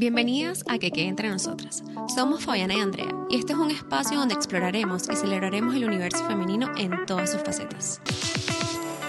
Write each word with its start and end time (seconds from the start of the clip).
Bienvenidas 0.00 0.62
a 0.68 0.78
Que 0.78 0.92
Quede 0.92 1.08
Entre 1.08 1.28
Nosotras. 1.28 1.82
Somos 2.14 2.44
Fabiana 2.44 2.72
y 2.76 2.78
Andrea 2.78 3.08
y 3.28 3.36
este 3.36 3.52
es 3.54 3.58
un 3.58 3.72
espacio 3.72 4.16
donde 4.16 4.34
exploraremos 4.36 5.08
y 5.08 5.16
celebraremos 5.16 5.74
el 5.74 5.86
universo 5.86 6.24
femenino 6.28 6.72
en 6.78 7.04
todas 7.04 7.32
sus 7.32 7.42
facetas. 7.42 8.00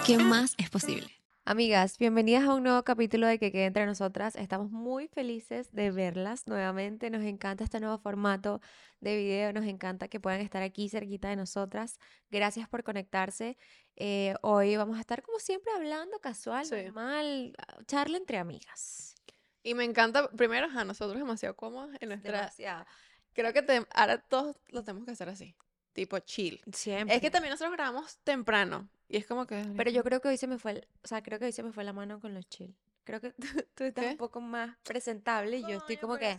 ¿Qué 0.08 0.18
más 0.18 0.56
es 0.58 0.72
posible? 0.72 1.08
Amigas, 1.46 2.00
bienvenidas 2.00 2.46
a 2.46 2.56
un 2.56 2.64
nuevo 2.64 2.82
capítulo 2.82 3.28
de 3.28 3.38
Que 3.38 3.52
Quede 3.52 3.66
Entre 3.66 3.86
Nosotras. 3.86 4.36
Estamos 4.36 4.72
muy 4.72 5.08
felices 5.10 5.72
de 5.74 5.92
verlas 5.92 6.48
nuevamente. 6.48 7.12
Nos 7.12 7.24
encanta 7.24 7.64
este 7.64 7.80
nuevo 7.80 8.00
formato 8.00 8.60
de 9.00 9.16
video. 9.16 9.54
Nos 9.54 9.66
encanta 9.66 10.08
que 10.08 10.20
puedan 10.20 10.42
estar 10.42 10.64
aquí 10.64 10.90
cerquita 10.90 11.30
de 11.30 11.36
nosotras. 11.36 12.00
Gracias 12.32 12.68
por 12.68 12.84
conectarse. 12.84 13.58
Eh, 13.96 14.34
hoy 14.42 14.76
vamos 14.76 14.98
a 14.98 15.02
estar 15.02 15.22
como 15.22 15.38
siempre 15.38 15.72
hablando 15.72 16.18
casual, 16.18 16.66
Sí. 16.66 16.74
normal, 16.84 17.54
charla 17.86 18.18
entre 18.18 18.40
amigas. 18.40 19.14
Y 19.70 19.76
me 19.76 19.84
encanta, 19.84 20.30
primero, 20.32 20.68
a 20.76 20.84
nosotros 20.84 21.18
demasiado 21.20 21.56
cómodos 21.56 21.96
en 22.00 22.10
nuestra... 22.10 22.32
Demasiado. 22.40 22.86
Creo 23.34 23.54
que 23.54 23.62
te- 23.62 23.86
ahora 23.94 24.18
todos 24.20 24.56
lo 24.70 24.84
tenemos 24.84 25.06
que 25.06 25.12
hacer 25.12 25.30
así, 25.30 25.56
tipo 25.94 26.18
chill. 26.20 26.60
Siempre. 26.74 27.16
Es 27.16 27.22
que 27.22 27.30
también 27.30 27.52
nosotros 27.52 27.74
grabamos 27.78 28.18
temprano 28.24 28.90
y 29.08 29.18
es 29.18 29.28
como 29.28 29.46
que... 29.46 29.64
Pero 29.78 29.92
yo 29.92 30.04
creo 30.04 30.22
que 30.22 30.28
hoy 30.30 30.38
se 30.38 30.48
me 30.48 30.58
fue, 30.58 30.72
el- 30.72 30.88
o 31.04 31.08
sea, 31.08 31.22
creo 31.22 31.38
que 31.38 31.46
hoy 31.46 31.52
se 31.52 31.62
me 31.62 31.72
fue 31.72 31.84
la 31.84 31.94
mano 31.94 32.20
con 32.20 32.34
los 32.34 32.48
chill. 32.50 32.76
Creo 33.04 33.22
que 33.22 33.32
tú, 33.34 33.46
tú 33.76 33.84
estás 33.84 34.06
¿Qué? 34.06 34.12
un 34.12 34.18
poco 34.18 34.42
más 34.42 34.76
presentable 34.84 35.58
y 35.58 35.62
yo 35.62 35.78
estoy 35.78 35.98
como 35.98 36.18
que... 36.18 36.36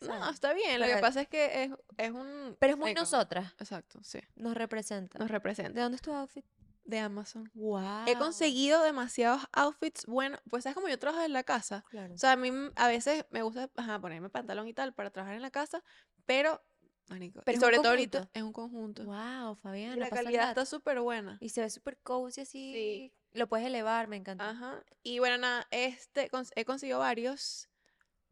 No, 0.00 0.28
está 0.30 0.52
bien, 0.52 0.80
lo 0.80 0.86
que 0.86 0.96
pasa 0.98 1.20
es 1.22 1.28
que 1.28 1.62
es, 1.64 1.70
es 1.96 2.10
un... 2.10 2.56
Pero 2.58 2.72
es 2.72 2.78
muy 2.78 2.92
nosotras, 2.94 3.52
Exacto, 3.60 4.00
sí, 4.02 4.18
nos 4.34 4.54
representa. 4.54 5.18
nos 5.20 5.28
¿De 5.28 5.32
representa. 5.32 5.80
dónde 5.80 5.96
es 5.96 6.02
tu 6.02 6.12
outfit? 6.12 6.44
De 6.84 6.98
Amazon. 6.98 7.50
Wow. 7.54 8.04
He 8.06 8.16
conseguido 8.16 8.82
demasiados 8.82 9.42
outfits 9.52 10.04
buenos, 10.06 10.40
pues 10.50 10.64
sabes 10.64 10.74
como 10.74 10.88
yo 10.88 10.98
trabajo 10.98 11.24
en 11.24 11.32
la 11.32 11.42
casa, 11.42 11.84
Claro. 11.90 12.14
O 12.14 12.18
sea, 12.18 12.32
a 12.32 12.36
mí 12.36 12.50
a 12.76 12.88
veces 12.88 13.24
me 13.30 13.42
gusta 13.42 13.70
ajá, 13.76 14.00
ponerme 14.00 14.28
pantalón 14.28 14.68
y 14.68 14.74
tal 14.74 14.92
para 14.94 15.10
trabajar 15.10 15.34
en 15.36 15.42
la 15.42 15.50
casa, 15.50 15.82
pero, 16.26 16.62
y 17.10 17.56
sobre 17.56 17.78
todo 17.78 17.88
ahorita 17.90 18.28
es 18.32 18.42
un 18.42 18.52
conjunto. 18.52 19.04
wow, 19.04 19.56
Fabiana, 19.56 19.96
y 19.96 19.98
la 20.00 20.10
calidad 20.10 20.48
está 20.50 20.66
súper 20.66 21.00
buena. 21.00 21.38
Y 21.40 21.48
se 21.50 21.62
ve 21.62 21.70
súper 21.70 21.98
cozy 22.02 22.42
así. 22.42 22.72
Sí. 22.74 23.12
Lo 23.32 23.48
puedes 23.48 23.66
elevar, 23.66 24.06
me 24.08 24.16
encanta. 24.16 24.50
Ajá. 24.50 24.84
Y 25.02 25.18
bueno, 25.18 25.38
nada, 25.38 25.66
este, 25.70 26.30
cons- 26.30 26.52
he 26.54 26.64
conseguido 26.64 26.98
varios 27.00 27.68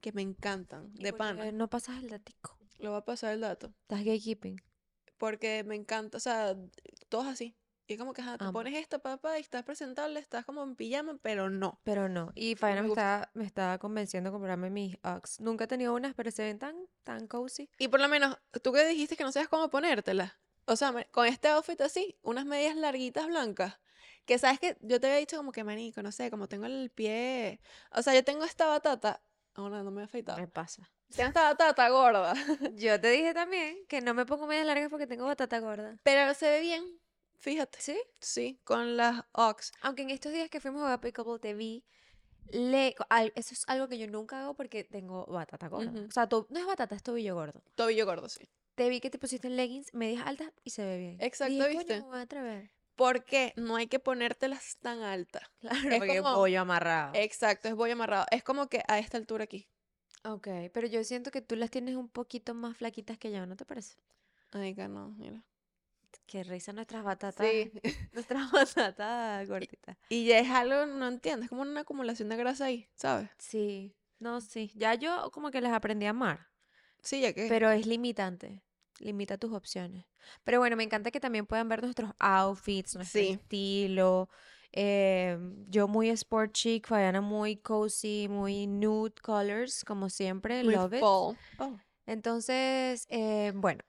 que 0.01 0.13
me 0.13 0.23
encantan, 0.23 0.93
¿Y 0.95 1.05
de 1.05 1.13
pana. 1.13 1.51
No 1.53 1.69
pasas 1.69 1.99
el 2.03 2.09
datico. 2.11 2.59
Lo 2.79 2.91
voy 2.91 2.99
a 2.99 3.05
pasar 3.05 3.33
el 3.33 3.41
dato. 3.41 3.73
Estás 3.83 4.01
gatekeeping. 4.05 4.61
Porque 5.19 5.65
me 5.65 5.75
encanta, 5.77 6.17
o 6.19 6.21
sea, 6.21 6.57
todos 7.09 7.27
así. 7.27 7.57
Y 7.87 7.97
como 7.97 8.13
que, 8.13 8.23
ajá, 8.23 8.39
te 8.39 8.45
Amo. 8.45 8.53
pones 8.53 8.75
esto, 8.75 9.01
papá, 9.01 9.39
y 9.39 9.41
estás 9.43 9.65
presentable, 9.65 10.21
estás 10.21 10.45
como 10.45 10.63
en 10.63 10.77
pijama, 10.77 11.19
pero 11.21 11.51
no. 11.51 11.81
Pero 11.85 12.09
no. 12.09 12.31
Y 12.35 12.55
Fabiana 12.55 12.83
me 12.83 12.89
me, 12.89 12.93
estaba, 12.93 13.31
me 13.35 13.45
estaba 13.45 13.79
convenciendo 13.79 14.31
a 14.31 14.33
comprarme 14.33 14.71
mis 14.71 14.97
Uggs. 15.05 15.41
Nunca 15.41 15.65
he 15.65 15.67
tenido 15.67 15.95
unas, 15.95 16.15
pero 16.15 16.31
se 16.31 16.45
ven 16.45 16.59
tan, 16.59 16.77
tan 17.03 17.27
cozy. 17.27 17.69
Y 17.79 17.89
por 17.89 18.01
lo 18.01 18.09
menos, 18.09 18.39
tú 18.63 18.73
que 18.73 18.87
dijiste 18.87 19.17
que 19.17 19.25
no 19.25 19.33
sabes 19.33 19.49
cómo 19.49 19.69
ponértelas. 19.69 20.33
O 20.65 20.77
sea, 20.77 20.93
con 21.11 21.27
este 21.27 21.49
outfit 21.49 21.81
así, 21.81 22.17
unas 22.23 22.47
medias 22.47 22.77
larguitas 22.77 23.27
blancas. 23.27 23.79
Que 24.25 24.39
sabes 24.39 24.61
que 24.61 24.77
yo 24.81 25.01
te 25.01 25.09
había 25.09 25.19
dicho 25.19 25.37
como 25.37 25.51
que 25.51 25.65
manico, 25.65 26.03
no 26.03 26.13
sé, 26.13 26.31
como 26.31 26.49
tengo 26.49 26.67
el 26.67 26.91
pie. 26.91 27.61
O 27.91 28.03
sea, 28.03 28.15
yo 28.15 28.23
tengo 28.23 28.45
esta 28.45 28.67
batata. 28.67 29.21
Oh, 29.57 29.69
no, 29.69 29.83
no 29.83 29.91
me 29.91 30.03
he 30.03 30.05
afeitado. 30.05 30.39
Me 30.39 30.47
pasa. 30.47 30.89
Tengo 31.15 31.29
esta 31.29 31.43
batata 31.43 31.89
gorda. 31.91 32.33
Yo 32.75 32.99
te 32.99 33.11
dije 33.11 33.35
también 33.35 33.77
que 33.87 34.01
no 34.01 34.15
me 34.15 34.25
pongo 34.25 34.47
medias 34.47 34.65
largas 34.67 34.89
porque 34.89 35.07
tengo 35.07 35.27
batata 35.27 35.59
gorda. 35.59 35.99
Pero 36.03 36.33
se 36.33 36.49
ve 36.49 36.61
bien. 36.61 37.02
Fíjate. 37.43 37.81
¿Sí? 37.81 38.01
Sí, 38.21 38.61
con 38.63 38.97
las 38.97 39.25
Ox. 39.33 39.73
Aunque 39.81 40.03
en 40.03 40.11
estos 40.11 40.33
días 40.33 40.49
que 40.49 40.61
fuimos 40.61 40.89
a 40.89 41.01
Pickleball 41.01 41.41
te 41.41 41.55
vi, 41.55 41.85
le, 42.51 42.95
al- 43.09 43.33
eso 43.35 43.53
es 43.53 43.65
algo 43.67 43.89
que 43.89 43.99
yo 43.99 44.07
nunca 44.07 44.43
hago 44.43 44.55
porque 44.55 44.85
tengo 44.85 45.27
batata 45.27 45.67
gorda. 45.69 45.93
O 46.09 46.11
sea, 46.13 46.29
to- 46.29 46.47
no 46.51 46.61
es 46.61 46.67
batata, 46.67 46.95
es 46.95 47.03
tobillo 47.03 47.35
gordo. 47.35 47.65
Tobillo 47.75 48.07
gordo, 48.07 48.29
sí. 48.29 48.49
Te 48.77 48.89
vi 48.89 49.01
que 49.01 49.11
te 49.11 49.19
pusiste 49.19 49.51
leggings, 49.51 49.93
medias 49.93 50.25
altas 50.25 50.53
y 50.63 50.71
se 50.71 50.85
ve 50.85 50.99
bien. 50.99 51.17
Exacto, 51.21 51.53
Dije, 51.53 51.67
"Coño, 51.67 51.79
¿viste? 51.79 51.97
me 52.01 52.07
voy 52.07 52.19
a 52.19 52.23
atrever. 52.23 52.71
Porque 52.95 53.53
no 53.57 53.75
hay 53.75 53.89
que 53.89 53.99
ponértelas 53.99 54.77
tan 54.81 55.03
altas. 55.03 55.43
Claro, 55.61 55.91
Es 55.91 55.99
porque 55.99 56.19
como- 56.23 56.35
pollo 56.37 56.61
amarrado. 56.61 57.13
Exacto, 57.17 57.67
es 57.69 57.75
voy 57.75 57.91
amarrado. 57.91 58.27
Es 58.31 58.45
como 58.45 58.69
que 58.69 58.83
a 58.87 59.01
esta 59.01 59.17
altura 59.17 59.45
aquí. 59.45 59.69
Ok, 60.25 60.47
pero 60.73 60.87
yo 60.87 61.03
siento 61.03 61.33
que 61.33 61.43
tú 61.43 61.57
las 61.57 61.71
tienes 61.71 61.97
un 61.97 62.09
poquito 62.09 62.55
más 62.55 62.77
flaquitas 62.77 63.19
que 63.19 63.33
yo, 63.33 63.45
¿no 63.47 63.57
te 63.57 63.65
parece? 63.65 63.97
Ay, 64.53 64.75
que 64.77 64.87
no, 64.87 65.09
mira. 65.11 65.43
Que 66.27 66.45
risa 66.45 66.73
nuestras 66.73 67.05
batatas. 67.05 67.47
Sí. 67.47 67.73
Nuestras 68.13 68.51
batatas 68.53 69.49
gorditas. 69.49 69.97
Y 70.09 70.25
ya 70.27 70.39
es 70.39 70.49
algo, 70.51 70.87
no 70.87 71.09
entiendes, 71.09 71.45
es 71.45 71.49
como 71.51 71.63
una 71.63 71.81
acumulación 71.81 72.29
de 72.29 72.37
grasa 72.37 72.67
ahí, 72.67 72.89
¿sabes? 72.95 73.29
Sí, 73.39 73.95
no, 74.19 74.41
sí. 74.41 74.71
Ya 74.75 74.95
yo 74.95 75.31
como 75.33 75.51
que 75.51 75.61
las 75.61 75.73
aprendí 75.73 76.07
a 76.07 76.11
amar. 76.11 76.49
Sí, 77.03 77.21
ya 77.21 77.33
que. 77.33 77.49
Pero 77.49 77.71
es 77.71 77.87
limitante. 77.87 78.63
Limita 79.01 79.37
tus 79.37 79.53
opciones. 79.53 80.07
Pero 80.45 80.59
bueno, 80.61 80.77
me 80.77 80.85
encanta 80.85 81.11
que 81.11 81.19
también 81.19 81.45
puedan 81.47 81.69
ver 81.69 81.83
nuestros 81.83 82.13
outfits, 82.21 82.95
nuestro 82.95 83.21
Sí. 83.21 83.29
estilo. 83.31 84.29
eh, 84.75 85.37
yo 85.69 85.87
muy 85.87 86.09
sport 86.11 86.53
chic, 86.53 86.87
Fabiana 86.87 87.21
muy 87.21 87.57
cozy, 87.57 88.27
muy 88.31 88.67
nude 88.67 89.13
colors, 89.21 89.85
como 89.85 90.09
siempre. 90.09 90.65
Muy 90.65 90.75
Love 90.75 90.95
it. 90.95 91.01
Oh. 91.03 91.37
Entonces, 92.07 93.07
eh, 93.11 93.53
bueno, 93.55 93.83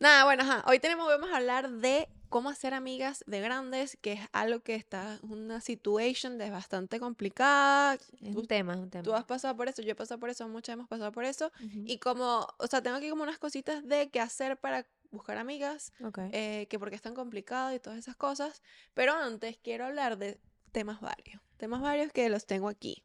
Nada, 0.00 0.24
bueno, 0.24 0.42
ajá. 0.44 0.64
Hoy 0.66 0.78
tenemos, 0.78 1.06
vamos 1.06 1.30
a 1.30 1.36
hablar 1.36 1.70
de 1.70 2.08
cómo 2.30 2.48
hacer 2.48 2.72
amigas 2.72 3.22
de 3.26 3.40
grandes, 3.42 3.98
que 4.00 4.12
es 4.14 4.20
algo 4.32 4.60
que 4.60 4.74
está, 4.74 5.18
una 5.22 5.60
situation 5.60 6.38
de 6.38 6.48
bastante 6.48 6.98
complicada. 6.98 7.94
es 8.22 8.34
un 8.34 8.46
tema, 8.46 8.72
es 8.72 8.78
un 8.78 8.88
tema. 8.88 9.04
tú 9.04 9.12
has 9.12 9.24
pasado 9.26 9.54
por 9.56 9.68
eso, 9.68 9.82
yo 9.82 9.92
he 9.92 9.94
pasado 9.94 10.18
por 10.18 10.30
eso, 10.30 10.48
muchas 10.48 10.72
hemos 10.72 10.88
pasado 10.88 11.12
por 11.12 11.24
eso. 11.26 11.52
Ujú, 11.58 11.82
Y 11.84 11.98
como, 11.98 12.46
o 12.58 12.66
sea, 12.66 12.82
tengo 12.82 12.96
aquí 12.96 13.10
como 13.10 13.24
unas 13.24 13.38
cositas 13.38 13.86
de 13.86 14.08
qué 14.08 14.20
hacer 14.20 14.56
para 14.58 14.86
buscar 15.10 15.36
amigas, 15.36 15.92
ok. 16.02 16.18
eh, 16.32 16.66
que 16.70 16.78
porque 16.78 16.96
es 16.96 17.02
tan 17.02 17.14
complicado 17.14 17.74
y 17.74 17.78
todas 17.78 17.98
esas 17.98 18.16
cosas. 18.16 18.62
Pero 18.94 19.12
antes 19.12 19.58
quiero 19.62 19.84
hablar 19.84 20.16
de 20.16 20.40
temas 20.72 21.02
varios. 21.02 21.42
Temas 21.58 21.82
varios 21.82 22.10
que 22.10 22.30
los 22.30 22.46
tengo 22.46 22.68
aquí. 22.70 23.04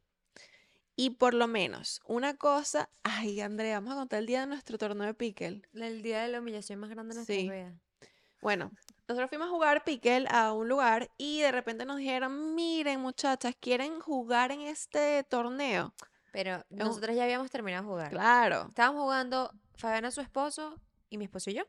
Y 0.96 1.10
por 1.10 1.34
lo 1.34 1.46
menos, 1.46 2.00
una 2.06 2.36
cosa. 2.36 2.88
Ay, 3.02 3.40
Andrea, 3.40 3.80
vamos 3.80 3.92
a 3.92 3.96
contar 3.96 4.20
el 4.20 4.26
día 4.26 4.40
de 4.40 4.46
nuestro 4.46 4.78
torneo 4.78 5.06
de 5.06 5.14
pickle. 5.14 5.62
El 5.74 6.02
día 6.02 6.22
de 6.22 6.28
la 6.28 6.40
humillación 6.40 6.78
más 6.80 6.88
grande 6.90 7.10
de 7.14 7.16
nuestra 7.16 7.34
Sí. 7.36 7.42
vida. 7.50 7.74
Bueno, 8.40 8.70
nosotros 9.06 9.28
fuimos 9.28 9.48
a 9.48 9.50
jugar 9.50 9.84
pickle 9.84 10.26
a 10.30 10.52
un 10.52 10.68
lugar 10.68 11.10
y 11.18 11.40
de 11.40 11.52
repente 11.52 11.84
nos 11.84 11.98
dijeron: 11.98 12.54
Miren, 12.54 13.00
muchachas, 13.00 13.54
¿quieren 13.60 14.00
jugar 14.00 14.52
en 14.52 14.62
este 14.62 15.22
torneo? 15.24 15.92
Pero 16.32 16.64
nosotros 16.70 17.14
ya 17.16 17.24
habíamos 17.24 17.50
terminado 17.50 17.84
de 17.84 17.88
jugar. 17.90 18.10
Claro. 18.10 18.66
Estábamos 18.68 19.02
jugando 19.02 19.50
Fabiana, 19.76 20.10
su 20.10 20.20
esposo, 20.22 20.80
y 21.10 21.18
mi 21.18 21.24
esposo 21.24 21.50
y 21.50 21.54
yo. 21.54 21.64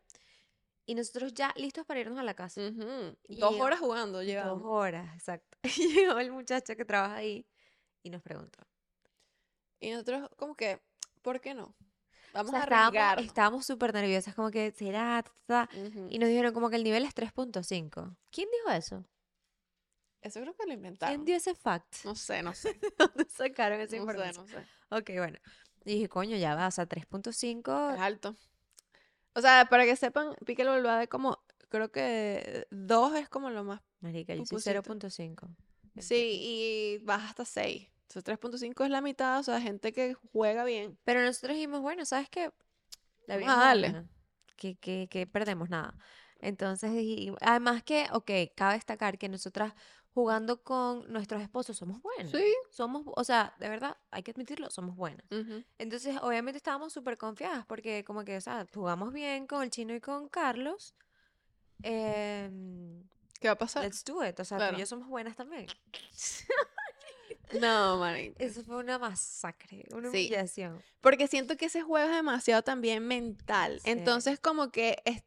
Y 0.85 0.95
nosotros 0.95 1.33
ya 1.33 1.53
listos 1.57 1.85
para 1.85 1.99
irnos 1.99 2.17
a 2.19 2.23
la 2.23 2.33
casa. 2.33 2.61
Y 2.61 2.71
Dos 2.71 3.51
llegó- 3.51 3.63
horas 3.63 3.79
jugando, 3.79 4.19
Dos 4.19 4.25
llevamos. 4.25 4.61
horas, 4.65 5.13
exacto. 5.15 5.57
Y 5.81 5.93
llegó 5.93 6.17
el 6.19 6.31
muchacho 6.31 6.75
que 6.77 6.85
trabaja 6.85 7.15
ahí 7.15 7.45
y 8.03 8.09
nos 8.09 8.21
preguntó. 8.21 8.59
Y 9.79 9.91
nosotros, 9.91 10.29
como 10.37 10.55
que, 10.55 10.81
¿por 11.21 11.39
qué 11.41 11.53
no? 11.53 11.65
O 11.65 11.75
Vamos 12.33 12.51
sea, 12.51 12.61
a 12.61 12.63
arriesgar. 12.63 13.19
estábamos 13.19 13.65
súper 13.65 13.93
nerviosas, 13.93 14.35
como 14.35 14.51
que 14.51 14.71
será, 14.71 15.23
ta? 15.45 15.69
Y 16.09 16.19
nos 16.19 16.29
dijeron 16.29 16.53
como 16.53 16.69
que 16.69 16.75
el 16.77 16.83
nivel 16.83 17.05
es 17.05 17.13
3.5. 17.15 18.15
¿Quién 18.31 18.47
dijo 18.51 18.71
eso? 18.75 19.05
Eso 20.21 20.41
creo 20.41 20.53
que 20.55 20.63
lo 20.65 20.67
¿Quién 20.67 20.79
inventaron. 20.79 21.25
dio 21.25 21.35
ese 21.35 21.55
fact? 21.55 22.03
No 22.03 22.15
sé, 22.15 22.41
no 22.43 22.53
sé. 22.53 22.79
¿Dónde 22.97 23.25
sacaron 23.29 23.79
esa 23.81 23.95
No 23.97 24.07
sé, 24.15 24.27
información? 24.27 24.35
no 24.35 24.47
sé. 24.47 24.67
Ok, 24.89 25.09
bueno. 25.17 25.39
Y 25.85 25.93
dije, 25.93 26.09
coño, 26.09 26.37
ya 26.37 26.55
va, 26.55 26.67
o 26.67 26.71
sea, 26.71 26.85
Es 26.85 26.89
3.5. 26.89 27.97
alto. 27.97 28.35
O 29.33 29.41
sea, 29.41 29.67
para 29.69 29.85
que 29.85 29.95
sepan, 29.95 30.35
Pickleball 30.45 30.85
va 30.85 30.99
de 30.99 31.07
como, 31.07 31.43
creo 31.69 31.91
que 31.91 32.67
2 32.71 33.15
es 33.15 33.29
como 33.29 33.49
lo 33.49 33.63
más. 33.63 33.81
Marica, 33.99 34.33
yo 34.35 34.45
soy 34.45 34.59
Pupusito. 34.59 34.83
0.5. 34.83 35.55
Sí, 35.99 36.39
y 36.41 36.97
baja 37.05 37.29
hasta 37.29 37.45
6. 37.45 37.89
Entonces 38.09 38.23
3.5 38.23 38.83
es 38.85 38.89
la 38.89 39.01
mitad, 39.01 39.39
o 39.39 39.43
sea, 39.43 39.59
gente 39.59 39.91
que 39.91 40.13
juega 40.31 40.63
bien. 40.63 40.97
Pero 41.03 41.21
nosotros 41.21 41.55
dijimos, 41.55 41.81
bueno, 41.81 42.05
¿sabes 42.05 42.29
qué? 42.29 42.51
La 43.25 43.35
vida 43.37 43.51
a 43.51 43.55
es 43.55 43.59
darle. 43.59 43.89
una, 43.89 44.05
Que, 44.55 44.75
que, 44.75 45.07
que 45.09 45.27
perdemos 45.27 45.69
nada. 45.69 45.93
Entonces 46.39 46.93
dijimos, 46.93 47.37
además 47.41 47.83
que, 47.83 48.07
ok, 48.13 48.31
cabe 48.55 48.75
destacar 48.75 49.17
que 49.17 49.27
nosotras 49.27 49.73
jugando 50.13 50.63
con 50.63 51.11
nuestros 51.11 51.41
esposos 51.41 51.75
somos 51.77 52.01
buenas. 52.01 52.31
Sí. 52.31 52.43
Somos, 52.71 53.03
o 53.05 53.23
sea, 53.23 53.53
de 53.59 53.67
verdad, 53.69 53.97
hay 54.09 54.23
que 54.23 54.31
admitirlo, 54.31 54.69
somos 54.71 54.95
buenas. 54.95 55.25
Ujú. 55.29 55.63
Entonces, 55.77 56.15
obviamente 56.21 56.57
estábamos 56.57 56.93
súper 56.93 57.17
confiadas 57.17 57.65
porque 57.65 58.03
como 58.05 58.23
que, 58.23 58.37
o 58.37 58.41
sea, 58.41 58.65
jugamos 58.73 59.11
bien 59.13 59.45
con 59.47 59.63
el 59.63 59.69
chino 59.69 59.93
y 59.93 59.99
con 59.99 60.29
Carlos. 60.29 60.95
em, 61.83 63.03
¿Qué 63.39 63.47
va 63.49 63.53
a 63.53 63.57
pasar? 63.57 63.83
let's 63.83 64.03
do 64.03 64.23
it. 64.25 64.39
O 64.39 64.45
sea, 64.45 64.57
tú 64.57 64.61
Claro. 64.61 64.77
y 64.77 64.79
yo 64.79 64.85
somos 64.85 65.07
buenas 65.07 65.35
también. 65.35 65.67
No, 67.59 67.97
manita. 67.97 68.43
Eso 68.43 68.63
fue 68.63 68.77
una 68.77 68.99
masacre, 68.99 69.85
una 69.91 70.11
Sí. 70.11 70.27
humillación. 70.27 70.81
Porque 71.01 71.27
siento 71.27 71.55
que 71.57 71.65
ese 71.67 71.81
juego 71.81 72.09
es 72.09 72.15
demasiado 72.15 72.61
también 72.63 73.05
mental. 73.07 73.79
Sí. 73.83 73.89
Entonces, 73.91 74.39
como 74.39 74.71
que 74.71 75.01
es. 75.05 75.23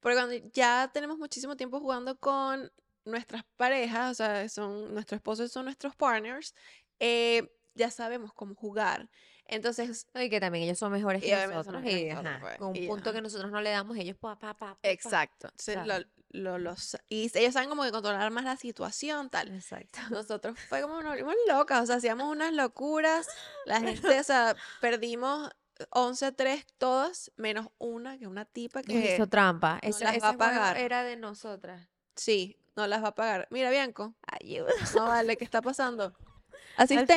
Porque 0.00 0.16
cuando 0.16 0.34
ya 0.52 0.90
tenemos 0.92 1.16
muchísimo 1.18 1.56
tiempo 1.56 1.80
jugando 1.80 2.18
con 2.18 2.70
nuestras 3.04 3.44
parejas, 3.56 4.10
o 4.10 4.14
sea, 4.14 4.48
son 4.48 4.92
nuestros 4.94 5.18
esposos 5.18 5.50
son 5.52 5.64
nuestros 5.66 5.94
partners, 5.96 6.54
eh, 7.00 7.52
ya 7.74 7.90
sabemos 7.90 8.32
cómo 8.34 8.54
jugar. 8.54 9.08
Entonces, 9.54 10.06
y 10.14 10.28
que 10.30 10.40
también 10.40 10.64
ellos 10.64 10.78
son 10.78 10.90
mejores 10.92 11.22
que 11.22 11.30
son 11.30 11.50
nosotros. 11.50 11.82
mejores 11.82 12.00
Y, 12.02 12.04
que 12.04 12.14
nosotros, 12.14 12.32
ajá, 12.34 12.40
pues, 12.42 12.56
con 12.58 12.68
un 12.68 12.76
y 12.76 12.86
punto 12.86 13.10
ajá. 13.10 13.16
que 13.16 13.22
nosotros 13.22 13.50
no 13.50 13.60
le 13.60 13.70
damos, 13.70 13.96
ellos 13.98 14.16
pa, 14.18 14.38
pa, 14.38 14.54
pa, 14.54 14.74
pa, 14.74 14.78
exacto. 14.82 15.48
Entonces, 15.48 15.74
Claro. 15.82 16.04
lo, 16.30 16.52
lo- 16.52 16.58
los- 16.58 16.96
y 17.08 17.30
ellos 17.34 17.52
saben 17.52 17.68
como 17.68 17.82
que 17.84 17.92
controlar 17.92 18.30
más 18.30 18.44
la 18.44 18.56
situación, 18.56 19.28
tal. 19.30 19.48
Exacto. 19.54 19.98
Nosotros 20.10 20.58
fue 20.68 20.80
como 20.82 21.02
nos 21.02 21.10
volvimos 21.12 21.34
locas, 21.48 21.82
o 21.82 21.86
sea, 21.86 21.96
hacíamos 21.96 22.26
unas 22.28 22.52
locuras. 22.52 23.28
La 23.66 23.80
gente, 23.80 24.18
o 24.20 24.24
sea, 24.24 24.56
perdimos 24.80 25.50
11 25.90 26.26
a 26.26 26.32
3 26.32 26.64
todas, 26.78 27.30
menos 27.36 27.68
una, 27.78 28.16
que 28.18 28.26
una 28.26 28.44
tipa 28.44 28.82
que 28.82 29.14
hizo 29.14 29.26
trampa. 29.26 29.80
no 29.82 29.88
Esa, 29.88 30.04
las 30.04 30.12
ese 30.16 30.20
va 30.22 30.28
a 30.30 30.34
juego 30.34 30.38
pagar. 30.52 30.76
era 30.78 31.02
de 31.02 31.16
nosotras. 31.16 31.88
sí, 32.16 32.56
no 32.76 32.86
las 32.86 33.02
va 33.04 33.08
a 33.08 33.14
pagar. 33.14 33.48
Mira, 33.50 33.68
Bianco, 33.70 34.14
Ayuda. 34.26 34.70
no 34.96 35.04
vale, 35.08 35.36
¿qué 35.36 35.44
está 35.44 35.60
pasando? 35.60 36.14
Asistente 36.76 37.14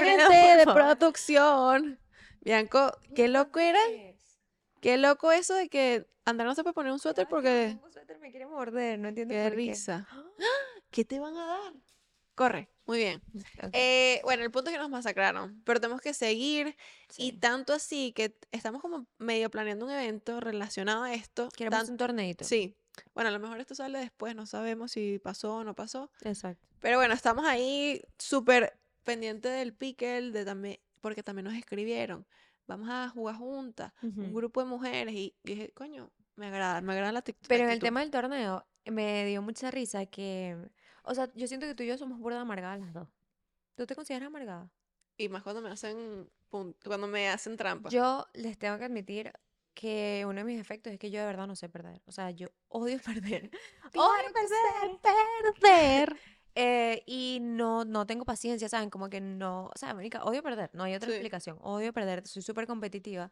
de 0.57 0.65
producción. 0.65 1.97
Bianco, 2.45 2.97
qué 3.15 3.27
loco 3.27 3.59
era, 3.59 3.79
qué 4.79 4.97
loco 4.97 5.31
eso 5.31 5.55
de 5.55 5.67
que 5.67 6.07
Andrea 6.25 6.47
no 6.47 6.55
se 6.55 6.63
puede 6.63 6.75
poner 6.75 6.91
un 6.91 6.99
suéter 6.99 7.27
porque... 7.27 7.69
Tengo 7.75 7.91
suéter, 7.91 8.19
me 8.19 8.29
quiere 8.29 8.45
morder, 8.45 8.99
no 8.99 9.07
entiendo 9.09 9.33
Qué 9.33 9.43
por 9.43 9.55
risa. 9.55 10.07
¿Qué 10.91 11.03
te 11.03 11.19
van 11.19 11.35
a 11.35 11.45
dar? 11.45 11.73
Corre, 12.35 12.69
muy 12.85 12.99
bien. 12.99 13.21
Ok, 13.63 13.69
Eh, 13.73 14.21
bueno, 14.23 14.43
el 14.43 14.51
punto 14.51 14.69
es 14.69 14.75
que 14.75 14.79
nos 14.81 14.89
masacraron, 14.89 15.61
pero 15.65 15.79
tenemos 15.79 16.01
que 16.01 16.13
seguir 16.13 16.75
y 17.17 17.31
sí. 17.31 17.37
tanto 17.37 17.73
así 17.73 18.11
que 18.13 18.37
estamos 18.51 18.81
como 18.81 19.07
medio 19.17 19.49
planeando 19.49 19.85
un 19.85 19.91
evento 19.91 20.39
relacionado 20.39 21.03
a 21.03 21.13
esto. 21.13 21.49
Queremos 21.55 21.79
tan- 21.79 21.91
un 21.91 21.97
torneito. 21.97 22.43
Sí, 22.45 22.75
bueno, 23.13 23.29
a 23.29 23.31
lo 23.31 23.39
mejor 23.39 23.59
esto 23.59 23.73
sale 23.73 23.99
después, 23.99 24.35
no 24.35 24.45
sabemos 24.45 24.91
si 24.91 25.17
pasó 25.19 25.55
o 25.57 25.63
no 25.63 25.73
pasó, 25.73 26.11
Exacto. 26.21 26.63
pero 26.79 26.97
bueno, 26.97 27.13
estamos 27.13 27.45
ahí 27.45 28.01
súper 28.19 28.77
pendientes 29.03 29.51
del 29.51 29.73
pickle, 29.73 30.31
de 30.31 30.45
también, 30.45 30.79
porque 31.05 31.21
también 31.21 31.45
nos 31.45 31.53
escribieron, 31.53 32.25
vamos 32.65 32.89
a 32.89 33.07
jugar 33.09 33.35
juntas, 33.35 33.93
un 34.17 34.25
Ujú. 34.31 34.35
grupo 34.37 34.59
de 34.63 34.65
mujeres 34.65 35.13
y 35.13 35.35
yo 35.43 35.53
dije, 35.53 35.71
coño, 35.75 36.09
me 36.35 36.47
agrada, 36.47 36.81
me 36.81 36.93
agrada 36.93 37.11
la 37.11 37.19
la 37.19 37.23
Pero 37.47 37.63
en 37.63 37.69
el 37.69 37.75
actitud". 37.75 37.85
tema 37.85 37.99
del 37.99 38.09
torneo, 38.09 38.65
me 38.85 39.23
dio 39.25 39.43
mucha 39.43 39.69
risa 39.69 40.07
que, 40.07 40.57
o 41.03 41.13
sea, 41.13 41.31
yo 41.35 41.45
siento 41.45 41.67
que 41.67 41.75
tú 41.75 41.83
y 41.83 41.87
yo 41.89 41.97
somos 41.99 42.17
burda 42.17 42.41
amargadas 42.41 42.79
las 42.79 42.91
dos. 42.91 43.07
¿Tú 43.75 43.85
te 43.85 43.93
consideras 43.93 44.25
amargada? 44.25 44.67
Y 45.15 45.29
más 45.29 45.43
cuando 45.43 45.61
me 45.61 45.69
hacen, 45.69 46.27
cuando 46.49 47.05
me 47.07 47.29
hacen 47.29 47.55
trampa. 47.55 47.91
Yo 47.91 48.25
les 48.33 48.57
tengo 48.57 48.79
que 48.79 48.85
admitir 48.85 49.31
que 49.75 50.23
uno 50.25 50.39
de 50.39 50.43
mis 50.43 50.59
efectos 50.59 50.91
es 50.91 50.97
que 50.97 51.11
yo 51.11 51.19
de 51.19 51.27
verdad 51.27 51.45
no 51.45 51.55
sé 51.55 51.69
perder. 51.69 52.01
O 52.07 52.11
sea, 52.11 52.31
yo 52.31 52.47
odio 52.69 52.97
perder. 53.05 53.51
Odio 53.93 54.33
perder. 54.33 55.61
perder. 55.61 56.19
Eh, 56.55 57.03
y 57.05 57.39
no, 57.41 57.83
no 57.85 58.05
tengo 58.05 58.23
paciencia, 58.25 58.69
¿saben? 58.69 58.89
Como 58.89 59.09
que 59.09 59.19
no, 59.19 59.65
o 59.65 59.77
sea, 59.77 59.93
Mónica, 59.93 60.23
odio 60.23 60.41
perder, 60.41 60.69
no 60.73 60.83
hay 60.83 60.95
otra 60.95 61.09
Sí. 61.09 61.13
explicación, 61.15 61.57
odio 61.61 61.91
perder, 61.93 62.25
soy 62.27 62.41
súper 62.41 62.65
competitiva, 62.67 63.29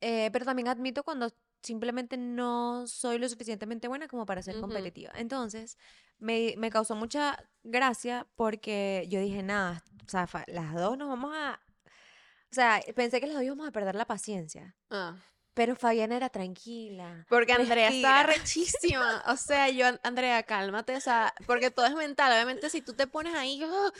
Eh, 0.00 0.28
pero 0.32 0.44
también 0.44 0.68
admito 0.68 1.02
cuando 1.04 1.30
simplemente 1.62 2.16
no 2.18 2.86
soy 2.86 3.18
lo 3.18 3.28
suficientemente 3.28 3.88
buena 3.88 4.08
como 4.08 4.26
para 4.26 4.42
ser 4.42 4.54
Ujú. 4.56 4.62
competitiva. 4.62 5.10
Entonces, 5.16 5.78
me, 6.18 6.54
me 6.58 6.68
causó 6.70 6.94
mucha 6.96 7.42
gracia 7.62 8.26
porque 8.36 9.06
yo 9.08 9.20
dije, 9.20 9.42
nada, 9.42 9.82
o 10.04 10.08
sea, 10.08 10.28
las 10.48 10.74
dos 10.74 10.98
nos 10.98 11.08
vamos 11.08 11.34
a... 11.34 11.60
O 12.52 12.54
sea, 12.54 12.80
pensé 12.94 13.20
que 13.20 13.26
las 13.26 13.36
dos 13.36 13.44
íbamos 13.44 13.66
a 13.66 13.72
perder 13.72 13.94
la 13.94 14.04
paciencia, 14.06 14.76
Ah. 14.90 15.16
Pero 15.56 15.74
Fabiana 15.74 16.18
era 16.18 16.28
tranquila. 16.28 17.24
Porque 17.30 17.54
Andrea 17.54 17.88
estaba 17.88 18.24
rechísima. 18.24 19.24
O 19.26 19.38
sea, 19.38 19.70
yo, 19.70 19.86
Andrea, 20.02 20.42
cálmate, 20.42 20.94
o 20.94 21.00
sea, 21.00 21.32
porque 21.46 21.70
todo 21.70 21.86
es 21.86 21.94
mental. 21.94 22.30
Obviamente, 22.30 22.68
si 22.68 22.82
tú 22.82 22.92
te 22.92 23.06
pones 23.06 23.34
ahí 23.34 23.62
¡ah! 23.64 23.90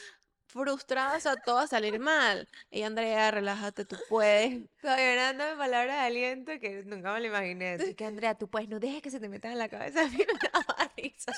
frustrada, 0.49 1.17
o 1.17 1.20
sea, 1.20 1.37
todo 1.37 1.55
va 1.55 1.62
a 1.62 1.67
salir 1.67 1.99
mal. 1.99 2.47
Y 2.70 2.82
Andrea, 2.82 3.31
relájate, 3.31 3.87
tú 3.87 3.97
puedes. 4.11 4.69
Fabiana 4.82 5.32
dándome 5.32 5.56
palabras 5.56 5.97
de 5.97 6.03
aliento 6.03 6.53
que 6.61 6.82
nunca 6.85 7.14
me 7.14 7.20
lo 7.20 7.26
imaginé. 7.29 7.70
Así 7.73 7.94
que 7.94 8.05
Andrea, 8.05 8.35
tú 8.35 8.50
pues 8.50 8.69
no 8.69 8.79
dejes 8.79 9.00
que 9.00 9.11
se 9.11 9.19
te 9.19 9.31
metan 9.31 9.52
en 9.52 9.59
la 9.59 9.70
cabeza. 9.70 10.02
A 10.05 10.09
mí 10.09 10.19
me 10.19 10.50
daba 10.52 10.93
risa. 10.94 11.32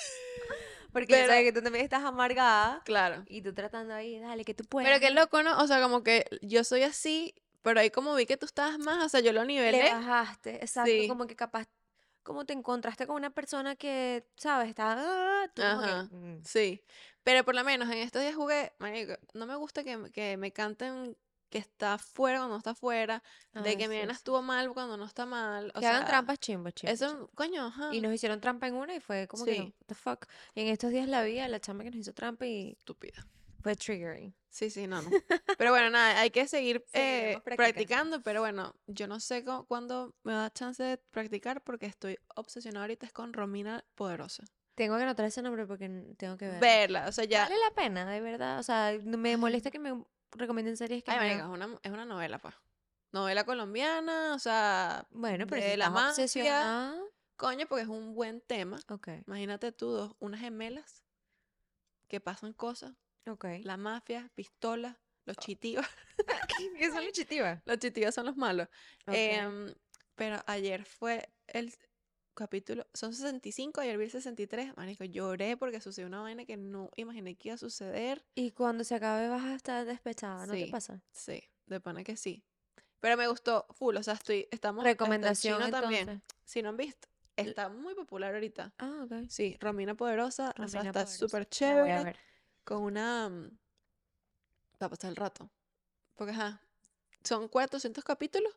Porque 0.92 1.14
Pero- 1.14 1.28
sabía 1.28 1.44
que 1.44 1.52
tú 1.52 1.62
también 1.62 1.84
estás 1.84 2.02
amargada 2.02 2.82
Claro. 2.84 3.22
y 3.28 3.42
tú 3.42 3.54
tratando 3.54 3.94
ahí, 3.94 4.18
dale, 4.18 4.44
que 4.44 4.54
tú 4.54 4.64
puedes. 4.64 4.88
Pero 4.88 4.98
qué 4.98 5.10
loco, 5.12 5.44
¿no? 5.44 5.62
O 5.62 5.66
sea, 5.68 5.80
como 5.80 6.02
que 6.02 6.26
yo 6.42 6.64
soy 6.64 6.82
así, 6.82 7.36
pero 7.62 7.80
ahí 7.80 7.90
como 7.90 8.14
vi 8.14 8.26
que 8.26 8.36
tú 8.36 8.46
estabas 8.46 8.78
más, 8.78 9.04
o 9.04 9.08
sea, 9.08 9.20
yo 9.20 9.32
lo 9.32 9.42
Le 9.42 9.46
nivelé. 9.48 9.92
bajaste, 9.92 10.56
exacto. 10.56 10.90
Sí. 10.90 11.08
Como 11.08 11.26
que 11.26 11.36
capaz, 11.36 11.66
como 12.22 12.44
te 12.44 12.52
encontraste 12.52 13.06
con 13.06 13.16
una 13.16 13.30
persona 13.30 13.76
que, 13.76 14.26
¿sabes? 14.36 14.68
Está, 14.68 14.96
ah, 14.98 15.50
como 15.56 15.82
que, 15.82 15.90
Ajá. 15.90 16.08
mm, 16.10 16.42
Sí. 16.44 16.82
Pero 17.22 17.44
por 17.44 17.54
lo 17.54 17.64
menos 17.64 17.88
en 17.90 17.98
estos 17.98 18.22
días 18.22 18.34
jugué, 18.34 18.72
marico, 18.78 19.14
no 19.34 19.46
me 19.46 19.56
gusta 19.56 19.84
que, 19.84 19.96
me- 19.96 20.10
que 20.10 20.36
me 20.36 20.52
canten 20.52 21.16
que 21.50 21.56
está 21.58 21.96
fuera 21.96 22.38
cuando 22.40 22.54
no 22.54 22.58
está 22.58 22.74
fuera, 22.74 23.22
de 23.54 23.78
que 23.78 23.88
mi 23.88 23.96
nena 23.96 24.12
sí. 24.12 24.18
estuvo 24.18 24.42
mal 24.42 24.70
cuando 24.74 24.98
no 24.98 25.06
está 25.06 25.24
mal. 25.24 25.72
O 25.74 25.80
Que 25.80 25.86
hagan 25.86 26.02
sea, 26.02 26.06
trampas 26.08 26.38
chimbo, 26.38 26.70
chimbo. 26.70 26.94
chimbo. 26.94 27.06
Eso, 27.06 27.30
coño, 27.34 27.66
ajá. 27.68 27.88
Y 27.94 28.02
nos 28.02 28.12
hicieron 28.12 28.38
trampa 28.42 28.66
en 28.66 28.74
una 28.74 28.94
y 28.94 29.00
fue 29.00 29.26
como 29.28 29.46
que, 29.46 29.54
Sí. 29.54 29.60
what 29.60 29.86
the 29.86 29.94
fuck. 29.94 30.26
Y 30.54 30.60
en 30.60 30.68
estos 30.68 30.90
días 30.90 31.08
la 31.08 31.22
vi 31.22 31.38
a 31.38 31.48
la 31.48 31.58
chama 31.58 31.84
que 31.84 31.90
nos 31.90 32.00
hizo 32.00 32.12
trampa 32.12 32.44
y 32.46 32.72
Estúpida. 32.72 33.26
Fue 33.62 33.76
triggering. 33.76 34.34
Sí, 34.50 34.70
sí, 34.70 34.86
no, 34.86 35.02
no. 35.02 35.10
Pero 35.58 35.70
bueno, 35.70 35.90
nada, 35.90 36.20
hay 36.20 36.30
que 36.30 36.46
seguir 36.48 36.84
eh, 36.92 37.38
practicando. 37.44 38.22
pero 38.22 38.40
bueno, 38.40 38.74
yo 38.86 39.06
no 39.06 39.20
sé 39.20 39.44
cu- 39.44 39.66
cuándo 39.66 40.14
me 40.22 40.32
da 40.32 40.50
chance 40.52 40.82
de 40.82 40.98
practicar 40.98 41.62
porque 41.62 41.86
estoy 41.86 42.18
obsesionada 42.36 42.84
ahorita 42.84 43.06
es 43.06 43.12
con 43.12 43.32
Romina 43.32 43.84
Poderosa. 43.94 44.44
Tengo 44.74 44.96
que 44.96 45.02
anotar 45.02 45.26
ese 45.26 45.42
nombre 45.42 45.66
porque 45.66 45.88
tengo 46.16 46.36
que 46.36 46.46
ver. 46.48 46.60
Verla, 46.60 47.08
o 47.08 47.12
sea, 47.12 47.24
ya... 47.24 47.42
Vale 47.42 47.56
la 47.58 47.74
pena, 47.74 48.08
de 48.10 48.20
verdad. 48.20 48.58
O 48.60 48.62
sea, 48.62 48.96
me 49.04 49.36
molesta 49.36 49.70
que 49.70 49.78
me 49.80 50.04
recomienden 50.32 50.76
series 50.76 51.02
que 51.02 51.10
Ay, 51.10 51.18
marica, 51.18 51.44
es 51.44 51.48
una, 51.50 51.78
es 51.82 51.90
una 51.92 52.04
novela, 52.04 52.38
pa. 52.38 52.54
Novela 53.10 53.44
colombiana, 53.44 54.34
o 54.34 54.38
sea, 54.38 55.06
Bueno, 55.10 55.46
pero 55.48 55.62
de 55.64 55.72
si 55.72 55.76
la 55.78 55.90
mafia, 55.90 56.10
obsesionada, 56.10 57.02
coño, 57.36 57.66
porque 57.66 57.82
es 57.82 57.88
un 57.88 58.14
buen 58.14 58.40
tema. 58.40 58.78
ok, 58.88 59.08
Imagínate 59.26 59.72
tú, 59.72 59.90
dos, 59.90 60.14
unas 60.20 60.40
gemelas 60.40 61.02
que 62.06 62.20
pasan 62.20 62.52
cosas, 62.52 62.94
ok. 63.28 63.44
la 63.62 63.76
mafia, 63.76 64.30
pistolas, 64.34 64.96
los 65.24 65.36
chitivos. 65.36 65.86
¿Qué 66.78 66.90
son 66.90 67.04
chitivas? 67.12 67.60
Los 67.64 67.78
chitivos 67.78 68.14
son 68.14 68.26
los 68.26 68.36
malos. 68.36 68.68
Em, 69.06 69.72
pero 70.14 70.38
ayer 70.46 70.84
fue 70.84 71.28
el 71.46 71.72
capítulo, 72.34 72.86
son 72.94 73.12
65, 73.12 73.80
ayer 73.80 73.98
vi 73.98 74.04
el 74.04 74.10
63, 74.10 74.76
marico, 74.76 75.04
lloré 75.04 75.56
porque 75.56 75.80
sucedió 75.80 76.06
una 76.06 76.20
vaina 76.20 76.44
que 76.44 76.56
no 76.56 76.90
imaginé 76.96 77.34
que 77.34 77.48
iba 77.48 77.54
a 77.56 77.58
suceder. 77.58 78.24
Y 78.34 78.52
cuando 78.52 78.84
se 78.84 78.94
acabe 78.94 79.28
vas 79.28 79.44
a 79.44 79.54
estar 79.54 79.84
despechada, 79.84 80.46
¿no 80.46 80.52
te 80.52 80.68
pasa? 80.68 81.02
Sí, 81.12 81.42
de 81.66 81.80
pana 81.80 82.04
que 82.04 82.16
sí. 82.16 82.44
Pero 83.00 83.16
me 83.16 83.26
gustó 83.28 83.66
full, 83.70 83.96
o 83.96 84.02
sea, 84.02 84.14
estoy, 84.14 84.48
estamos, 84.50 84.84
Recomendación 84.84 85.58
chino 85.58 85.70
también. 85.70 86.22
Si 86.44 86.62
no 86.62 86.70
han 86.70 86.76
visto, 86.76 87.08
está 87.36 87.68
muy 87.68 87.94
popular 87.94 88.34
ahorita. 88.34 88.72
Ah, 88.78 89.04
ok. 89.04 89.28
Sí, 89.28 89.56
Romina 89.60 89.94
Poderosa, 89.94 90.54
o 90.58 90.68
sea, 90.68 90.80
Romina 90.82 90.90
está 90.90 91.04
Poderosa. 91.04 91.18
súper 91.18 91.40
La 91.40 91.44
voy 91.44 91.46
a 91.46 91.48
chévere, 91.50 92.04
ver. 92.04 92.18
Con 92.68 92.82
una... 92.82 93.30
mm, 93.30 93.50
Va 94.80 94.86
a 94.86 94.90
pasar 94.90 95.08
el 95.10 95.16
rato. 95.16 95.50
Porque, 96.14 96.32
ajá, 96.32 96.60
son 97.24 97.48
400 97.48 98.04
capítulos 98.04 98.52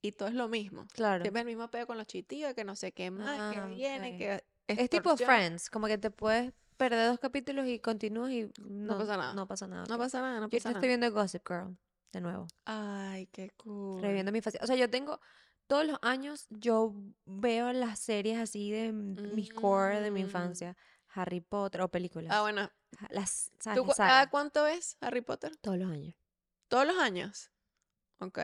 y 0.00 0.12
todo 0.12 0.28
es 0.28 0.34
lo 0.34 0.48
mismo. 0.48 0.86
Claro. 0.94 1.24
Siempre 1.24 1.40
el 1.40 1.46
mismo 1.46 1.68
peo 1.68 1.86
con 1.86 1.98
los 1.98 2.06
chitivos, 2.06 2.54
que 2.54 2.62
no 2.64 2.76
sé 2.76 2.92
qué 2.92 3.10
más, 3.10 3.52
que 3.52 3.58
Ah, 3.60 3.66
viene, 3.66 4.12
ok. 4.12 4.18
que 4.18 4.44
Es 4.68 4.88
tipo. 4.90 5.16
Friends, 5.16 5.68
como 5.70 5.88
que 5.88 5.98
te 5.98 6.10
puedes 6.10 6.52
perder 6.76 7.08
dos 7.08 7.18
capítulos 7.18 7.66
y 7.66 7.80
continúas 7.80 8.30
y 8.30 8.48
no, 8.60 8.96
pasa 8.96 9.16
nada. 9.16 9.34
No 9.34 9.46
pasa 9.48 9.66
nada. 9.66 9.84
No 9.88 9.94
ok. 9.96 10.00
pasa 10.00 10.20
nada, 10.20 10.40
no 10.40 10.48
Yo 10.48 10.58
pasa 10.58 10.68
nada. 10.68 10.78
estoy 10.78 10.88
viendo 10.88 11.10
Gossip 11.12 11.42
Girl 11.48 11.76
de 12.12 12.20
nuevo. 12.20 12.46
Ay, 12.64 13.26
qué 13.26 13.50
cool. 13.56 14.00
reviviendo 14.00 14.30
mi 14.30 14.38
infancia. 14.38 14.60
O 14.62 14.66
sea, 14.66 14.76
yo 14.76 14.88
tengo, 14.88 15.20
todos 15.66 15.84
los 15.84 15.98
años 16.02 16.46
yo 16.50 16.94
veo 17.26 17.72
las 17.72 17.98
series 17.98 18.38
así 18.38 18.70
de 18.70 18.92
mis 18.92 19.52
core 19.52 20.00
de 20.00 20.10
mi 20.10 20.20
Mm. 20.20 20.26
infancia. 20.26 20.76
Harry 21.20 21.40
Potter 21.40 21.80
o 21.82 21.88
películas. 21.88 22.32
Ah, 22.34 22.42
bueno. 22.42 22.70
Las, 23.10 23.50
¿sabes? 23.58 23.76
¿Tú 23.78 23.84
La 23.84 23.86
cu- 23.88 23.94
saga, 23.94 24.08
cada 24.10 24.30
cuánto 24.30 24.64
ves 24.64 24.96
Harry 25.00 25.20
Potter? 25.20 25.56
Todos 25.56 25.78
los 25.78 25.90
años. 25.90 26.14
¿Todos 26.68 26.86
los 26.86 26.98
años? 26.98 27.50
Ok. 28.20 28.40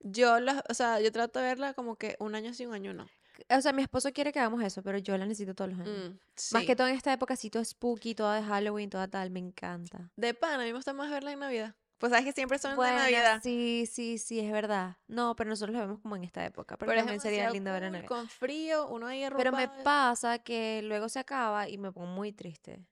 Yo, 0.00 0.40
las, 0.40 0.62
o 0.68 0.74
sea, 0.74 1.00
yo 1.00 1.12
trato 1.12 1.38
de 1.40 1.46
verla 1.46 1.74
como 1.74 1.96
que 1.96 2.16
un 2.20 2.34
año 2.34 2.54
sí, 2.54 2.64
un 2.66 2.74
año 2.74 2.94
no. 2.94 3.06
O 3.48 3.60
sea, 3.60 3.72
mi 3.72 3.82
esposo 3.82 4.12
quiere 4.12 4.32
que 4.32 4.38
hagamos 4.40 4.62
eso, 4.62 4.82
pero 4.82 4.98
yo 4.98 5.16
la 5.16 5.24
necesito 5.26 5.54
todos 5.54 5.70
los 5.70 5.80
años. 5.80 6.10
Mm, 6.10 6.18
Más 6.54 6.60
sí. 6.62 6.66
que 6.66 6.76
todo 6.76 6.88
en 6.88 6.94
esta 6.96 7.12
época, 7.12 7.34
así 7.34 7.48
todo 7.50 7.64
spooky, 7.64 8.14
toda 8.14 8.36
de 8.36 8.42
Halloween, 8.42 8.90
toda 8.90 9.08
tal, 9.08 9.30
me 9.30 9.40
encanta. 9.40 10.10
De 10.16 10.34
pan, 10.34 10.54
a 10.54 10.58
mí 10.58 10.64
me 10.66 10.72
gusta 10.74 10.92
más 10.92 11.10
verla 11.10 11.32
en 11.32 11.38
Navidad. 11.40 11.74
Pues 12.00 12.10
sabes 12.10 12.24
que 12.24 12.32
siempre 12.32 12.58
son 12.58 12.74
Bueno, 12.76 12.94
de 12.96 13.12
Navidad. 13.12 13.40
sí, 13.42 13.86
sí, 13.90 14.16
sí, 14.18 14.40
es 14.40 14.50
verdad. 14.50 14.96
No, 15.06 15.36
pero 15.36 15.50
nosotros 15.50 15.74
la 15.76 15.82
vemos 15.82 16.00
como 16.00 16.16
en 16.16 16.24
esta 16.24 16.44
época. 16.44 16.76
Pero, 16.78 16.88
Pero 16.88 17.00
también 17.02 17.20
sería 17.20 17.50
lindo 17.50 17.70
ver 17.72 17.82
en 17.84 17.88
cool, 17.90 17.92
Navidad. 17.92 18.08
Con 18.08 18.28
frío, 18.28 18.88
uno 18.88 19.06
ahí 19.06 19.20
Pero 19.36 19.52
me 19.52 19.64
arropado. 19.64 19.84
pasa 19.84 20.38
que 20.38 20.80
luego 20.82 21.08
se 21.10 21.18
acaba 21.18 21.68
y 21.68 21.76
me 21.78 21.92
pongo 21.92 22.06
muy 22.08 22.32
triste. 22.32 22.86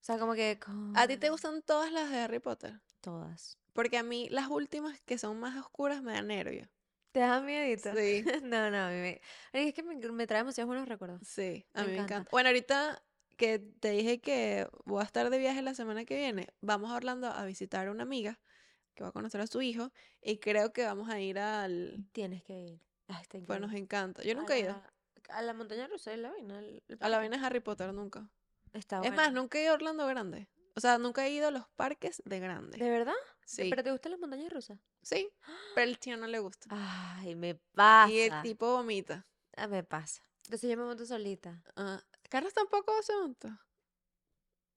O 0.00 0.04
sea, 0.04 0.18
como 0.18 0.34
que... 0.34 0.58
¿A 0.94 1.06
ti 1.08 1.16
te 1.16 1.30
gustan 1.30 1.62
todas 1.62 1.90
las 1.90 2.10
de 2.10 2.18
Harry 2.20 2.38
Potter? 2.38 2.80
Todas. 3.00 3.58
Porque 3.72 3.96
a 3.98 4.02
mí 4.02 4.28
las 4.30 4.48
últimas 4.48 5.00
que 5.02 5.16
son 5.16 5.40
más 5.40 5.56
oscuras 5.56 6.02
me 6.02 6.12
dan 6.12 6.26
nervio. 6.28 6.68
¿Te 7.12 7.20
da 7.20 7.40
miedito? 7.40 7.90
Sí. 7.96 8.24
No, 8.44 8.70
no, 8.70 8.76
a 8.78 8.88
mí 8.90 8.96
me... 8.96 9.20
Es 9.52 9.72
que 9.74 9.82
me, 9.82 9.96
me 9.96 10.26
trae 10.26 10.40
demasiados 10.40 10.66
buenos 10.68 10.86
recuerdos. 10.88 11.20
Sí, 11.26 11.66
a 11.72 11.80
Me 11.80 11.86
mí 11.86 11.92
me 11.92 11.94
encanta. 11.98 12.14
encanta. 12.14 12.30
Bueno, 12.30 12.48
ahorita 12.50 13.02
que 13.38 13.58
te 13.58 13.90
dije 13.90 14.20
que 14.20 14.68
voy 14.84 15.00
a 15.00 15.04
estar 15.04 15.30
de 15.30 15.38
viaje 15.38 15.62
la 15.62 15.74
semana 15.74 16.04
que 16.04 16.14
viene, 16.16 16.48
vamos 16.60 16.90
a 16.90 16.96
Orlando 16.96 17.28
a 17.28 17.44
visitar 17.46 17.88
a 17.88 17.90
una 17.90 18.02
amiga 18.02 18.38
que 19.00 19.04
va 19.04 19.08
a 19.08 19.12
conocer 19.12 19.40
a 19.40 19.46
su 19.46 19.62
hijo 19.62 19.90
y 20.20 20.36
creo 20.40 20.74
que 20.74 20.84
vamos 20.84 21.08
a 21.08 21.18
ir 21.20 21.38
al... 21.38 22.04
Tienes 22.12 22.42
que 22.42 22.52
ir. 22.60 22.80
Ah, 23.08 23.18
está 23.22 23.38
Pues 23.46 23.58
nos 23.58 23.72
encanta. 23.72 24.22
Yo 24.22 24.32
A 24.32 24.34
nunca 24.34 24.54
he 24.56 24.60
ido. 24.60 24.72
la- 24.72 24.92
A 25.36 25.42
la 25.42 25.54
montaña 25.54 25.86
rusa 25.86 26.10
de 26.10 26.18
la 26.18 26.30
vaina. 26.30 26.58
el- 26.58 26.82
el 26.86 26.98
A 27.00 27.08
la 27.08 27.16
vaina 27.16 27.38
de 27.38 27.46
Harry 27.46 27.60
Potter 27.60 27.94
nunca. 27.94 28.28
Está 28.74 29.00
Es 29.02 29.12
más, 29.14 29.32
nunca 29.32 29.58
he 29.58 29.62
ido 29.62 29.70
a 29.72 29.74
Orlando 29.74 30.06
Grande. 30.06 30.48
O 30.76 30.80
sea, 30.80 30.98
nunca 30.98 31.26
he 31.26 31.30
ido 31.30 31.48
a 31.48 31.50
los 31.50 31.66
parques 31.70 32.22
de 32.26 32.40
grande. 32.40 32.76
¿De 32.78 32.90
verdad? 32.90 33.14
Sí, 33.46 33.68
¿Pero 33.70 33.82
te 33.82 33.90
gustan 33.90 34.12
las 34.12 34.20
montañas 34.20 34.52
rusas? 34.52 34.78
sí, 35.02 35.28
pero 35.74 35.90
el 35.90 35.98
tío 35.98 36.16
no 36.18 36.26
le 36.26 36.38
gusta. 36.40 36.68
Ay, 36.70 37.34
me 37.36 37.54
pasa. 37.54 38.12
Y 38.12 38.18
el 38.20 38.42
tipo 38.42 38.66
vomita. 38.76 39.26
Ah, 39.56 39.66
me 39.66 39.82
pasa. 39.82 40.22
Entonces 40.44 40.70
yo 40.70 40.76
me 40.76 40.84
monto 40.84 41.06
solita. 41.06 41.62
Ah, 41.74 42.02
Carlos 42.28 42.52
tampoco 42.52 42.92
se 43.02 43.14
monta. 43.14 43.66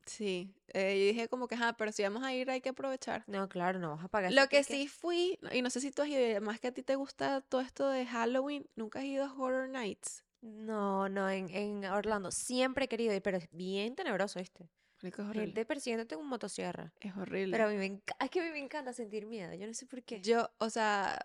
Sí, 0.05 0.53
eh, 0.67 0.99
yo 0.99 1.05
dije 1.13 1.27
como 1.29 1.47
que, 1.47 1.55
ajá, 1.55 1.73
pero 1.73 1.91
si 1.91 2.03
vamos 2.03 2.23
a 2.23 2.33
ir 2.33 2.49
hay 2.49 2.61
que 2.61 2.69
aprovechar. 2.69 3.23
No, 3.27 3.47
claro, 3.47 3.79
no 3.79 3.95
vas 3.95 4.03
a 4.03 4.07
pagar 4.09 4.31
Lo 4.33 4.47
que 4.47 4.59
ticket. 4.63 4.65
sí 4.65 4.87
fui, 4.87 5.39
y 5.51 5.61
no 5.61 5.69
sé 5.69 5.79
si 5.79 5.91
tú 5.91 6.01
has 6.01 6.09
ido, 6.09 6.19
además 6.19 6.59
que 6.59 6.67
a 6.67 6.71
ti 6.73 6.83
te 6.83 6.95
gusta 6.95 7.41
todo 7.41 7.61
esto 7.61 7.87
de 7.89 8.05
Halloween, 8.05 8.67
¿nunca 8.75 8.99
has 8.99 9.05
ido 9.05 9.25
a 9.25 9.33
Horror 9.33 9.69
Nights? 9.69 10.23
No, 10.41 11.07
no, 11.07 11.29
en, 11.29 11.49
en 11.49 11.85
Orlando. 11.85 12.29
Siempre 12.31 12.85
he 12.85 12.87
querido 12.89 13.13
ir, 13.13 13.21
pero 13.21 13.37
es 13.37 13.49
bien 13.51 13.95
tenebroso 13.95 14.39
este. 14.39 14.69
Es 15.01 15.17
horrible. 15.19 15.47
Gente 15.47 15.65
persiguiéndote 15.65 16.15
con 16.15 16.27
motosierra. 16.27 16.93
Es 16.99 17.15
horrible. 17.15 17.51
Pero 17.51 17.65
a 17.67 17.71
mí 17.71 17.77
me 17.77 17.85
encanta, 17.85 18.25
es 18.25 18.29
que 18.31 18.39
a 18.39 18.43
mí 18.43 18.49
me 18.51 18.59
encanta 18.59 18.93
sentir 18.93 19.25
miedo. 19.25 19.53
Yo 19.53 19.67
no 19.67 19.73
sé 19.73 19.85
por 19.85 20.01
qué. 20.03 20.21
Yo, 20.21 20.49
o 20.59 20.69
sea, 20.69 21.19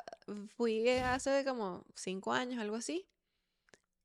fui 0.57 0.89
hace 0.89 1.45
como 1.45 1.85
cinco 1.95 2.33
años, 2.33 2.61
algo 2.61 2.77
así, 2.77 3.09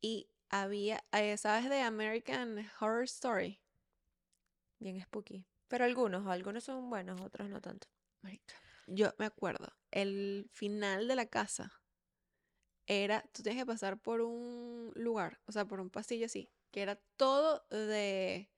y 0.01 0.27
había, 0.49 1.03
eh, 1.11 1.37
¿sabes 1.37 1.69
de 1.69 1.81
American 1.81 2.63
Horror 2.79 3.03
Story? 3.05 3.59
Bien 4.83 5.01
spooky. 5.01 5.45
Pero 5.69 5.85
algunos, 5.85 6.27
algunos 6.27 6.65
son 6.65 6.89
buenos, 6.89 7.21
otros 7.21 7.49
no 7.49 7.61
tanto. 7.61 7.87
Marica, 8.21 8.53
Yo 8.87 9.13
me 9.17 9.25
acuerdo, 9.25 9.71
el 9.91 10.49
final 10.51 11.07
de 11.07 11.15
la 11.15 11.25
casa 11.25 11.71
era, 12.85 13.21
tú 13.31 13.43
tienes 13.43 13.61
que 13.61 13.65
pasar 13.65 13.97
por 13.97 14.19
un 14.19 14.91
lugar, 14.95 15.39
o 15.45 15.53
sea, 15.53 15.65
por 15.65 15.79
un 15.79 15.89
pasillo 15.89 16.25
así, 16.25 16.51
que 16.71 16.81
era 16.81 16.97
todo 17.15 17.65
de 17.69 18.49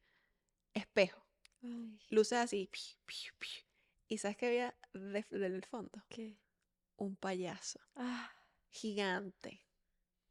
espejo, 0.73 1.23
Ay, 1.61 1.99
luces 2.09 2.39
así, 2.39 2.67
piu, 2.71 2.97
piu, 3.05 3.31
piu, 3.37 3.63
y 4.07 4.17
sabes 4.17 4.35
que 4.37 4.47
había 4.47 4.75
de- 4.93 5.25
del 5.29 5.63
fondo 5.63 6.03
¿qué? 6.09 6.37
un 6.97 7.15
payaso 7.15 7.79
Ah, 7.95 8.31
gigante. 8.71 9.61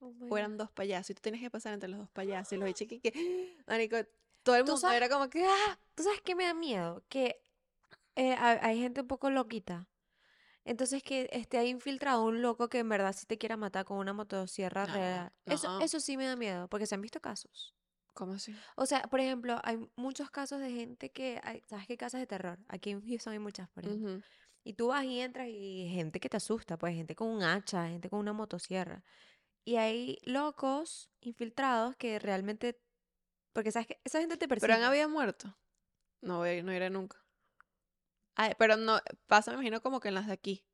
oh 0.01 0.13
o 0.29 0.37
eran 0.37 0.53
God. 0.57 0.65
dos 0.65 0.73
payasos 0.73 1.11
y 1.11 1.15
tú 1.15 1.23
tienes 1.23 1.41
que 1.41 1.51
pasar 1.51 1.73
entre 1.73 1.89
los 1.89 2.01
dos 2.01 2.11
payasos 2.11 2.53
y 2.53 2.57
los 2.57 2.67
bichos 2.67 2.89
que, 2.89 3.01
que 3.01 3.57
marico, 3.67 3.97
todo 4.45 4.55
el 4.57 4.65
¿Tú 4.65 4.73
mundo 4.73 4.81
sabes? 4.81 4.97
era 4.99 5.09
como 5.09 5.29
que 5.29 5.45
¡ah! 5.45 5.79
¿Tú 5.95 6.05
sabes 6.05 6.21
qué 6.23 6.37
me 6.37 6.45
da 6.45 6.55
miedo? 6.55 7.03
Que 7.09 7.43
eh, 8.15 8.35
hay, 8.35 8.79
gente 8.79 9.01
un 9.01 9.09
poco 9.09 9.31
loquita. 9.31 9.89
Entonces 10.65 11.03
que 11.03 11.29
esté 11.33 11.59
ahí 11.59 11.69
infiltrado 11.69 12.25
un 12.25 12.41
loco 12.41 12.69
que 12.69 12.79
en 12.79 12.89
verdad 12.89 13.13
sí 13.13 13.27
te 13.27 13.37
quiera 13.37 13.57
matar 13.57 13.85
con 13.85 13.99
una 13.99 14.13
motosierra 14.13 14.87
No, 14.87 14.95
real. 14.95 15.33
Eso, 15.45 15.69
no. 15.69 15.81
eso 15.81 16.01
sí 16.01 16.17
me 16.17 16.27
da 16.27 16.37
miedo, 16.37 16.69
porque 16.69 16.87
se 16.87 16.95
han 16.95 17.03
visto 17.03 17.21
casos. 17.21 17.75
¿Cómo 18.15 18.35
así? 18.35 18.57
O 18.77 18.87
sea, 18.87 19.03
por 19.03 19.21
ejemplo, 19.21 19.61
hay 19.65 19.79
muchos 19.97 20.31
casos 20.31 20.61
de 20.61 20.71
gente 20.71 21.11
que, 21.11 21.41
hay, 21.43 21.63
¿sabes 21.67 21.87
qué? 21.87 21.97
Casas 21.97 22.21
de 22.21 22.27
terror. 22.27 22.59
Aquí 22.69 22.91
en 22.91 23.07
Houston 23.07 23.33
hay 23.33 23.41
muchas, 23.41 23.69
por 23.71 23.85
ejemplo. 23.85 24.21
Y 24.63 24.75
tú 24.75 24.87
vas 24.87 25.05
y 25.05 25.21
entras 25.21 25.49
y 25.49 25.91
gente 25.93 26.21
que 26.21 26.29
te 26.29 26.37
asusta, 26.37 26.79
pues 26.79 26.95
gente 26.95 27.15
con 27.15 27.29
un 27.29 27.43
hacha, 27.43 27.89
gente 27.89 28.09
con 28.09 28.21
una 28.21 28.33
motosierra. 28.33 29.03
Y 29.65 29.77
hay 29.77 30.19
locos 30.23 31.11
infiltrados 31.21 31.97
que 31.97 32.19
realmente, 32.19 32.81
porque 33.55 33.73
sabes 33.73 33.87
que 33.87 34.01
esa 34.05 34.21
gente 34.21 34.37
te 34.37 34.47
persigue. 34.47 34.67
Pero 34.67 34.79
han 34.79 34.87
habido 34.87 35.09
muertos. 35.09 35.51
No 36.21 36.39
voy, 36.39 36.63
no 36.63 36.73
iré 36.73 36.91
nunca. 36.91 37.25
Ay, 38.35 38.53
pero 38.59 38.77
no, 38.77 39.01
pasa, 39.27 39.53
me 39.53 39.57
imagino, 39.57 39.81
como 39.81 40.01
que 40.01 40.09
en 40.09 40.15
las 40.15 40.27
de 40.27 40.33
aquí. 40.33 40.67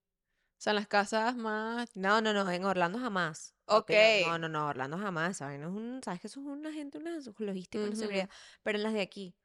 O 0.58 0.62
sea, 0.62 0.72
en 0.72 0.76
las 0.76 0.88
casas 0.88 1.36
más. 1.36 1.94
No, 1.94 2.20
no, 2.20 2.32
no, 2.32 2.50
en 2.50 2.64
Orlando 2.64 2.98
jamás. 2.98 3.54
Ok. 3.66 3.90
No, 4.26 4.38
no, 4.38 4.48
no, 4.48 4.66
Orlando 4.66 4.98
jamás, 4.98 5.36
¿sabes? 5.36 5.60
No 5.60 5.68
es 5.68 5.74
un, 5.74 6.00
sabes 6.02 6.20
que 6.20 6.26
eso 6.26 6.40
es 6.40 6.46
una 6.46 6.72
gente, 6.72 6.98
una 6.98 7.18
logística, 7.38 7.84
una 7.84 7.96
seguridad. 7.96 8.30
Pero 8.62 8.78
en 8.78 8.82
las 8.82 8.94
de 8.94 9.02
aquí. 9.02 9.36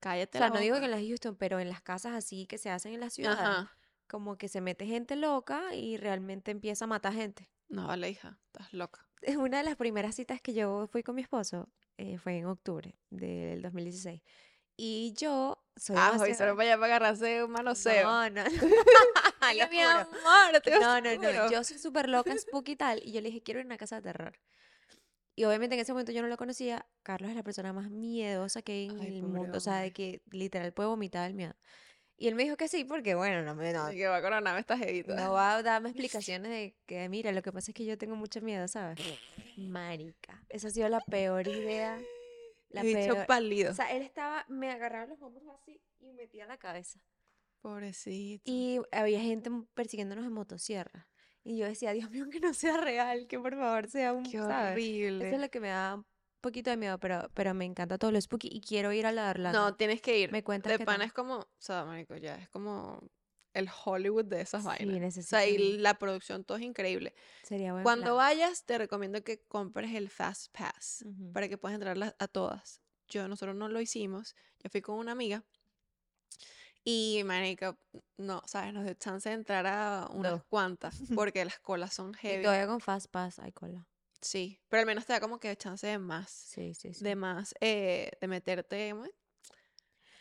Cállate 0.00 0.38
O 0.38 0.40
sea, 0.40 0.48
la 0.48 0.54
no 0.54 0.60
digo 0.60 0.78
que 0.78 0.84
en 0.86 0.90
las 0.92 1.00
de 1.00 1.08
Houston, 1.08 1.36
pero 1.36 1.58
en 1.58 1.68
las 1.68 1.82
casas 1.82 2.14
así 2.14 2.46
que 2.46 2.56
se 2.56 2.70
hacen 2.70 2.94
en 2.94 3.00
la 3.00 3.10
ciudad, 3.10 3.32
Ajá. 3.32 3.76
como 4.06 4.38
que 4.38 4.48
se 4.48 4.60
mete 4.60 4.86
gente 4.86 5.16
loca 5.16 5.74
y 5.74 5.96
realmente 5.96 6.52
empieza 6.52 6.84
a 6.84 6.88
matar 6.88 7.14
gente. 7.14 7.50
No, 7.68 7.86
vale, 7.86 8.08
hija, 8.08 8.38
estás 8.46 8.72
loca. 8.72 9.06
Es 9.22 9.36
una 9.36 9.58
de 9.58 9.64
las 9.64 9.76
primeras 9.76 10.14
citas 10.14 10.40
que 10.40 10.54
yo 10.54 10.86
fui 10.86 11.02
con 11.02 11.16
mi 11.16 11.22
esposo, 11.22 11.68
eh, 11.98 12.16
fue 12.18 12.38
en 12.38 12.46
octubre 12.46 12.96
del 13.10 13.60
2016. 13.62 14.22
Y 14.76 15.12
yo 15.18 15.62
soy 15.76 15.96
Ah, 15.98 16.16
hoy 16.20 16.34
solo 16.34 16.56
para 16.56 16.76
para 16.78 16.86
agarrarse 16.86 17.42
un 17.42 17.50
manoseo. 17.50 18.04
No, 18.04 18.30
no. 18.30 18.44
Ay, 19.40 19.58
lo 19.58 19.68
mi 19.68 19.80
amor, 19.80 20.60
te 20.62 20.78
No, 20.78 21.00
no, 21.00 21.14
no. 21.16 21.50
Yo 21.50 21.64
soy 21.64 21.78
súper 21.78 22.08
loca, 22.08 22.32
spooky 22.38 22.72
y 22.72 22.76
tal. 22.76 23.00
Y 23.04 23.12
yo 23.12 23.20
le 23.20 23.28
dije, 23.28 23.42
quiero 23.42 23.60
ir 23.60 23.66
a 23.66 23.68
una 23.68 23.76
casa 23.76 23.96
de 23.96 24.02
terror. 24.02 24.38
Y 25.34 25.44
obviamente 25.44 25.74
en 25.74 25.80
ese 25.80 25.92
momento 25.92 26.12
yo 26.12 26.22
no 26.22 26.28
lo 26.28 26.36
conocía. 26.36 26.86
Carlos 27.02 27.30
es 27.30 27.36
la 27.36 27.42
persona 27.44 27.72
más 27.72 27.90
miedosa 27.90 28.62
que 28.62 28.72
hay 28.72 28.86
en 28.86 29.00
Ay, 29.00 29.16
el 29.16 29.22
mundo. 29.22 29.56
O 29.56 29.60
sea, 29.60 29.74
de 29.74 29.78
hombre. 29.88 29.92
que 29.92 30.22
literal 30.30 30.72
puede 30.72 30.88
vomitar 30.88 31.28
el 31.28 31.34
miedo. 31.34 31.54
Y 32.20 32.26
él 32.26 32.34
me 32.34 32.42
dijo 32.42 32.56
que 32.56 32.66
sí, 32.66 32.84
porque 32.84 33.14
bueno, 33.14 33.42
no 33.42 33.54
me 33.54 33.72
no, 33.72 33.84
Ay, 33.84 33.96
que 33.96 34.08
va 34.08 34.16
a 34.16 34.22
coronarme 34.22 34.58
esta 34.60 34.76
jevita. 34.76 35.14
no 35.14 35.32
va 35.32 35.54
a 35.56 35.62
darme 35.62 35.88
explicaciones 35.90 36.50
de 36.50 36.74
que, 36.84 37.08
mira, 37.08 37.30
lo 37.32 37.42
que 37.42 37.52
pasa 37.52 37.70
es 37.70 37.74
que 37.76 37.84
yo 37.84 37.96
tengo 37.96 38.16
mucho 38.16 38.40
miedo, 38.40 38.66
¿sabes? 38.66 38.98
Marica. 39.56 40.42
Esa 40.48 40.68
ha 40.68 40.70
sido 40.70 40.88
la 40.88 41.00
peor 41.00 41.46
idea. 41.46 41.98
La 42.70 42.82
bicho 42.82 43.14
peor. 43.14 43.26
pálido. 43.26 43.70
O 43.70 43.74
sea, 43.74 43.92
él 43.92 44.02
estaba, 44.02 44.44
me 44.48 44.70
agarraba 44.70 45.06
los 45.06 45.22
hombros 45.22 45.44
así 45.54 45.80
y 46.00 46.06
me 46.06 46.12
metía 46.14 46.46
la 46.46 46.58
cabeza. 46.58 47.00
Pobrecito. 47.60 48.42
Y 48.44 48.80
había 48.92 49.20
gente 49.20 49.50
persiguiéndonos 49.74 50.24
en 50.26 50.32
motosierra. 50.32 51.08
Y 51.44 51.56
yo 51.58 51.66
decía, 51.66 51.92
Dios 51.92 52.10
mío, 52.10 52.28
que 52.30 52.40
no 52.40 52.52
sea 52.52 52.76
real, 52.78 53.26
que 53.26 53.38
por 53.38 53.54
favor 53.56 53.88
sea 53.88 54.12
un, 54.12 54.24
Qué 54.24 54.38
¿sabes? 54.38 54.72
horrible. 54.72 55.26
Eso 55.26 55.36
es 55.36 55.40
lo 55.40 55.48
que 55.50 55.60
me 55.60 55.68
da 55.68 56.02
poquito 56.40 56.70
de 56.70 56.76
miedo, 56.76 56.98
pero, 56.98 57.30
pero 57.34 57.54
me 57.54 57.64
encanta 57.64 57.98
todo 57.98 58.12
lo 58.12 58.20
spooky 58.20 58.48
y 58.52 58.60
quiero 58.60 58.92
ir 58.92 59.06
a 59.06 59.12
la 59.12 59.24
de 59.24 59.30
Orlando. 59.30 59.60
No, 59.60 59.74
tienes 59.74 60.00
que 60.00 60.18
ir. 60.18 60.32
Me 60.32 60.42
cuentas 60.42 60.72
De 60.78 60.84
pana 60.84 60.98
tal. 60.98 61.06
es 61.08 61.12
como, 61.12 61.36
o 61.38 61.48
sea, 61.58 61.84
marico, 61.84 62.16
ya 62.16 62.36
es 62.36 62.48
como 62.48 63.00
el 63.54 63.68
Hollywood 63.84 64.26
de 64.26 64.42
esas 64.42 64.62
Sí, 64.62 64.68
vainas. 64.68 65.18
O 65.18 65.22
sea, 65.22 65.46
y 65.46 65.78
la 65.78 65.98
producción 65.98 66.44
todo 66.44 66.58
es 66.58 66.64
increíble. 66.64 67.14
Sería 67.42 67.72
buen 67.72 67.82
Cuando 67.82 68.04
plan. 68.04 68.16
vayas, 68.16 68.64
te 68.64 68.78
recomiendo 68.78 69.22
que 69.24 69.40
compres 69.46 69.94
el 69.94 70.10
Fast 70.10 70.56
Pass 70.56 71.04
para 71.32 71.48
que 71.48 71.58
puedas 71.58 71.74
entrar 71.74 72.14
a 72.18 72.28
todas. 72.28 72.80
Yo, 73.08 73.26
nosotros 73.26 73.56
no 73.56 73.68
lo 73.68 73.80
hicimos. 73.80 74.36
Yo 74.62 74.68
fui 74.70 74.80
con 74.82 74.96
una 74.96 75.12
amiga 75.12 75.44
y, 76.84 77.22
marica, 77.24 77.76
no, 78.16 78.42
¿sabes? 78.46 78.72
Nos 78.72 78.84
dio 78.84 78.94
chance 78.94 79.28
de 79.28 79.34
entrar 79.34 79.66
a 79.66 80.08
unas 80.12 80.44
cuantas 80.44 80.98
porque 81.14 81.44
las 81.44 81.58
colas 81.58 81.92
son 81.94 82.12
Y 82.14 82.18
heavy. 82.18 82.42
todavía 82.44 82.66
con 82.66 82.80
Fast 82.80 83.10
Pass 83.10 83.38
hay 83.38 83.52
cola. 83.52 83.87
Sí, 84.20 84.58
pero 84.68 84.80
al 84.80 84.86
menos 84.86 85.06
te 85.06 85.12
da 85.12 85.20
como 85.20 85.38
que 85.38 85.56
chance 85.56 85.86
de 85.86 85.98
más, 85.98 86.30
Sí, 86.30 86.74
sí, 86.74 86.92
sí. 86.94 87.04
de 87.04 87.16
más, 87.16 87.54
eh, 87.60 88.10
de 88.20 88.28
meterte 88.28 88.92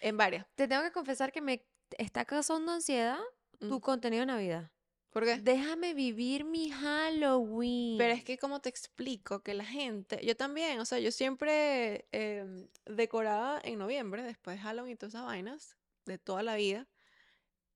en 0.02 0.18
varias. 0.18 0.46
Te 0.56 0.68
tengo 0.68 0.84
que 0.84 0.92
confesar 0.92 1.32
que 1.32 1.42
me 1.42 1.66
está 1.98 2.26
causando 2.26 2.72
ansiedad 2.72 3.18
tu 3.60 3.78
Mm. 3.78 3.82
contenido 3.82 4.22
de 4.22 4.26
Navidad. 4.28 4.72
¿Por 5.10 5.24
qué? 5.26 5.38
Déjame 5.38 5.94
vivir 5.94 6.44
mi 6.46 6.70
Halloween. 6.70 7.98
Pero 7.98 8.14
es 8.14 8.24
que 8.24 8.38
como 8.38 8.60
te 8.60 8.70
explico 8.70 9.42
que 9.42 9.54
la 9.56 9.66
gente, 9.66 10.24
yo 10.24 10.36
también, 10.36 10.80
o 10.80 10.86
sea, 10.86 11.00
yo 11.00 11.12
siempre 11.12 12.08
em, 12.12 12.68
decoraba 12.86 13.60
en 13.64 13.80
noviembre, 13.80 14.22
después 14.22 14.58
de 14.58 14.62
Halloween 14.64 14.94
y 14.94 14.96
todas 14.96 15.14
esas 15.16 15.26
vainas, 15.26 15.78
de 16.06 16.18
toda 16.20 16.44
la 16.44 16.56
vida, 16.56 16.88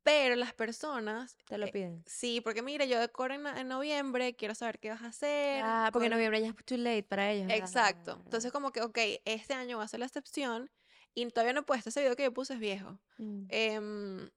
pero 0.04 0.36
las 0.36 0.54
personas, 0.54 1.38
Te 1.48 1.58
lo 1.58 1.68
eh, 1.68 1.72
piden. 1.72 2.04
sí, 2.08 2.42
porque 2.42 2.62
mira, 2.62 2.86
yo 2.86 3.00
decoro 3.00 3.34
en, 3.34 3.46
en 3.46 3.68
noviembre, 3.68 4.36
quiero 4.36 4.56
saber 4.56 4.80
qué 4.80 4.90
vas 4.90 5.02
a 5.04 5.08
hacer. 5.08 5.62
Ah, 5.64 5.90
porque 5.92 6.08
en 6.08 6.14
noviembre 6.14 6.42
ya 6.42 6.48
es 6.48 6.56
too 6.66 6.78
late 6.78 7.04
para 7.04 7.32
ellos. 7.32 7.52
Exacto. 7.52 8.20
Entonces 8.24 8.52
como 8.52 8.72
que, 8.72 8.82
ok, 8.82 8.98
este 9.26 9.54
año 9.54 9.78
va 9.78 9.84
a 9.84 9.88
ser 9.88 10.00
la 10.00 10.08
excepción 10.08 10.72
y 11.14 11.28
todavía 11.28 11.54
no 11.54 11.62
he 11.62 11.64
puesto, 11.64 11.90
ese 11.90 12.02
video 12.02 12.16
que 12.16 12.24
yo 12.24 12.34
puse 12.34 12.54
es 12.54 12.60
viejo. 12.60 13.00
Mm. 13.18 13.46
Em, 13.50 14.30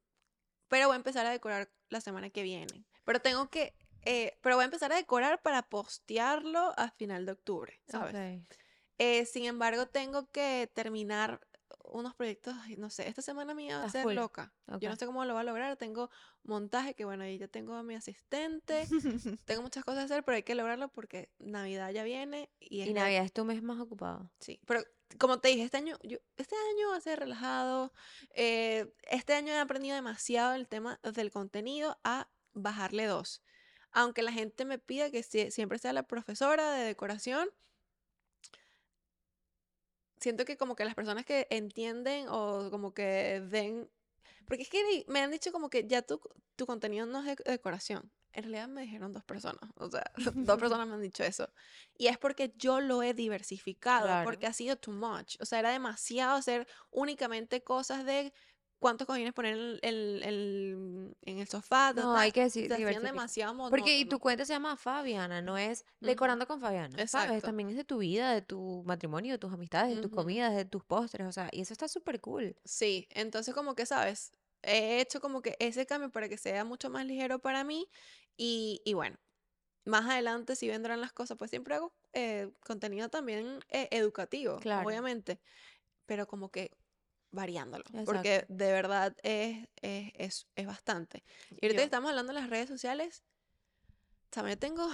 pero 0.69 0.87
voy 0.89 0.95
a 0.95 0.97
empezar 0.97 1.27
a 1.27 1.31
decorar 1.31 1.71
la 1.89 2.01
semana 2.01 2.31
que 2.31 2.43
viene. 2.43 2.85
Pero 3.05 3.21
tengo 3.21 3.49
que, 3.49 3.75
eh, 4.03 4.37
pero 4.43 4.57
voy 4.57 4.65
a 4.65 4.67
empezar 4.67 4.93
a 4.93 4.97
decorar 4.97 5.41
para 5.43 5.63
postearlo 5.63 6.73
a 6.77 6.91
final 6.91 7.27
de 7.27 7.33
octubre, 7.33 7.81
¿sabes? 7.89 8.15
Ok. 8.15 8.57
Eh, 8.99 9.25
sin 9.27 9.45
embargo, 9.45 9.87
tengo 9.87 10.31
que 10.31 10.71
terminar 10.73 11.41
unos 11.85 12.15
proyectos, 12.15 12.55
no 12.79 12.91
sé, 12.91 13.09
esta 13.09 13.23
semana 13.23 13.55
mía 13.55 13.79
va 13.79 13.85
a 13.85 13.91
ser 13.91 14.03
full. 14.03 14.15
loca. 14.15 14.53
Yo 14.81 14.89
no 14.91 14.97
sé 14.97 15.07
cómo 15.07 15.25
lo 15.25 15.33
voy 15.35 15.41
a 15.41 15.45
lograr. 15.45 15.77
Tengo 15.77 16.11
montaje, 16.43 16.95
que 16.95 17.05
bueno, 17.05 17.25
ahí 17.25 17.39
ya 17.39 17.49
tengo 17.49 17.75
a 17.75 17.83
mi 17.83 17.95
asistente. 17.95 18.87
tengo 19.47 19.63
muchas 19.63 19.85
cosas 19.85 20.01
que 20.01 20.05
hacer, 20.13 20.25
pero 20.25 20.37
hay 20.37 20.43
que 20.43 20.55
lograrlo 20.55 20.89
porque 20.89 21.31
Navidad 21.39 21.91
ya 21.91 22.03
viene 22.05 22.51
y 22.61 22.83
es 22.83 22.89
Y 22.89 22.95
la- 22.95 23.03
Navidad 23.03 23.25
es 23.25 23.33
tu 23.33 23.45
mes 23.45 23.63
más 23.63 23.81
ocupado. 23.81 24.31
Sí, 24.41 24.61
pero 24.67 24.83
como 25.19 25.39
te 25.41 25.49
dije, 25.49 25.63
este 25.65 25.77
año, 25.77 25.99
yo, 26.03 26.19
este 26.37 26.57
año 26.73 26.91
va 26.91 26.97
a 26.97 27.01
ser 27.01 27.19
relajado. 27.21 27.93
eh, 28.31 28.93
este 29.11 29.35
año 29.35 29.53
he 29.53 29.59
aprendido 29.59 29.95
demasiado 29.95 30.55
el 30.55 30.67
tema 30.69 30.99
del 31.03 31.31
contenido 31.31 31.99
a 32.05 32.29
bajarle 32.53 33.07
dos. 33.07 33.43
Aunque 33.93 34.23
la 34.23 34.33
gente 34.33 34.65
me 34.65 34.79
pida 34.79 35.11
que 35.11 35.21
sie- 35.23 35.51
siempre 35.51 35.79
sea 35.79 35.93
la 35.93 36.03
profesora 36.03 36.73
de 36.73 36.85
decoración, 36.85 37.49
siento 40.25 40.45
que 40.45 40.57
como 40.57 40.75
que 40.75 40.85
las 40.85 40.95
personas 40.95 41.25
que 41.25 41.47
entienden 41.51 42.27
o 42.29 42.71
como 42.71 42.93
que 42.93 43.41
den, 43.49 43.89
Porque 44.47 44.63
es 44.65 44.69
que 44.69 45.05
me 45.09 45.21
han 45.21 45.31
dicho 45.31 45.53
como 45.53 45.71
que 45.71 45.87
ya 45.87 46.03
tu, 46.03 46.21
tu 46.57 46.67
contenido 46.67 47.07
no 47.07 47.21
es 47.21 47.37
de 47.37 47.51
decoración. 47.53 48.11
En 48.33 48.43
realidad 48.45 48.67
me 48.69 48.83
dijeron 48.83 49.13
dos 49.13 49.23
personas, 49.25 49.71
o 49.77 49.89
sea, 49.89 50.03
dos 50.35 50.59
personas 50.61 50.89
me 50.89 50.95
han 50.95 51.03
dicho 51.03 51.23
eso. 51.23 51.49
Y 51.97 52.09
es 52.09 52.19
porque 52.19 52.53
yo 52.57 52.81
lo 52.81 53.03
he 53.03 53.15
diversificado, 53.15 54.07
Claro. 54.07 54.25
porque 54.25 54.47
ha 54.49 54.53
sido 54.53 54.77
too 54.77 54.93
much. 54.93 55.37
O 55.41 55.45
sea, 55.47 55.61
era 55.61 55.71
demasiado 55.71 56.35
hacer 56.37 56.67
únicamente 56.91 57.63
cosas 57.63 58.05
de 58.05 58.33
cuántos 58.85 59.07
cojines 59.07 59.33
poner 59.33 59.55
en 59.57 59.61
el, 59.83 60.23
el- 60.25 61.17
en 61.23 61.39
el 61.39 61.49
sofá. 61.49 61.93
No, 61.95 62.17
hay 62.17 62.33
que 62.33 62.43
decir, 62.43 62.69
Se 62.69 62.75
hacían 62.75 63.03
demasiado 63.05 63.55
Porque 63.69 63.99
y 63.99 64.05
monótono. 64.05 64.11
tu 64.11 64.21
cuenta 64.21 64.45
se 64.45 64.53
llama 64.53 64.77
Fabiana, 64.77 65.41
no 65.43 65.57
es 65.59 65.85
decorando 66.01 66.47
con 66.47 66.61
Fabiana, 66.61 67.07
¿sabes? 67.07 67.43
Exacto. 67.43 67.45
También 67.45 67.71
es 67.71 67.77
de 67.77 67.85
tu 67.85 67.99
vida, 67.99 68.33
de 68.33 68.43
tu 68.43 68.83
matrimonio, 68.85 69.33
de 69.33 69.39
tus 69.39 69.53
amistades, 69.53 69.91
de 69.91 69.99
tus 69.99 70.11
Ujú. 70.11 70.11
comidas, 70.11 70.55
de 70.55 70.65
tus 70.65 70.85
postres, 70.85 71.27
o 71.29 71.33
sea, 71.33 71.49
y 71.53 71.61
eso 71.63 71.73
está 71.73 71.89
súper 71.89 72.21
cool. 72.21 72.57
Sí, 72.65 73.07
entonces 73.11 73.55
como 73.55 73.75
que, 73.75 73.87
¿sabes? 73.87 74.33
He 74.63 75.01
hecho 75.01 75.21
como 75.21 75.43
que 75.43 75.57
ese 75.59 75.85
cambio 75.87 76.11
para 76.11 76.29
que 76.29 76.39
sea 76.39 76.65
mucho 76.65 76.89
más 76.91 77.05
ligero 77.07 77.39
para 77.41 77.63
mí 77.65 77.91
y, 78.37 78.81
y 78.85 78.95
bueno, 78.95 79.19
más 79.87 80.07
adelante 80.11 80.57
si 80.57 80.69
vendrán 80.69 81.01
las 81.01 81.13
cosas, 81.13 81.39
pues 81.39 81.51
siempre 81.51 81.75
hago 81.77 81.95
eh, 82.15 82.53
contenido 82.67 83.11
también 83.11 83.61
eh, 83.71 83.89
educativo, 83.93 84.65
Claro. 84.65 84.85
obviamente, 84.85 85.41
pero 86.07 86.27
como 86.29 86.51
que 86.51 86.73
variándolo, 87.35 87.85
porque 88.05 88.35
Exacto. 88.37 88.55
de 88.55 88.73
verdad 88.73 89.17
es, 89.23 89.69
es, 89.83 90.13
es, 90.17 90.47
es 90.55 90.67
bastante. 90.67 91.25
Y 91.51 91.55
ahorita 91.67 91.69
Yo- 91.75 91.77
que 91.77 91.83
estamos 91.85 92.11
hablando 92.11 92.33
de 92.33 92.41
las 92.41 92.49
redes 92.51 92.69
sociales, 92.69 93.25
también 94.31 94.59
tengo, 94.59 94.89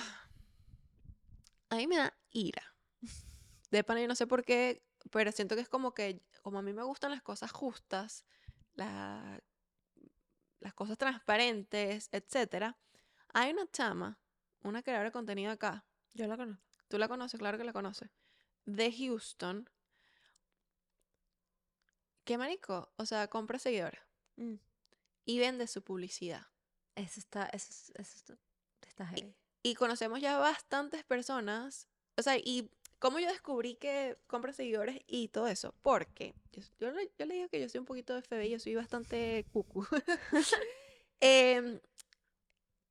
a 1.68 1.76
mí 1.76 1.86
me 1.86 1.96
da 1.96 2.14
ira. 2.30 2.62
De 3.70 3.84
pana, 3.84 4.00
yo 4.00 4.08
no 4.08 4.16
sé 4.16 4.26
por 4.26 4.44
qué, 4.44 4.82
pero 5.12 5.30
siento 5.32 5.54
que 5.54 5.60
es 5.62 5.68
como 5.68 5.94
que, 5.94 6.20
como 6.42 6.58
a 6.58 6.62
mí 6.62 6.72
me 6.72 6.82
gustan 6.82 7.12
las 7.12 7.22
cosas 7.22 7.52
justas, 7.52 8.24
la- 8.74 9.40
las 10.60 10.74
cosas 10.74 10.98
transparentes, 10.98 12.08
etcétera. 12.12 12.76
Hay 13.32 13.52
una 13.52 13.70
chama, 13.70 14.18
una 14.62 14.82
creadora 14.82 15.08
de 15.08 15.12
contenido 15.12 15.52
acá, 15.52 15.84
Yo 16.14 16.26
la 16.26 16.36
conozco. 16.36 16.64
tú 16.88 16.98
la 16.98 17.06
conoces, 17.08 17.38
claro 17.38 17.56
que 17.58 17.64
la 17.64 17.72
conoces, 17.72 18.10
de 18.66 18.92
Houston, 18.92 19.70
que 22.30 22.38
marico, 22.38 22.88
o 22.96 23.06
sea, 23.06 23.26
compra 23.26 23.58
seguidores 23.58 23.98
Mm. 24.36 24.54
y 25.24 25.38
vende 25.40 25.66
su 25.66 25.82
publicidad. 25.82 26.46
Eso 26.94 27.18
está, 27.18 27.46
eso, 27.46 27.70
es- 27.70 27.92
eso 27.96 28.16
está, 28.18 28.38
está 28.86 29.04
heavy. 29.08 29.34
Y 29.64 29.74
conocemos 29.74 30.20
ya 30.20 30.38
bastantes 30.38 31.02
personas, 31.02 31.88
o 32.16 32.22
sea, 32.22 32.36
y 32.36 32.70
cómo 33.00 33.18
yo 33.18 33.26
descubrí 33.28 33.74
que 33.74 34.16
compra 34.28 34.52
seguidores 34.52 35.00
y 35.08 35.26
todo 35.26 35.48
eso, 35.48 35.74
porque 35.82 36.32
yo, 36.52 36.62
yo 36.78 36.90
le, 36.92 37.10
yo 37.18 37.26
le 37.26 37.34
digo 37.34 37.48
que 37.48 37.60
yo 37.60 37.68
soy 37.68 37.80
un 37.80 37.86
poquito 37.86 38.14
de 38.14 38.20
FBI, 38.22 38.48
yo 38.50 38.60
soy 38.60 38.76
bastante 38.76 39.44
cucu. 39.52 39.84
Em, 41.20 41.80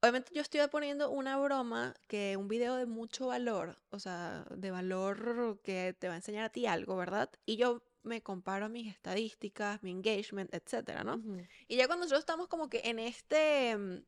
obviamente 0.02 0.34
yo 0.36 0.42
estoy 0.42 0.68
poniendo 0.68 1.10
una 1.12 1.38
broma, 1.38 1.96
que 2.08 2.36
un 2.36 2.50
video 2.50 2.76
de 2.76 2.86
mucho 2.88 3.28
valor, 3.28 3.78
o 3.90 4.00
sea, 4.00 4.46
de 4.50 4.70
valor 4.70 5.62
que 5.64 5.96
te 5.98 6.10
va 6.10 6.16
a 6.16 6.18
enseñar 6.18 6.44
a 6.44 6.50
ti 6.50 6.66
algo, 6.66 6.98
¿verdad? 6.98 7.30
Y 7.46 7.56
yo 7.56 7.82
me 8.04 8.22
comparo 8.22 8.70
mis 8.70 8.88
estadísticas, 8.94 9.82
mi 9.84 9.92
engagement, 9.92 10.54
etcétera, 10.54 11.04
¿no? 11.04 11.16
Ujú. 11.16 11.46
Y 11.68 11.76
ya 11.78 11.88
cuando 11.88 12.06
nosotros 12.06 12.22
estamos 12.22 12.48
como 12.48 12.70
que 12.70 12.82
en 12.86 13.00
este, 13.00 13.76
mm, 13.78 14.04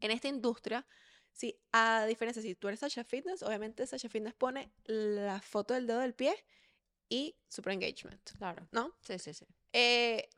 en 0.00 0.10
esta 0.10 0.28
industria, 0.28 0.86
sí, 1.32 1.58
a 1.72 2.04
diferencia, 2.06 2.42
si 2.42 2.54
tú 2.54 2.68
eres 2.68 2.80
Sasha 2.80 3.04
Fitness, 3.04 3.42
obviamente 3.42 3.86
Sasha 3.86 4.08
Fitness 4.08 4.34
pone 4.34 4.72
la 4.84 5.40
foto 5.40 5.74
del 5.74 5.86
dedo 5.86 6.00
del 6.00 6.14
pie 6.14 6.34
y 7.08 7.36
super 7.48 7.72
engagement, 7.72 8.30
Claro. 8.38 8.68
¿no? 8.72 8.94
Sí, 9.00 9.18
sí, 9.18 9.34
sí. 9.34 9.46
Eh, 9.72 10.28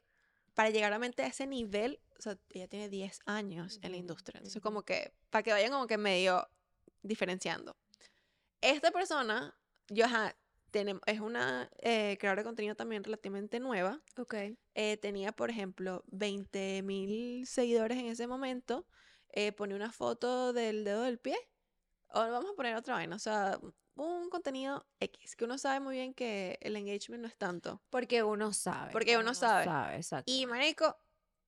para 0.55 0.71
llegar 0.71 0.91
realmente 0.91 1.23
a 1.23 1.27
ese 1.27 1.47
nivel, 1.47 2.01
o 2.19 2.23
sea, 2.23 2.39
ella 2.51 2.69
tiene 2.69 2.89
10 2.89 3.21
años 3.27 3.79
en 3.83 3.93
la 3.93 3.99
industria, 3.99 4.39
entonces 4.39 4.57
ujú. 4.57 4.63
como 4.63 4.83
que, 4.83 5.13
para 5.31 5.43
que 5.43 5.53
vayan 5.53 5.73
como 5.73 5.87
que 5.87 5.99
medio 5.99 6.49
diferenciando. 7.03 7.77
Esta 8.61 8.91
persona, 8.91 9.59
yo, 9.89 10.05
ajá, 10.05 10.37
tenem- 10.71 11.01
es 11.07 11.21
una 11.21 11.71
eh, 11.79 12.17
creadora 12.19 12.43
de 12.43 12.47
contenido 12.47 12.75
también 12.75 13.05
relativamente 13.05 13.61
nueva, 13.61 14.01
Ok. 14.17 14.35
eh, 14.75 14.97
tenía, 14.99 15.33
por 15.33 15.51
ejemplo, 15.51 16.05
20 16.09 16.83
mil 16.83 17.47
seguidores 17.47 17.99
en 17.99 18.07
ese 18.07 18.27
momento, 18.27 18.87
eh, 19.29 19.53
pone 19.53 19.75
una 19.75 19.93
foto 19.93 20.53
del 20.53 20.85
dedo 20.85 21.03
del 21.03 21.19
pie, 21.19 21.37
o 22.09 22.21
vamos 22.21 22.51
a 22.53 22.57
poner 22.57 22.75
otra 22.77 22.95
vaina, 22.95 23.17
o 23.17 23.21
sea, 23.21 23.59
un 23.95 24.31
contenido 24.31 24.87
X, 25.01 25.37
que 25.37 25.45
uno 25.45 25.59
sabe 25.59 25.81
muy 25.81 25.95
bien 25.97 26.15
que 26.15 26.59
el 26.63 26.75
engagement 26.77 27.23
no 27.23 27.29
es 27.29 27.37
tanto. 27.37 27.83
Porque 27.91 28.23
uno 28.23 28.53
sabe. 28.53 28.93
Porque 28.93 29.19
uno 29.19 29.35
sabe. 29.35 29.65
sabe, 29.65 29.97
exacto. 29.97 30.33
Y, 30.33 30.47
marico, 30.47 30.97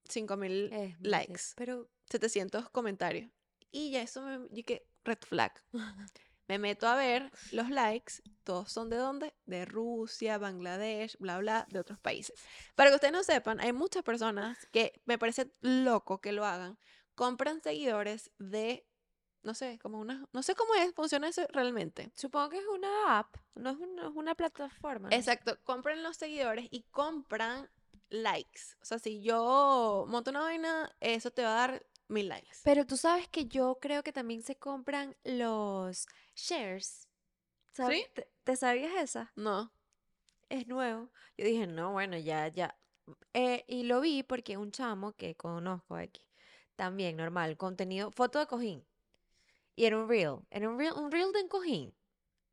5 0.09 0.37
mil 0.37 0.71
Es 0.73 0.99
muy 1.01 1.09
likes, 1.09 1.33
de- 1.33 1.55
Pero 1.57 1.89
700 2.11 2.69
comentarios. 2.71 3.31
Y 3.71 3.91
ya 3.91 4.03
eso 4.03 4.21
me, 4.23 4.47
yo 4.51 4.65
que 4.65 4.87
red 5.05 5.19
flag. 5.23 5.53
Me 6.49 6.59
meto 6.59 6.87
a 6.87 6.97
ver 6.97 7.31
los 7.53 7.71
likes, 7.71 8.15
todos 8.45 8.73
son 8.73 8.91
de 8.91 8.97
dónde? 8.97 9.35
De 9.47 9.65
Rusia, 9.65 10.39
Bangladesh, 10.39 11.17
bla, 11.19 11.39
bla, 11.39 11.67
de 11.71 11.79
otros 11.79 11.99
países. 11.99 12.39
Para 12.75 12.91
que 12.91 12.97
ustedes 12.97 13.13
no 13.13 13.23
sepan, 13.23 13.61
hay 13.61 13.73
muchas 13.73 14.03
personas 14.03 14.67
que 14.73 15.01
me 15.05 15.19
parece 15.19 15.53
loco 15.61 16.21
que 16.21 16.33
lo 16.33 16.45
hagan, 16.45 16.79
compran 17.15 17.63
seguidores 17.63 18.31
de, 18.39 18.87
no 19.43 19.55
sé, 19.55 19.79
como 19.81 19.99
una, 19.99 20.27
no 20.33 20.43
sé 20.43 20.55
cómo 20.55 20.75
es, 20.75 20.93
funciona 20.95 21.29
eso 21.29 21.47
realmente. 21.51 22.11
supongo 22.15 22.51
que 22.51 22.59
es 22.59 22.67
una 22.67 23.19
app, 23.19 23.37
no 23.55 23.71
es 23.71 23.77
una, 23.77 24.09
es 24.09 24.15
una 24.15 24.35
plataforma. 24.35 25.09
no. 25.09 25.17
Exacto, 25.17 25.59
compran 25.63 26.03
los 26.03 26.17
seguidores 26.17 26.67
y 26.71 26.83
compran 26.91 27.71
likes. 28.11 28.77
O 28.81 28.85
sea, 28.85 28.99
si 28.99 29.23
yo 29.23 30.05
monto 30.09 30.31
una 30.31 30.41
vaina, 30.41 30.95
eso 31.01 31.31
te 31.31 31.43
va 31.43 31.51
a 31.51 31.69
dar 31.69 31.87
mil 32.13 32.29
likes. 32.29 32.59
Pero 32.65 32.87
tú 32.87 32.97
sabes 32.97 33.29
que 33.29 33.47
yo 33.47 33.79
creo 33.81 34.03
que 34.03 34.13
también 34.13 34.43
se 34.43 34.57
compran 34.57 35.17
los 35.25 36.07
shares. 36.35 37.09
¿Sabes? 37.73 37.99
¿Sí? 37.99 38.07
¿Te, 38.15 38.29
te 38.45 38.57
sabías 38.57 38.93
esa? 39.03 39.33
No. 39.37 39.73
Es 40.49 40.67
nuevo. 40.69 41.11
Yo 41.39 41.47
dije, 41.47 41.67
no, 41.67 41.93
bueno, 41.93 42.19
ya, 42.19 42.49
ya. 42.49 42.77
Eh, 43.33 43.65
y 43.67 43.85
lo 43.85 44.01
vi 44.01 44.23
porque 44.23 44.57
un 44.59 44.71
chamo 44.71 45.13
que 45.13 45.35
conozco 45.35 45.97
aquí, 45.97 46.25
también 46.77 47.17
normal, 47.17 47.57
contenido, 47.57 48.11
foto 48.13 48.39
de 48.39 48.47
cojín. 48.47 48.87
Y 49.75 49.87
era 49.87 49.97
un 49.99 50.09
reel, 50.09 50.41
era 50.51 50.69
un 50.69 50.79
reel, 50.79 50.93
un 50.93 51.11
reel 51.11 51.33
de 51.33 51.43
un 51.43 51.49
cojín. 51.49 51.95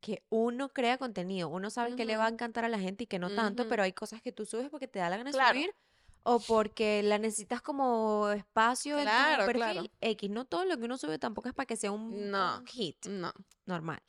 Que 0.00 0.24
uno 0.30 0.70
crea 0.70 0.96
contenido, 0.96 1.50
uno 1.50 1.68
sabe 1.68 1.94
que 1.94 2.06
le 2.06 2.16
va 2.16 2.24
a 2.24 2.30
encantar 2.30 2.64
a 2.64 2.70
la 2.70 2.78
gente 2.78 3.04
y 3.04 3.06
que 3.06 3.18
no 3.18 3.28
tanto, 3.34 3.68
pero 3.68 3.82
hay 3.82 3.92
cosas 3.92 4.22
que 4.22 4.32
tú 4.32 4.46
subes 4.46 4.70
porque 4.70 4.88
te 4.88 4.98
da 4.98 5.10
la 5.10 5.18
gana 5.18 5.28
de 5.30 5.34
Claro. 5.36 5.50
subir 5.58 5.74
o 6.22 6.40
porque 6.40 7.02
la 7.02 7.18
necesitas 7.18 7.62
como 7.62 8.30
espacio 8.30 8.98
en 8.98 9.06
tu 9.06 9.12
Claro, 9.12 9.44
perfil. 9.44 9.90
claro. 9.90 9.90
X, 10.00 10.30
no 10.30 10.44
todo 10.46 10.64
lo 10.64 10.76
que 10.78 10.84
uno 10.84 10.98
sube 10.98 11.18
tampoco 11.18 11.48
es 11.48 11.54
para 11.54 11.66
que 11.66 11.76
sea 11.76 11.92
un, 11.92 12.30
No. 12.30 12.60
un 12.60 12.66
hit 12.66 13.06
No. 13.06 13.32
normal. 13.66 14.02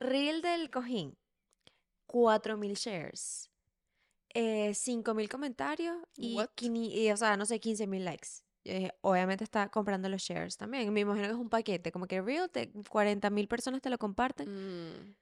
Reel 0.00 0.42
del 0.42 0.70
cojín, 0.70 1.18
4000 2.06 2.74
shares, 2.74 3.50
eh, 4.34 4.74
5000 4.74 5.28
comentarios 5.28 5.96
y, 6.16 6.38
y, 6.60 7.10
o 7.10 7.16
sea, 7.16 7.36
no 7.36 7.46
sé, 7.46 7.58
15000 7.58 8.04
likes. 8.04 8.28
Obviamente 9.02 9.44
está 9.44 9.68
comprando 9.70 10.08
los 10.08 10.22
shares 10.22 10.56
también. 10.56 10.92
Me 10.92 11.00
imagino 11.00 11.26
que 11.26 11.32
es 11.32 11.38
un 11.38 11.50
paquete, 11.50 11.90
como 11.92 12.06
que 12.06 12.22
Reel, 12.22 12.50
te, 12.50 12.72
40.000 12.90 13.48
personas 13.48 13.80
te 13.82 13.90
lo 13.90 13.98
comparten. 13.98 14.46
Mm. 14.46 15.14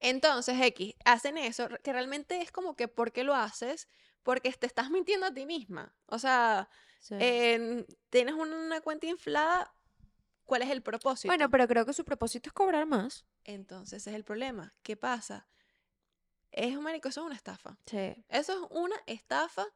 Entonces, 0.00 0.60
X, 0.60 0.94
hacen 1.04 1.38
eso, 1.38 1.68
que 1.82 1.92
realmente 1.92 2.40
es 2.42 2.52
como 2.52 2.76
que, 2.76 2.88
¿por 2.88 3.12
qué 3.12 3.24
lo 3.24 3.34
haces? 3.34 3.88
Porque 4.24 4.50
te 4.52 4.66
estás 4.66 4.90
mintiendo 4.90 5.26
a 5.26 5.32
ti 5.32 5.46
misma. 5.46 5.94
O 6.06 6.18
sea, 6.18 6.68
Sí. 6.98 7.14
tienes 8.10 8.34
una 8.34 8.80
cuenta 8.80 9.06
inflada, 9.06 9.72
¿cuál 10.44 10.62
es 10.62 10.70
el 10.70 10.82
propósito? 10.82 11.28
bueno, 11.28 11.50
pero 11.50 11.68
creo 11.68 11.86
que 11.86 11.92
su 11.92 12.04
propósito 12.04 12.48
es 12.48 12.52
cobrar 12.52 12.86
más. 12.86 13.24
Entonces, 13.44 14.02
ese 14.02 14.10
es 14.10 14.16
el 14.16 14.24
problema. 14.24 14.74
¿Qué 14.82 14.96
pasa? 14.96 15.46
Es, 16.50 16.78
marico, 16.80 17.08
eso 17.08 17.20
es 17.20 17.26
una 17.26 17.36
estafa. 17.36 17.78
Sí. 17.86 18.24
Eso 18.28 18.52
es 18.52 18.70
una 18.70 18.96
estafa 19.06 19.66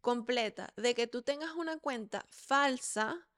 completa 0.00 0.72
de 0.76 0.94
que 0.94 1.06
tú 1.06 1.22
tengas 1.22 1.52
una 1.54 1.78
cuenta 1.78 2.24
falsa, 2.30 3.28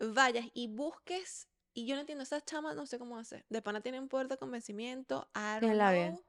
vayas 0.00 0.46
y 0.52 0.68
busques, 0.68 1.48
y 1.72 1.86
yo 1.86 1.94
no 1.94 2.02
entiendo, 2.02 2.24
esas 2.24 2.44
chamas 2.44 2.76
no 2.76 2.84
sé 2.84 2.98
cómo 2.98 3.16
hacer. 3.18 3.46
De 3.48 3.62
pana 3.62 3.80
tienen 3.80 4.02
un 4.02 4.08
poder 4.08 4.28
de 4.28 4.36
convencimiento, 4.36 5.30
know. 6.12 6.22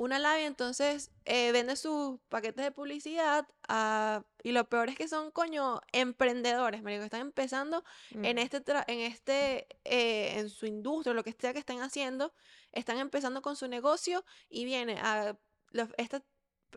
Una 0.00 0.18
labia, 0.18 0.46
entonces 0.46 1.10
eh, 1.26 1.52
vende 1.52 1.76
sus 1.76 2.18
paquetes 2.30 2.64
de 2.64 2.70
publicidad 2.72 3.46
ah, 3.68 4.24
y 4.42 4.52
lo 4.52 4.66
peor 4.66 4.88
es 4.88 4.96
que 4.96 5.08
son, 5.08 5.30
coño, 5.30 5.82
emprendedores, 5.92 6.82
marico, 6.82 7.04
están 7.04 7.20
empezando 7.20 7.84
en 8.12 8.36
Mm. 8.36 8.38
este, 8.38 8.64
tra- 8.64 8.86
en 8.88 9.00
este, 9.00 9.66
eh, 9.84 10.38
en 10.38 10.48
su 10.48 10.64
industria, 10.64 11.12
lo 11.12 11.22
que 11.22 11.36
sea 11.38 11.52
que 11.52 11.58
estén 11.58 11.82
haciendo, 11.82 12.32
están 12.72 12.96
empezando 12.96 13.42
con 13.42 13.56
su 13.56 13.68
negocio 13.68 14.24
y 14.48 14.64
viene 14.64 14.98
a 15.02 15.36
los- 15.72 15.90
esta- 15.98 16.24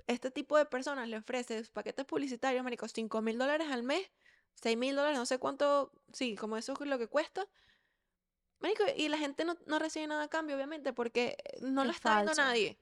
este 0.07 0.29
tipo 0.29 0.57
de 0.57 0.65
personas 0.65 1.07
le 1.07 1.15
ofrece 1.15 1.59
sus 1.59 1.69
paquetes 1.69 2.03
publicitarios, 2.03 2.62
marico, 2.62 2.89
5 2.89 3.21
mil 3.21 3.38
dólares 3.38 3.67
al 3.71 3.83
mes, 3.83 4.05
6 4.55 4.75
mil 4.75 4.97
dólares, 4.97 5.17
no 5.17 5.25
sé 5.25 5.38
cuánto, 5.39 5.93
sí, 6.12 6.36
como 6.36 6.57
eso 6.57 6.73
es 6.73 6.88
lo 6.89 6.97
que 6.97 7.07
cuesta. 7.07 7.47
Marico, 8.59 8.83
y 8.97 9.07
la 9.07 9.17
gente 9.17 9.45
no, 9.45 9.55
no 9.65 9.79
recibe 9.79 10.07
nada 10.07 10.23
a 10.23 10.27
cambio, 10.27 10.57
obviamente, 10.57 10.91
porque 10.91 11.38
no 11.62 11.86
lo 11.86 11.91
Es 11.91 11.95
está 11.97 12.15
viendo 12.15 12.33
falso. 12.33 12.41
nadie. 12.41 12.77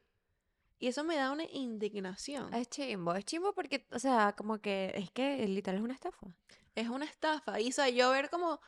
Y 0.82 0.88
eso 0.88 1.04
me 1.04 1.16
da 1.16 1.32
una 1.32 1.44
indignación. 1.44 2.52
Es 2.56 2.68
chimbo, 2.68 3.14
es 3.14 3.24
chimbo 3.24 3.54
porque, 3.54 3.86
o 3.92 4.00
sea, 4.00 4.34
como 4.36 4.60
que 4.60 4.92
es 4.96 5.12
que 5.12 5.48
literal 5.48 5.78
es 5.78 5.84
una 5.84 5.94
estafa. 5.94 6.26
Es 6.74 6.90
una 6.90 7.06
estafa. 7.06 7.60
Y 7.60 7.70
o 7.70 7.72
sea, 7.72 7.88
yo 7.90 8.10
ver 8.10 8.32
como 8.32 8.60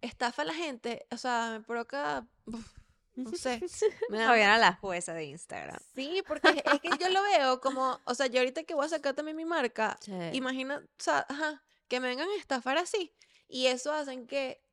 estafa 0.00 0.42
a 0.42 0.44
la 0.44 0.54
gente, 0.54 1.06
o 1.12 1.16
sea, 1.16 1.50
me 1.52 1.60
provoca, 1.64 2.26
uf, 2.46 2.66
no 3.14 3.30
sé, 3.30 3.60
me 4.10 4.18
da 4.18 4.26
Fabiana 4.26 4.58
la 4.58 4.72
jueza 4.74 5.14
de 5.14 5.26
Instagram. 5.26 5.78
Sí, 5.94 6.24
porque 6.26 6.48
es, 6.48 6.80
que 6.80 6.90
yo 6.98 7.08
lo 7.10 7.22
veo 7.22 7.60
como, 7.60 8.00
o 8.06 8.14
sea, 8.16 8.26
yo 8.26 8.40
ahorita 8.40 8.64
que 8.64 8.74
voy 8.74 8.86
a 8.86 8.88
sacar 8.88 9.14
también 9.14 9.36
mi 9.36 9.44
marca, 9.44 9.96
Sí. 10.00 10.12
imagina, 10.32 10.78
o 10.78 11.02
sea, 11.02 11.24
ajá, 11.28 11.62
que 11.86 12.00
me 12.00 12.08
vengan 12.08 12.28
a 12.28 12.36
estafar 12.40 12.76
así. 12.76 13.14
Y 13.46 13.66
eso 13.66 13.92
hacen 13.92 14.26
que 14.26 14.64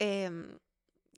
em, 0.00 0.58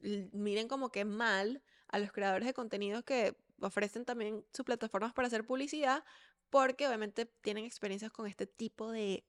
miren 0.03 0.69
como 0.69 0.91
que 0.91 1.07
mal 1.07 1.63
a 1.89 1.99
los 1.99 2.13
creadores 2.13 2.47
de 2.47 2.53
contenido 2.53 3.03
que 3.03 3.35
ofrecen 3.63 4.05
también 4.05 4.45
sus 4.53 4.65
plataformas 4.65 5.13
para 5.13 5.29
hacer 5.29 5.45
publicidad, 5.47 6.05
porque 6.51 6.87
obviamente 6.87 7.27
tienen 7.27 7.65
experiencias 7.65 8.13
con 8.13 8.27
este 8.27 8.47
tipo 8.47 8.91
de... 8.91 9.25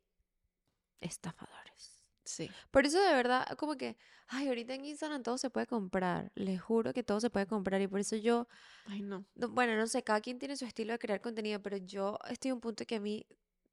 Estafadores. 1.02 2.00
Sí. 2.26 2.50
Por 2.72 2.86
eso 2.86 3.02
de 3.02 3.13
verdad, 3.13 3.46
como 3.58 3.76
que, 3.76 3.98
ay, 4.28 4.48
ahorita 4.48 4.74
en 4.74 4.86
Instagram 4.86 5.24
todo 5.24 5.38
se 5.38 5.50
puede 5.50 5.67
comprar. 5.67 6.32
Les 6.36 6.62
juro 6.62 6.93
que 6.93 7.04
todo 7.04 7.19
se 7.19 7.30
puede 7.30 7.48
comprar. 7.48 7.82
Y 7.82 7.88
por 7.88 8.00
eso 8.00 8.15
yo, 8.15 8.48
Ay, 8.86 9.02
no. 9.02 9.26
no- 9.36 9.50
bueno, 9.50 9.76
no 9.76 9.88
sé, 9.88 10.04
cada 10.04 10.22
quien 10.22 10.39
tiene 10.39 10.56
su 10.56 10.65
estilo 10.65 10.93
de 10.93 11.00
crear 11.00 11.19
contenido, 11.22 11.62
pero 11.62 11.78
yo 11.78 12.17
estoy 12.30 12.50
en 12.50 12.56
un 12.56 12.62
punto 12.62 12.86
que 12.86 12.96
a 12.96 13.00
mí, 13.02 13.26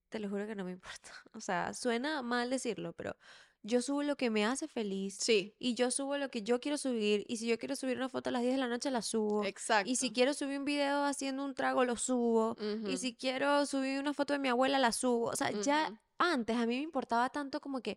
te 0.08 0.18
lo 0.18 0.28
juro 0.28 0.46
que 0.46 0.56
no 0.56 0.64
me 0.64 0.72
importa. 0.72 1.10
O 1.32 1.40
sea, 1.40 1.72
suena 1.74 2.22
mal 2.22 2.50
decirlo, 2.50 2.92
pero 2.94 3.16
yo 3.62 3.82
subo 3.82 4.02
lo 4.02 4.16
que 4.16 4.30
me 4.30 4.44
hace 4.44 4.68
feliz. 4.68 5.16
Sí, 5.20 5.54
Y 5.58 5.74
yo 5.74 5.90
subo 5.90 6.16
lo 6.16 6.30
que 6.30 6.42
yo 6.42 6.60
quiero 6.60 6.78
subir. 6.78 7.24
Y 7.28 7.36
si 7.36 7.46
yo 7.46 7.58
quiero 7.58 7.76
subir 7.76 7.96
una 7.96 8.08
foto 8.08 8.30
a 8.30 8.32
las 8.32 8.42
10 8.42 8.54
de 8.54 8.58
la 8.60 8.68
noche, 8.68 8.90
la 8.90 9.02
subo. 9.02 9.44
exacto. 9.44 9.90
Y 9.90 9.96
si 9.96 10.12
quiero 10.12 10.32
subir 10.34 10.58
un 10.58 10.64
video 10.64 11.04
haciendo 11.04 11.44
un 11.44 11.54
trago, 11.54 11.84
lo 11.84 11.96
subo. 11.96 12.56
Y 12.88 12.96
si 12.96 13.14
quiero 13.14 13.66
subir 13.66 14.00
una 14.00 14.14
foto 14.14 14.32
de 14.32 14.38
mi 14.38 14.48
abuela, 14.48 14.78
la 14.78 14.92
subo. 14.92 15.26
O 15.26 15.36
sea, 15.36 15.50
ya 15.50 15.92
antes 16.18 16.56
a 16.56 16.66
mí 16.66 16.76
me 16.76 16.82
importaba 16.82 17.28
tanto 17.30 17.60
como 17.60 17.80
que, 17.80 17.96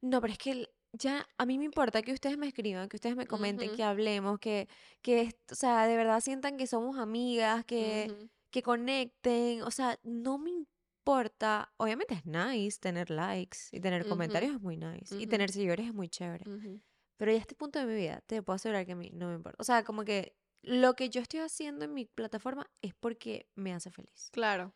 no, 0.00 0.20
pero 0.20 0.32
es 0.32 0.38
que 0.38 0.68
ya 0.92 1.26
a 1.38 1.46
mí 1.46 1.58
me 1.58 1.64
importa 1.64 2.02
que 2.02 2.12
ustedes 2.12 2.38
me 2.38 2.46
escriban, 2.46 2.88
que 2.88 2.96
ustedes 2.96 3.16
me 3.16 3.26
comenten, 3.26 3.74
que 3.74 3.82
hablemos, 3.82 4.38
que, 4.38 4.68
que, 5.02 5.34
o 5.50 5.54
sea, 5.54 5.86
de 5.86 5.96
verdad 5.96 6.20
sientan 6.20 6.56
que 6.56 6.66
somos 6.68 6.98
amigas, 6.98 7.64
que, 7.64 8.12
que 8.50 8.62
conecten. 8.62 9.62
O 9.62 9.70
sea, 9.70 9.98
no 10.04 10.38
me 10.38 10.50
importa. 10.50 10.73
Obviamente 11.04 12.14
es 12.14 12.24
nice 12.26 12.78
tener 12.80 13.10
likes 13.10 13.58
y 13.72 13.80
tener 13.80 14.06
comentarios 14.06 14.54
es 14.54 14.60
muy 14.60 14.76
nice. 14.76 15.14
Y 15.14 15.18
Ujú. 15.18 15.28
tener 15.28 15.50
seguidores 15.50 15.86
es 15.86 15.94
muy 15.94 16.08
chévere. 16.08 16.48
ujú. 16.48 16.80
Pero 17.16 17.30
ya 17.30 17.38
a 17.38 17.40
este 17.40 17.54
punto 17.54 17.78
de 17.78 17.86
mi 17.86 17.94
vida, 17.94 18.22
te 18.26 18.42
puedo 18.42 18.56
asegurar 18.56 18.84
que 18.86 18.92
a 18.92 18.96
mí 18.96 19.10
no 19.12 19.28
me 19.28 19.34
importa. 19.36 19.56
O 19.60 19.64
sea, 19.64 19.84
como 19.84 20.04
que 20.04 20.36
lo 20.62 20.94
que 20.94 21.10
yo 21.10 21.20
estoy 21.20 21.40
haciendo 21.40 21.84
en 21.84 21.94
mi 21.94 22.06
plataforma 22.06 22.68
es 22.82 22.94
porque 22.94 23.48
me 23.54 23.72
hace 23.72 23.90
feliz. 23.90 24.30
Claro. 24.32 24.74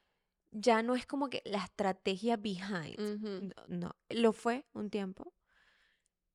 Ya 0.50 0.82
no 0.82 0.94
es 0.94 1.04
como 1.06 1.28
que 1.30 1.42
la 1.44 1.64
estrategia 1.64 2.36
behind. 2.36 2.98
No, 2.98 3.54
no. 3.66 3.96
lo 4.08 4.32
fue 4.32 4.66
un 4.72 4.88
tiempo, 4.88 5.34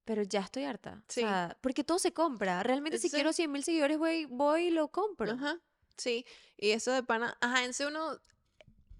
pero 0.04 0.24
ya 0.24 0.42
estoy 0.42 0.64
harta. 0.66 1.04
Sí. 1.08 1.22
O 1.22 1.24
sea, 1.24 1.58
porque 1.62 1.84
todo 1.84 2.00
se 2.00 2.14
compra. 2.14 2.62
Realmente 2.64 2.98
si 2.98 3.10
quiero 3.10 3.32
100 3.32 3.52
mil 3.52 3.64
seguidores 3.64 3.98
voy, 3.98 4.26
voy 4.26 4.68
y 4.68 4.72
lo 4.72 4.90
compro. 4.90 5.32
Ajá, 5.32 5.60
sí. 5.98 6.26
Y 6.58 6.72
eso 6.72 6.92
de 6.92 7.04
pana, 7.04 7.38
ajá, 7.42 7.64
en 7.64 7.74
sí 7.74 7.84
uno 7.86 8.20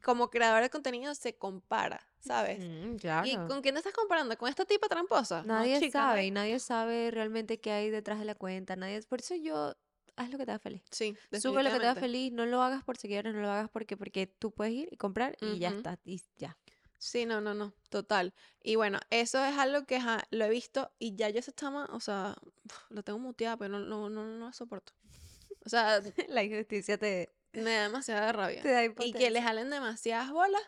como 0.04 0.30
creador 0.30 0.62
de 0.62 0.70
contenido 0.70 1.16
se 1.16 1.36
compara, 1.36 2.06
¿sabes? 2.20 2.60
Mm, 2.60 2.96
¿Y 2.96 2.98
claro. 2.98 3.48
con 3.48 3.62
quién 3.62 3.76
te 3.76 3.80
estás 3.80 3.94
comparando? 3.94 4.38
¿Con 4.38 4.50
esta 4.50 4.66
tipa 4.66 4.88
tramposa? 4.88 5.44
No, 5.44 5.56
Nadie 5.56 5.80
chica, 5.80 5.92
sabe 6.00 6.26
y 6.26 6.32
nadie 6.32 6.60
sabe 6.60 7.10
realmente 7.10 7.60
qué 7.60 7.72
hay 7.72 7.90
detrás 7.90 8.20
de 8.20 8.26
la 8.26 8.36
cuenta. 8.36 8.76
Nadie, 8.76 9.02
por 9.04 9.22
eso 9.22 9.36
yo, 9.36 9.76
haz 10.16 10.30
lo 10.30 10.38
que 10.38 10.46
te 10.46 10.52
haga 10.52 10.60
feliz. 10.60 10.82
Sí, 10.92 11.16
Sube 11.40 11.64
lo 11.64 11.72
que 11.72 11.80
te 11.80 11.88
haga 11.88 11.96
feliz, 11.96 12.32
no 12.34 12.46
lo 12.46 12.62
hagas 12.62 12.84
por 12.84 12.98
seguidores, 12.98 13.34
no 13.34 13.42
lo 13.42 13.50
hagas 13.50 13.70
porque, 13.70 13.98
porque 13.98 14.28
tú 14.28 14.52
puedes 14.52 14.74
ir 14.74 14.90
y 14.92 14.98
comprar 14.98 15.38
y 15.42 15.58
ya 15.60 15.70
Ujú. 15.70 15.78
está, 15.78 16.00
y 16.04 16.22
ya. 16.38 16.58
Sí, 17.00 17.26
no, 17.26 17.42
no, 17.42 17.54
no, 17.54 17.74
total. 17.90 18.34
Y 18.62 18.76
bueno, 18.76 19.00
eso 19.10 19.44
es 19.44 19.58
algo 19.58 19.86
que 19.86 19.98
ajá, 19.98 20.24
lo 20.32 20.46
he 20.46 20.50
visto 20.50 20.92
y 21.00 21.16
ya 21.16 21.30
yo 21.30 21.40
ese 21.40 21.52
chama, 21.52 21.90
o 21.92 22.00
sea, 22.00 22.36
lo 22.90 23.04
tengo 23.04 23.20
muteado, 23.20 23.58
pero 23.58 23.78
no, 23.80 23.80
no, 23.80 24.10
no, 24.10 24.26
no 24.26 24.46
lo 24.48 24.54
soporto. 24.54 24.94
O 25.66 25.70
sea, 25.70 26.02
La 26.30 26.44
injusticia 26.44 26.98
te, 26.98 27.34
me 27.54 27.74
da 27.76 27.84
demasiada 27.84 28.32
rabia. 28.32 28.62
te 28.62 28.70
da 28.72 28.84
Y 28.86 29.14
que 29.14 29.32
le 29.32 29.42
jalen 29.42 29.70
demasiadas 29.70 30.32
bolas. 30.32 30.62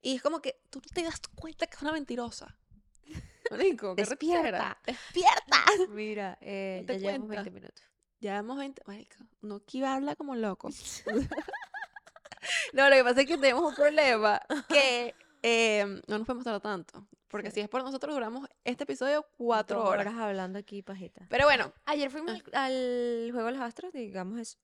Y 0.00 0.16
es 0.16 0.22
como 0.22 0.40
que 0.40 0.60
tú 0.70 0.80
no 0.80 0.88
te 0.94 1.02
das 1.02 1.20
cuenta 1.34 1.66
que 1.66 1.76
es 1.76 1.82
una 1.82 1.92
mentirosa. 1.92 2.56
Marico, 3.50 3.94
qué. 3.94 4.04
Despierta. 4.04 4.78
¡Despierta! 4.86 5.64
Mira, 5.90 6.38
eh, 6.40 6.84
ya 6.88 6.94
llevamos 6.94 7.26
cuenta. 7.26 7.42
20 7.44 7.50
minutos. 7.50 7.84
Ya 8.20 8.36
hemos 8.38 8.56
20. 8.56 8.82
Marico, 8.86 9.16
no 9.40 9.64
que 9.64 9.84
habla 9.84 10.14
como 10.16 10.34
loco. 10.36 10.70
no, 12.72 12.88
lo 12.88 12.96
que 12.96 13.04
pasa 13.04 13.20
es 13.22 13.26
que 13.26 13.38
tenemos 13.38 13.62
un 13.64 13.74
problema 13.74 14.40
que 14.68 15.14
eh, 15.42 15.84
no 16.06 16.18
nos 16.18 16.26
podemos 16.26 16.44
tardar 16.44 16.60
tanto. 16.62 17.06
Porque 17.28 17.50
Sí. 17.50 17.54
si 17.56 17.60
es 17.60 17.68
por 17.68 17.82
nosotros, 17.82 18.14
duramos 18.14 18.46
este 18.64 18.84
episodio 18.84 19.26
cuatro 19.38 19.78
Dos 19.78 19.88
horas. 19.88 20.14
hablando 20.18 20.58
aquí, 20.58 20.82
pajita. 20.82 21.26
Pero 21.30 21.46
bueno, 21.46 21.72
Ayer 21.86 22.10
fuimos 22.10 22.30
al, 22.32 22.42
al 22.52 23.30
juego 23.32 23.46
de 23.46 23.52
los 23.52 23.62
astros, 23.62 23.92
digamos 23.92 24.38
eso. 24.38 24.58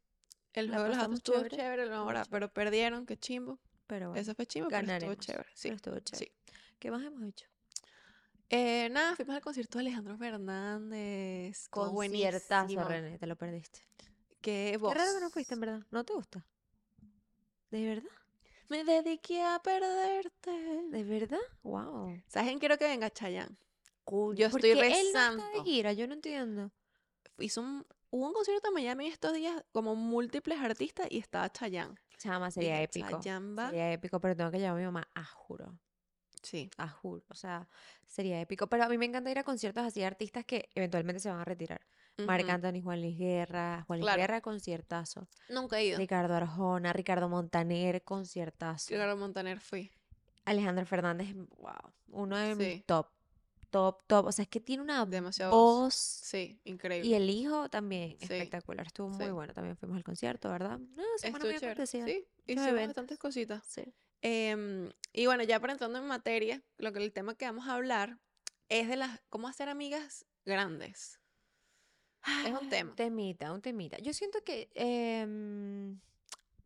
El 0.55 0.67
La 0.71 0.73
juego 0.79 0.83
de 0.85 0.89
los 0.91 0.99
astros 0.99 1.19
estuvo 1.19 1.49
chévere, 1.57 1.83
estuvo 1.85 2.03
hora, 2.05 2.25
pero 2.31 2.53
perdieron, 2.53 3.07
qué 3.07 3.17
chimbo. 3.17 3.59
Pero 3.87 4.09
bueno, 4.09 4.21
Eso 4.21 4.35
fue 4.35 4.47
chimbo, 4.47 4.69
pero 4.69 4.81
ganaremos. 4.83 5.13
estuvo 5.19 5.33
chévere. 5.35 5.49
Sí. 5.55 5.69
pero 5.69 5.77
estuvo 5.77 5.99
chévere. 6.01 6.27
sí. 6.27 6.53
¿Qué 6.79 6.91
más 6.91 7.03
hemos 7.05 7.23
hecho? 7.23 7.47
Eh, 8.51 8.89
nada, 8.91 9.15
fuimos 9.15 9.35
al 9.37 9.43
concierto 9.43 9.79
de 9.79 9.83
Alejandro 9.83 10.17
Fernández. 10.17 11.65
estuvo 11.65 11.95
Conciertazo. 11.95 12.85
René, 12.89 13.19
te 13.19 13.27
lo 13.27 13.37
perdiste. 13.37 13.81
Qué 14.41 14.69
Qué 14.73 14.77
voz. 14.79 14.95
raro 14.95 15.13
que 15.15 15.21
no 15.21 15.31
fuiste, 15.31 15.55
en 15.55 15.61
verdad. 15.61 15.83
¿No 15.91 16.05
te 16.05 16.13
gusta? 16.15 16.47
¿De 17.71 17.85
verdad? 17.87 18.11
Me 18.69 18.85
dediqué 18.85 19.43
a 19.43 19.61
perderte. 19.63 20.51
¿De 20.91 21.05
verdad? 21.05 21.39
Wow. 21.63 22.23
¿Sabes 22.29 22.49
quién 22.49 22.59
quiero 22.59 22.79
que 22.79 22.87
venga 22.87 23.11
Chayanne? 23.11 23.57
Cool. 24.05 24.37
Yo 24.37 24.49
¿Por 24.51 24.61
estoy 24.65 24.81
qué 24.81 24.87
él 24.87 24.93
no 24.93 24.97
está 24.97 25.31
de 25.31 25.37
rezando. 25.37 25.65
gira? 25.65 25.93
Yo 25.93 26.07
no 26.07 26.15
entiendo. 26.15 26.71
Hizo 27.39 27.61
un, 27.61 27.87
hubo 28.11 28.27
un 28.27 28.33
concierto 28.33 28.68
en 28.68 28.75
Miami 28.75 29.07
estos 29.09 29.33
días 29.35 29.62
como 29.73 29.94
múltiples 29.94 30.59
artistas 30.61 31.07
y 31.11 31.18
estaba 31.18 31.51
Chayanne. 31.51 31.94
Chama, 32.18 32.51
sería 32.51 32.73
Dije, 32.75 32.83
épico. 32.85 33.09
Chayanne 33.21 33.55
va. 33.55 33.66
Sería 33.71 33.92
épico, 33.92 34.21
pero 34.21 34.35
tengo 34.37 34.51
que 34.51 34.59
llevar 34.59 34.77
a 34.77 34.79
mi 34.79 34.85
mamá, 34.85 35.09
a 35.14 35.25
juro. 35.25 35.79
Sí. 36.42 36.71
A 36.77 36.88
juro. 36.88 37.25
O 37.29 37.35
sea, 37.35 37.68
sería 38.07 38.40
épico. 38.40 38.68
Pero 38.68 38.85
a 38.85 38.88
mí 38.88 38.97
me 38.99 39.07
encanta 39.07 39.31
ir 39.31 39.38
a 39.38 39.44
conciertos 39.44 39.85
así 39.85 40.01
de 40.01 40.07
artistas 40.07 40.44
que 40.44 40.68
eventualmente 40.75 41.21
se 41.21 41.31
van 41.31 41.40
a 41.40 41.44
retirar. 41.44 41.81
Marc 42.16 42.44
Ujú. 42.44 42.53
Anthony, 42.53 42.83
Juan 42.83 43.01
Luis 43.01 43.16
Guerra. 43.18 43.85
Juan 43.87 43.99
Luis 44.01 44.07
Claro. 44.07 44.21
Guerra, 44.21 44.40
conciertazo. 44.40 45.29
Nunca 45.49 45.79
he 45.79 45.87
ido. 45.87 45.99
Ricardo 45.99 46.35
Arjona, 46.35 46.92
Ricardo 46.92 47.29
Montaner, 47.29 48.03
conciertazo. 48.03 48.90
Ricardo 48.92 49.16
Montaner 49.16 49.61
fui. 49.61 49.92
Alejandro 50.44 50.87
Fernández, 50.87 51.35
wow. 51.59 51.92
Uno 52.09 52.37
de 52.38 52.55
mis 52.55 52.66
Sí. 52.66 52.85
top, 52.87 53.09
top, 53.70 54.02
top. 54.07 54.26
O 54.26 54.33
sea, 54.33 54.42
es 54.44 54.48
que 54.48 54.61
tiene 54.61 54.83
una 54.83 55.04
Demasiado 55.07 55.50
voz. 55.52 55.94
Sí, 55.94 56.61
increíble. 56.64 57.09
Y 57.09 57.14
el 57.14 57.28
hijo 57.31 57.68
también, 57.68 58.11
Sí. 58.18 58.24
espectacular. 58.24 58.87
Estuvo 58.87 59.09
muy 59.11 59.24
Sí. 59.26 59.31
bueno. 59.31 59.52
También 59.54 59.76
fuimos 59.76 59.96
al 59.96 60.04
concierto, 60.04 60.48
¿verdad? 60.50 60.78
No, 60.78 61.02
semana 61.18 61.38
Estuvo 61.38 61.50
muy 61.50 61.54
chévere. 61.54 61.66
acontecida. 61.72 62.07
Sí, 62.07 62.26
hicimos 62.46 62.66
eventos. 62.68 62.87
bastantes 62.88 63.18
cositas. 63.18 63.64
Sí. 63.66 63.83
Em, 64.22 64.90
y 65.12 65.26
bueno, 65.26 65.44
ya 65.44 65.61
para 65.61 65.72
entrando 65.72 65.98
en 65.98 66.07
materia, 66.07 66.62
lo 66.78 66.92
que 66.92 66.98
el 67.02 67.12
tema 67.12 67.35
que 67.37 67.44
vamos 67.44 67.68
a 67.68 67.74
hablar 67.74 68.18
es 68.68 68.88
de 68.88 68.96
las 68.96 69.20
cómo 69.28 69.46
hacer 69.48 69.68
amigas 69.68 70.26
grandes. 70.44 71.20
Es 72.44 72.50
un 72.50 72.66
Ah, 72.66 72.68
tema. 72.68 72.94
temita, 72.96 73.52
un 73.52 73.62
temita. 73.62 73.96
Yo 73.98 74.12
siento 74.12 74.42
que 74.44 74.68
em, 74.74 76.00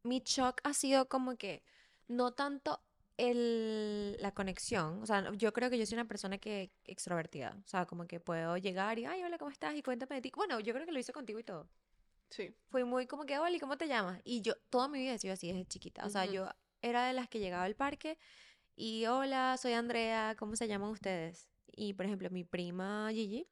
mi 0.02 0.20
shock 0.24 0.60
ha 0.64 0.72
sido 0.72 1.08
como 1.08 1.36
que 1.36 1.62
no 2.08 2.32
tanto 2.32 2.82
el, 3.16 4.16
la 4.20 4.32
conexión. 4.32 5.02
O 5.02 5.06
sea, 5.06 5.30
yo 5.34 5.52
creo 5.52 5.70
que 5.70 5.78
yo 5.78 5.86
soy 5.86 5.94
una 5.94 6.06
persona 6.08 6.38
que 6.38 6.70
extrovertida. 6.84 7.56
O 7.64 7.68
sea, 7.68 7.86
como 7.86 8.06
que 8.06 8.20
puedo 8.20 8.56
llegar 8.56 8.98
y, 8.98 9.04
ay, 9.04 9.22
hola, 9.22 9.38
¿cómo 9.38 9.50
estás? 9.50 9.74
Y 9.76 9.82
cuéntame 9.82 10.16
de 10.16 10.22
ti. 10.22 10.32
Bueno, 10.34 10.60
yo 10.60 10.72
creo 10.74 10.86
que 10.86 10.92
lo 10.92 10.98
hice 10.98 11.12
contigo 11.12 11.38
y 11.38 11.44
todo. 11.44 11.68
Sí. 12.30 12.54
Fui 12.70 12.84
muy 12.84 13.06
como 13.06 13.24
que, 13.26 13.38
hola, 13.38 13.54
¿y 13.56 13.60
cómo 13.60 13.76
te 13.76 13.86
llamas? 13.86 14.20
Y 14.24 14.40
yo, 14.40 14.54
toda 14.70 14.88
mi 14.88 14.98
vida 15.00 15.14
he 15.14 15.18
sido 15.18 15.34
así 15.34 15.48
desde 15.48 15.66
chiquita. 15.66 16.04
O 16.06 16.08
sea, 16.10 16.24
yo 16.26 16.48
era 16.80 17.06
de 17.06 17.12
las 17.12 17.28
que 17.28 17.38
llegaba 17.40 17.64
al 17.64 17.76
parque 17.76 18.18
y, 18.74 19.04
hola, 19.06 19.56
soy 19.58 19.74
Andrea, 19.74 20.34
¿cómo 20.38 20.56
se 20.56 20.66
llaman 20.66 20.90
ustedes? 20.90 21.48
Y, 21.74 21.92
por 21.94 22.06
ejemplo, 22.06 22.30
mi 22.30 22.44
prima 22.44 23.08
Gigi, 23.12 23.46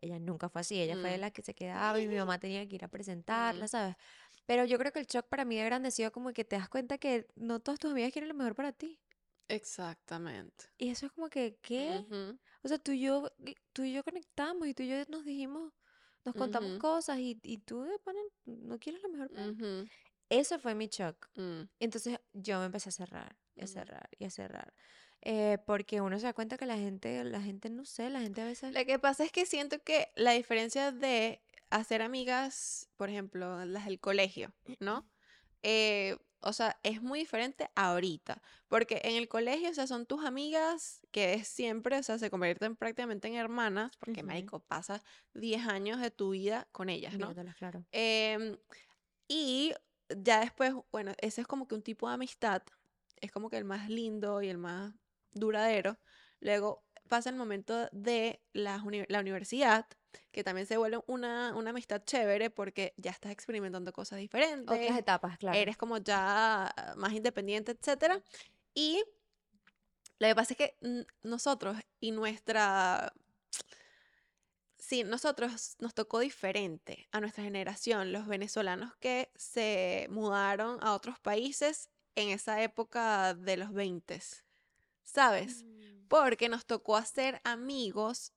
ella 0.00 0.18
nunca 0.18 0.48
fue 0.48 0.62
así. 0.62 0.80
Ella 0.80 0.96
fue 0.96 1.10
de 1.10 1.18
Mm. 1.18 1.20
las 1.20 1.32
que 1.32 1.42
se 1.42 1.54
quedaba 1.54 2.00
y 2.00 2.08
mi 2.08 2.16
mamá 2.16 2.38
tenía 2.38 2.66
que 2.66 2.74
ir 2.76 2.84
a 2.84 2.88
presentarla, 3.60 3.66
Mm. 3.66 3.68
¿sabes? 3.68 3.96
Pero 4.46 4.64
yo 4.64 4.78
creo 4.78 4.92
que 4.92 5.00
el 5.00 5.06
shock 5.06 5.28
para 5.28 5.44
mí 5.44 5.56
de 5.56 5.64
grande 5.64 5.88
ha 5.88 5.90
sido 5.92 6.12
como 6.12 6.32
que 6.32 6.44
te 6.44 6.56
das 6.56 6.68
cuenta 6.68 6.98
que 6.98 7.26
no 7.36 7.60
todas 7.60 7.78
tus 7.80 7.90
amigas 7.92 8.12
quieren 8.12 8.28
lo 8.28 8.34
mejor 8.34 8.54
para 8.54 8.72
ti. 8.72 9.00
Exactamente. 9.48 10.74
Y 10.78 10.90
eso 10.90 11.06
es 11.06 11.12
como 11.12 11.28
que, 11.28 11.58
¿qué? 11.62 11.90
Ujú, 11.90 12.38
O 12.62 12.68
sea, 12.68 12.78
tú 12.78 12.92
y 12.92 13.00
yo, 13.02 13.30
tú 13.72 13.82
y 13.84 13.92
yo 13.92 14.04
conectamos 14.04 14.68
y 14.68 14.74
tú 14.74 14.82
y 14.84 14.88
yo 14.88 14.96
nos 15.08 15.24
dijimos, 15.24 15.72
nos 16.24 16.34
contamos 16.36 16.72
Ujú. 16.72 16.78
cosas 16.78 17.18
y, 17.18 17.40
y 17.42 17.58
tú 17.58 17.82
de 17.84 17.98
pana 18.00 18.20
no 18.46 18.78
quieres 18.78 19.02
lo 19.02 19.10
mejor 19.10 19.30
para 19.32 19.48
mí. 19.48 19.52
ujú, 19.52 19.88
Eso 20.30 20.58
fue 20.60 20.74
mi 20.74 20.88
shock. 20.88 21.30
mm, 21.36 21.68
Entonces 21.80 22.20
yo 22.32 22.60
me 22.60 22.66
empecé 22.66 22.90
a 22.90 22.92
cerrar, 22.92 23.38
y 23.56 23.62
a 23.64 23.66
Mm. 23.66 23.68
cerrar, 23.68 24.10
y 24.18 24.26
a 24.26 24.30
cerrar. 24.30 24.74
Eh, 25.22 25.58
porque 25.66 26.00
uno 26.02 26.18
se 26.18 26.26
da 26.26 26.34
cuenta 26.34 26.58
que 26.58 26.66
la 26.66 26.76
gente, 26.78 27.24
la 27.24 27.42
gente, 27.42 27.70
no 27.70 27.84
sé, 27.86 28.10
la 28.10 28.20
gente 28.22 28.42
a 28.42 28.46
veces... 28.46 28.76
Lo 28.76 28.84
que 28.84 28.98
pasa 28.98 29.24
es 29.24 29.32
que 29.32 29.46
siento 29.46 29.82
que 29.82 30.08
la 30.16 30.32
diferencia 30.32 30.90
de 30.92 31.42
hacer 31.70 32.02
amigas, 32.02 32.90
por 32.96 33.08
ejemplo, 33.10 33.64
las 33.64 33.86
del 33.86 34.00
colegio, 34.00 34.54
¿no? 34.80 35.08
eh, 35.62 36.16
o 36.40 36.52
sea, 36.52 36.78
es 36.82 37.02
muy 37.02 37.20
diferente 37.20 37.70
ahorita, 37.74 38.42
porque 38.68 39.00
en 39.04 39.16
el 39.16 39.28
colegio, 39.28 39.70
o 39.70 39.74
sea, 39.74 39.86
son 39.86 40.06
tus 40.06 40.24
amigas 40.24 41.00
que 41.10 41.34
es 41.34 41.48
siempre, 41.48 41.98
o 41.98 42.02
sea, 42.02 42.18
se 42.18 42.30
convierten 42.30 42.76
prácticamente 42.76 43.28
en 43.28 43.34
hermanas, 43.36 43.92
porque, 43.98 44.22
Ujú. 44.22 44.24
marico, 44.24 44.60
pasas 44.60 45.02
10 45.34 45.66
años 45.66 46.00
de 46.00 46.10
tu 46.10 46.30
vida 46.30 46.68
con 46.72 46.90
ellas, 46.90 47.18
¿no? 47.18 47.36
Viéndolas, 47.36 47.56
claro. 47.56 47.86
Em, 47.92 48.58
y 49.28 49.74
ya 50.08 50.40
después, 50.40 50.74
bueno, 50.92 51.12
ese 51.18 51.42
es 51.42 51.46
como 51.46 51.66
que 51.68 51.74
un 51.74 51.82
tipo 51.82 52.08
de 52.08 52.14
amistad, 52.14 52.62
es 53.20 53.32
como 53.32 53.48
que 53.50 53.56
el 53.58 53.64
más 53.64 53.88
lindo 53.88 54.42
y 54.42 54.48
el 54.48 54.58
más 54.58 54.94
duradero. 55.32 55.98
Luego 56.40 56.84
pasa 57.14 57.30
el 57.30 57.36
momento 57.36 57.88
de 57.92 58.40
la, 58.52 58.82
uni- 58.82 59.06
la 59.08 59.20
universidad, 59.20 59.86
que 60.32 60.42
también 60.44 60.66
se 60.66 60.76
vuelve 60.76 61.00
una, 61.06 61.54
una 61.54 61.70
amistad 61.70 62.02
chévere 62.04 62.50
porque 62.50 62.92
ya 62.96 63.10
estás 63.10 63.32
experimentando 63.32 63.92
cosas 63.92 64.18
diferentes, 64.18 64.76
Otras 64.76 64.98
etapas, 64.98 65.38
claro. 65.38 65.58
eres 65.58 65.76
como 65.76 65.98
ya 65.98 66.66
ah, 66.66 66.94
más 66.96 67.12
independiente, 67.12 67.72
etcétera. 67.72 68.20
Y 68.74 69.02
lo 70.18 70.28
que 70.28 70.34
pasa 70.34 70.54
es 70.54 70.58
que 70.58 70.76
nosotros 71.22 71.76
y 72.00 72.10
nuestra 72.12 73.12
Sí, 74.78 75.02
nosotros 75.02 75.76
nos 75.78 75.94
tocó 75.94 76.18
diferente 76.18 77.08
a 77.10 77.20
nuestra 77.20 77.42
generación, 77.42 78.12
los 78.12 78.26
venezolanos 78.26 78.94
que 78.96 79.30
se 79.34 80.06
mudaron 80.10 80.78
a 80.82 80.92
otros 80.94 81.18
países 81.20 81.88
en 82.16 82.28
esa 82.28 82.62
época 82.62 83.32
de 83.34 83.56
los 83.56 83.72
20, 83.72 84.20
¿sabes? 85.02 85.62
Mm. 85.64 85.93
Porque 86.08 86.48
nos 86.48 86.66
tocó 86.66 86.96
hacer 86.96 87.40
amigos 87.44 88.32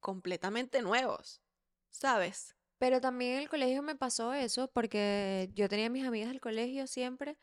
completamente 0.00 0.82
nuevos, 0.82 1.42
¿sabes? 1.90 2.56
Pero 2.78 3.00
también 3.00 3.34
en 3.34 3.38
el 3.40 3.48
colegio 3.48 3.82
me 3.82 3.96
pasó 3.96 4.32
eso 4.32 4.68
porque 4.68 5.50
yo 5.54 5.68
tenía 5.68 5.90
mis 5.90 6.06
amigas 6.06 6.28
del 6.28 6.40
colegio 6.40 6.86
siempre, 6.86 7.36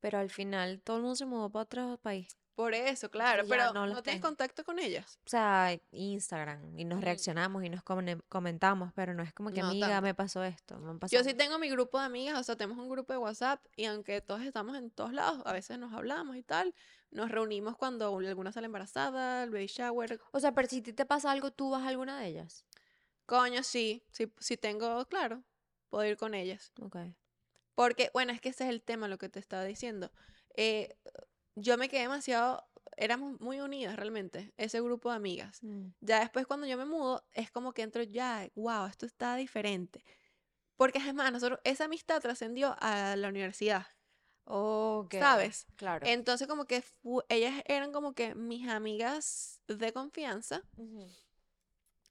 pero 0.00 0.18
al 0.18 0.30
final 0.30 0.80
todo 0.82 0.96
el 0.96 1.02
mundo 1.02 1.16
se 1.16 1.26
mudó 1.26 1.50
para 1.50 1.64
otro 1.64 1.98
país. 1.98 2.38
Por 2.58 2.74
eso, 2.74 3.08
claro, 3.08 3.44
pero 3.48 3.72
no 3.72 3.84
tienes 4.02 4.02
tengo. 4.02 4.26
contacto 4.26 4.64
con 4.64 4.80
ellas. 4.80 5.20
O 5.24 5.28
sea, 5.28 5.78
Instagram 5.92 6.76
y 6.76 6.84
nos 6.84 7.00
reaccionamos 7.00 7.62
y 7.62 7.68
nos 7.68 7.84
comentamos, 7.84 8.92
pero 8.96 9.14
no 9.14 9.22
es 9.22 9.32
como 9.32 9.52
que 9.52 9.60
No 9.60 9.68
amiga, 9.68 9.86
tanto. 9.86 10.02
me 10.02 10.12
pasó 10.12 10.42
esto, 10.42 10.76
me 10.80 10.98
pasó 10.98 11.14
Yo 11.14 11.22
sí 11.22 11.34
tengo 11.34 11.60
mi 11.60 11.70
grupo 11.70 12.00
de 12.00 12.06
amigas, 12.06 12.36
o 12.36 12.42
sea, 12.42 12.56
tenemos 12.56 12.76
un 12.78 12.88
grupo 12.88 13.12
de 13.12 13.20
WhatsApp 13.20 13.64
y 13.76 13.84
aunque 13.84 14.20
todos 14.22 14.42
estamos 14.42 14.76
en 14.76 14.90
todos 14.90 15.12
lados, 15.12 15.40
a 15.44 15.52
veces 15.52 15.78
nos 15.78 15.92
hablamos 15.92 16.34
y 16.34 16.42
tal, 16.42 16.74
nos 17.12 17.30
reunimos 17.30 17.76
cuando 17.76 18.18
alguna 18.18 18.50
sale 18.50 18.66
embarazada, 18.66 19.44
el 19.44 19.50
baby 19.50 19.68
shower, 19.68 20.18
O 20.32 20.40
sea, 20.40 20.50
pero 20.50 20.66
si 20.66 20.82
te 20.82 21.06
pasa 21.06 21.30
algo, 21.30 21.52
¿tú 21.52 21.70
vas 21.70 21.84
a 21.84 21.88
alguna 21.90 22.18
de 22.18 22.26
ellas? 22.26 22.66
Coño, 23.26 23.62
sí, 23.62 24.02
sí, 24.10 24.32
sí 24.40 24.56
tengo, 24.56 25.06
claro, 25.06 25.44
puedo 25.90 26.04
ir 26.04 26.16
con 26.16 26.34
ellas. 26.34 26.72
Ok. 26.82 26.96
Porque, 27.76 28.10
bueno, 28.12 28.32
es 28.32 28.40
que 28.40 28.48
ese 28.48 28.64
es 28.64 28.70
el 28.70 28.82
tema, 28.82 29.06
lo 29.06 29.16
que 29.16 29.28
te 29.28 29.38
estaba 29.38 29.62
diciendo. 29.62 30.10
Eh, 30.56 30.96
yo 31.60 31.76
me 31.78 31.88
quedé 31.88 32.02
demasiado, 32.02 32.66
éramos 32.96 33.40
muy 33.40 33.60
unidas 33.60 33.96
realmente, 33.96 34.52
ese 34.56 34.80
grupo 34.80 35.10
de 35.10 35.16
amigas. 35.16 35.62
Mm. 35.62 35.88
Ya 36.00 36.20
después 36.20 36.46
cuando 36.46 36.66
yo 36.66 36.76
me 36.76 36.84
mudo, 36.84 37.24
es 37.32 37.50
como 37.50 37.72
que 37.72 37.82
entro 37.82 38.02
ya, 38.02 38.48
wow, 38.54 38.86
esto 38.86 39.06
está 39.06 39.36
diferente. 39.36 40.04
Porque 40.76 40.98
es 40.98 41.14
más, 41.14 41.32
nosotros, 41.32 41.58
esa 41.64 41.84
amistad 41.86 42.20
trascendió 42.20 42.76
a 42.78 43.16
la 43.16 43.28
universidad, 43.28 43.86
Ok. 44.44 45.14
¿sabes? 45.18 45.66
Claro. 45.76 46.06
Entonces 46.06 46.46
como 46.46 46.64
que 46.64 46.82
ellas 47.28 47.62
eran 47.66 47.92
como 47.92 48.14
que 48.14 48.34
mis 48.34 48.68
amigas 48.68 49.60
de 49.66 49.92
confianza 49.92 50.62
Ujú. 50.76 51.06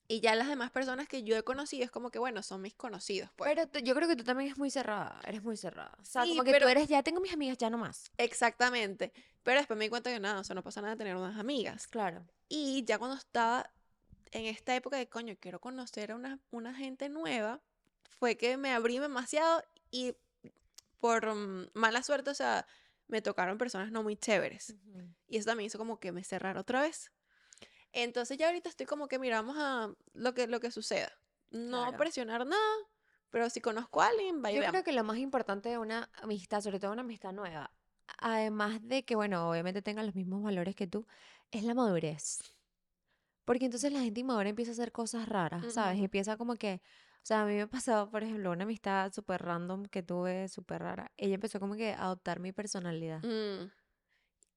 Y 0.08 0.20
ya 0.20 0.34
las 0.34 0.48
demás 0.48 0.70
personas 0.70 1.06
que 1.06 1.22
yo 1.22 1.36
he 1.36 1.42
conocido 1.42 1.84
es 1.84 1.90
como 1.90 2.10
que, 2.10 2.18
bueno, 2.18 2.42
son 2.42 2.62
mis 2.62 2.74
conocidos, 2.74 3.30
pues. 3.36 3.50
Pero 3.54 3.68
tú- 3.68 3.78
yo 3.80 3.94
creo 3.94 4.08
que 4.08 4.16
tú 4.16 4.24
también 4.24 4.48
eres 4.48 4.58
muy 4.58 4.70
cerrada, 4.70 5.20
eres 5.26 5.42
muy 5.42 5.56
cerrada. 5.56 5.94
O 6.00 6.04
sea, 6.04 6.22
Sí, 6.24 6.30
como 6.30 6.44
que 6.44 6.50
pero- 6.52 6.66
tú 6.66 6.70
eres, 6.70 6.88
ya 6.88 7.02
tengo 7.02 7.20
mis 7.20 7.32
amigas, 7.32 7.58
ya 7.58 7.68
no 7.70 7.76
más. 7.78 8.10
Exactamente. 8.16 9.12
Pero 9.42 9.58
después 9.60 9.78
me 9.78 9.84
di 9.84 9.90
cuenta 9.90 10.10
que 10.10 10.18
nada, 10.18 10.40
o 10.40 10.44
sea, 10.44 10.54
no 10.54 10.62
pasa 10.62 10.80
nada 10.80 10.96
tener 10.96 11.14
unas 11.14 11.38
amigas. 11.38 11.86
Claro. 11.86 12.26
Y 12.48 12.84
ya 12.84 12.98
cuando 12.98 13.16
estaba 13.16 13.70
en 14.32 14.46
esta 14.46 14.74
época 14.74 14.96
de 14.96 15.08
coño, 15.08 15.36
quiero 15.38 15.60
conocer 15.60 16.12
a 16.12 16.16
una, 16.16 16.38
una 16.50 16.74
gente 16.74 17.08
nueva, 17.08 17.60
fue 18.18 18.36
que 18.36 18.56
me 18.56 18.72
abrí 18.72 18.98
demasiado 18.98 19.62
y 19.90 20.14
por 21.00 21.34
mm, 21.34 21.68
mala 21.74 22.02
suerte, 22.02 22.30
o 22.30 22.34
sea, 22.34 22.66
me 23.06 23.22
tocaron 23.22 23.56
personas 23.58 23.90
no 23.92 24.02
muy 24.02 24.16
chéveres. 24.16 24.74
Y 25.28 25.36
eso 25.38 25.46
también 25.46 25.66
hizo 25.68 25.78
como 25.78 25.98
que 26.00 26.12
me 26.12 26.24
cerrara 26.24 26.60
otra 26.60 26.80
vez. 26.82 27.10
Entonces 28.02 28.38
ya 28.38 28.46
ahorita 28.46 28.68
estoy 28.68 28.86
como 28.86 29.08
que 29.08 29.18
miramos 29.18 29.56
a 29.58 29.92
lo 30.14 30.34
que, 30.34 30.46
lo 30.46 30.60
que 30.60 30.70
suceda. 30.70 31.10
No 31.50 31.68
Claro. 31.70 31.98
presionar 31.98 32.46
nada, 32.46 32.74
pero 33.30 33.50
si 33.50 33.60
conozco 33.60 34.00
a 34.00 34.08
alguien, 34.08 34.40
vaya 34.42 34.56
Yo 34.56 34.60
veamos. 34.60 34.72
creo 34.82 34.84
que 34.84 34.92
lo 34.92 35.04
más 35.04 35.18
importante 35.18 35.68
de 35.68 35.78
una 35.78 36.08
amistad, 36.22 36.60
sobre 36.60 36.78
todo 36.78 36.92
una 36.92 37.02
amistad 37.02 37.32
nueva, 37.32 37.72
además 38.18 38.80
de 38.82 39.04
que, 39.04 39.16
bueno, 39.16 39.50
obviamente 39.50 39.82
tengan 39.82 40.06
los 40.06 40.14
mismos 40.14 40.42
valores 40.42 40.76
que 40.76 40.86
tú, 40.86 41.06
es 41.50 41.64
la 41.64 41.74
madurez. 41.74 42.38
Porque 43.44 43.64
entonces 43.64 43.92
la 43.92 44.00
gente 44.00 44.20
inmadura 44.20 44.48
empieza 44.48 44.72
a 44.72 44.74
hacer 44.74 44.92
cosas 44.92 45.28
raras, 45.28 45.72
¿sabes? 45.72 45.96
Ujú. 45.96 46.04
Empieza 46.04 46.36
como 46.36 46.54
que, 46.56 46.82
o 47.16 47.26
sea, 47.26 47.42
a 47.42 47.46
mí 47.46 47.54
me 47.54 47.66
pasó, 47.66 48.10
por 48.10 48.22
ejemplo, 48.22 48.50
una 48.52 48.64
amistad 48.64 49.12
súper 49.12 49.42
random 49.42 49.86
que 49.86 50.02
tuve, 50.02 50.48
súper 50.48 50.82
rara. 50.82 51.10
Ella 51.16 51.34
empezó 51.34 51.58
como 51.58 51.74
que 51.74 51.92
a 51.92 52.02
adoptar 52.04 52.40
mi 52.40 52.52
personalidad 52.52 53.22
Mm, 53.22 53.70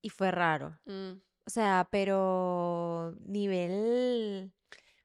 y 0.01 0.09
fue 0.09 0.31
raro. 0.31 0.77
mm. 0.85 1.21
O 1.45 1.49
sea, 1.49 1.87
pero 1.91 3.15
nivel... 3.25 4.51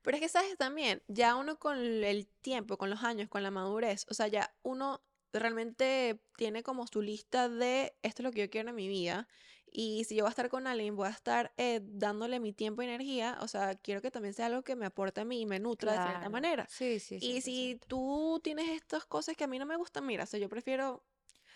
Pero 0.03 0.17
es 0.17 0.23
que, 0.23 0.29
¿sabes? 0.29 0.57
También, 0.57 1.03
ya 1.09 1.35
uno 1.35 1.59
con 1.59 1.79
el 1.79 2.29
tiempo, 2.41 2.79
con 2.79 2.91
los 2.91 3.03
años, 3.03 3.29
con 3.29 3.43
la 3.43 3.51
madurez, 3.51 4.07
o 4.09 4.15
sea, 4.15 4.29
ya 4.29 4.55
uno 4.63 5.03
realmente 5.33 6.21
tiene 6.37 6.63
como 6.63 6.87
su 6.87 7.03
lista 7.03 7.49
de 7.49 7.97
esto 8.03 8.23
es 8.23 8.25
lo 8.25 8.31
que 8.31 8.41
yo 8.43 8.51
quiero 8.51 8.71
en 8.71 8.77
mi 8.77 8.89
vida. 8.89 9.29
Y 9.69 10.05
si 10.05 10.15
yo 10.15 10.23
voy 10.23 10.29
a 10.29 10.31
estar 10.31 10.49
con 10.49 10.67
alguien, 10.67 10.97
voy 10.97 11.09
a 11.09 11.11
estar 11.11 11.53
eh, 11.57 11.81
dándole 11.83 12.41
mi 12.41 12.53
tiempo 12.53 12.83
y 12.83 12.87
energía, 12.87 13.37
o 13.41 13.49
sea, 13.49 13.75
quiero 13.75 14.01
que 14.01 14.11
también 14.11 14.33
sea 14.33 14.47
algo 14.47 14.63
que 14.63 14.77
me 14.77 14.87
aporte 14.87 15.21
a 15.21 15.25
mí 15.25 15.41
y 15.41 15.47
me 15.47 15.59
nutra 15.59 15.93
de 15.93 16.03
cierta 16.03 16.29
manera. 16.29 16.67
Sí, 16.71 17.01
sí, 17.01 17.19
Y 17.21 17.41
si 17.41 17.75
100%. 17.75 17.87
tú 17.89 18.41
tienes 18.43 18.69
estas 18.71 19.05
cosas 19.07 19.37
que 19.37 19.45
a 19.45 19.49
mí 19.49 19.59
no 19.59 19.67
me 19.67 19.77
gustan, 19.77 20.07
mira, 20.07 20.25
o 20.25 20.27
sea, 20.27 20.41
yo 20.41 20.49
prefiero... 20.49 21.05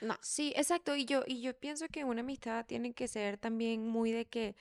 No. 0.01 0.17
Sí, 0.23 0.53
exacto. 0.57 0.97
Y 0.97 1.05
yo, 1.05 1.23
y 1.27 1.41
yo 1.43 1.55
pienso 1.59 1.87
que 1.89 2.05
una 2.05 2.21
amistad 2.21 2.65
tiene 2.67 2.93
que 2.95 3.09
ser 3.09 3.39
también 3.39 3.87
muy 3.87 4.13
de 4.13 4.27
que, 4.27 4.57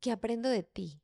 que 0.00 0.12
aprendo 0.12 0.48
de 0.48 0.62
ti. 0.62 1.00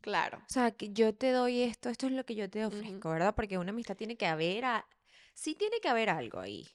Claro. 0.00 0.38
O 0.48 0.52
sea, 0.52 0.72
que 0.72 0.90
yo 0.92 1.14
te 1.14 1.30
doy 1.30 1.62
esto, 1.62 1.88
esto 1.88 2.06
es 2.06 2.12
lo 2.12 2.24
que 2.24 2.34
yo 2.34 2.50
te 2.50 2.64
ofrezco, 2.66 3.10
¿verdad? 3.10 3.34
Porque 3.34 3.58
una 3.58 3.70
amistad 3.70 3.96
tiene 3.96 4.16
que 4.16 4.26
haber, 4.26 4.64
a- 4.64 4.86
sí 5.34 5.54
tiene 5.54 5.80
que 5.80 5.88
haber 5.88 6.10
algo 6.10 6.40
ahí. 6.40 6.66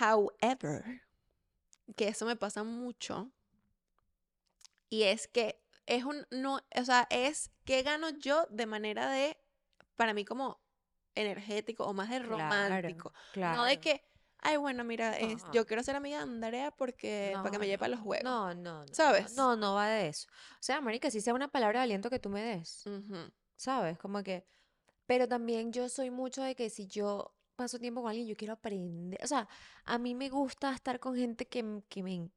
However, 0.00 1.02
que 1.96 2.08
eso 2.08 2.26
me 2.26 2.36
pasa 2.36 2.64
mucho. 2.64 3.30
Y 4.88 5.04
es 5.04 5.28
que 5.28 5.60
es 5.86 6.04
un, 6.04 6.26
no, 6.30 6.60
o 6.76 6.84
sea, 6.84 7.06
es 7.10 7.50
que 7.64 7.82
gano 7.82 8.10
yo 8.10 8.46
de 8.50 8.66
manera 8.66 9.10
de, 9.10 9.38
para 9.96 10.14
mí 10.14 10.24
como 10.24 10.60
energético 11.14 11.84
o 11.86 11.92
más 11.92 12.10
de 12.10 12.18
Claro, 12.20 12.28
romántico. 12.28 13.12
No 13.12 13.30
claro. 13.32 13.64
de 13.64 13.80
que, 13.80 14.04
ay, 14.42 14.56
bueno, 14.56 14.84
mira, 14.84 15.18
es- 15.18 15.44
yo 15.52 15.66
quiero 15.66 15.82
ser 15.82 15.96
amiga 15.96 16.18
de 16.18 16.22
Andrea 16.24 16.70
porque, 16.70 17.32
para 17.34 17.50
que 17.50 17.58
me 17.58 17.66
lleve 17.66 17.88
no, 17.88 17.94
los 17.94 18.00
juegos. 18.00 18.24
No, 18.24 18.54
no, 18.54 18.84
no, 18.84 18.94
¿Sabes? 18.94 19.34
No, 19.36 19.56
no 19.56 19.74
va 19.74 19.88
de 19.88 20.08
eso. 20.08 20.28
O 20.52 20.62
sea, 20.62 20.80
marica, 20.80 21.10
si 21.10 21.20
sea 21.20 21.34
una 21.34 21.48
palabra 21.48 21.80
de 21.80 21.84
aliento 21.84 22.10
que 22.10 22.18
tú 22.18 22.30
me 22.30 22.42
des, 22.42 22.84
¿sabes? 23.56 23.98
Como 23.98 24.22
que, 24.22 24.44
pero 25.06 25.28
también 25.28 25.72
yo 25.72 25.88
soy 25.88 26.10
mucho 26.10 26.42
de 26.42 26.54
que 26.54 26.70
si 26.70 26.86
yo 26.86 27.34
paso 27.56 27.78
tiempo 27.78 28.00
con 28.00 28.10
alguien, 28.10 28.26
yo 28.26 28.36
quiero 28.36 28.54
aprender. 28.54 29.20
O 29.22 29.26
sea, 29.26 29.48
a 29.84 29.98
mí 29.98 30.14
me 30.14 30.30
gusta 30.30 30.72
estar 30.72 30.98
con 30.98 31.14
gente 31.14 31.46
que, 31.46 31.82
que 31.88 32.02
me, 32.02 32.30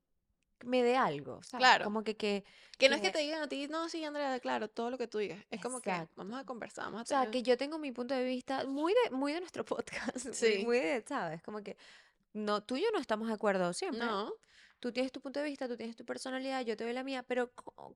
me 0.63 0.81
dé 0.83 0.97
algo, 0.97 1.41
¿sabes? 1.43 1.61
Claro. 1.63 1.83
Como 1.85 2.03
que, 2.03 2.15
que, 2.17 2.43
Que 2.77 2.89
no 2.89 2.95
es 2.95 3.01
que 3.01 3.11
te 3.11 3.19
digan 3.19 3.41
a 3.41 3.47
ti, 3.47 3.67
no, 3.67 3.87
sí, 3.89 4.03
Andrea, 4.03 4.39
claro, 4.39 4.67
todo 4.69 4.89
lo 4.89 4.97
que 4.97 5.07
tú 5.07 5.19
digas. 5.19 5.43
Es 5.51 5.61
como 5.61 5.79
que 5.81 5.89
Exacto. 5.91 6.13
vamos 6.15 6.39
a 6.39 6.45
conversar, 6.45 6.85
vamos 6.85 6.99
a 7.01 7.03
o 7.03 7.05
sea, 7.05 7.19
tener... 7.21 7.31
que 7.31 7.43
yo 7.43 7.57
tengo 7.57 7.77
mi 7.77 7.91
punto 7.91 8.13
de 8.15 8.23
vista 8.23 8.65
muy 8.65 8.93
de, 9.03 9.11
muy 9.15 9.33
de 9.33 9.39
nuestro 9.41 9.63
podcast, 9.65 10.25
muy- 10.25 10.33
Sí. 10.33 10.63
muy 10.65 10.79
de, 10.79 11.03
¿sabes? 11.07 11.41
Como 11.43 11.61
que 11.61 11.77
no, 12.33 12.63
tú 12.63 12.75
y 12.77 12.81
yo 12.81 12.87
no 12.91 12.99
estamos 12.99 13.27
de 13.27 13.33
acuerdo 13.35 13.71
siempre. 13.73 13.99
No, 14.05 14.33
Tú 14.83 14.91
tienes 14.91 15.13
tu 15.13 15.21
punto 15.21 15.39
de 15.39 15.45
vista, 15.45 15.65
tú 15.65 15.77
tienes 15.77 15.95
tu 15.95 16.03
personalidad, 16.03 16.59
yo 16.65 16.75
te 16.75 16.83
doy 16.83 16.91
la 16.91 17.05
mía, 17.05 17.23
pero, 17.23 17.49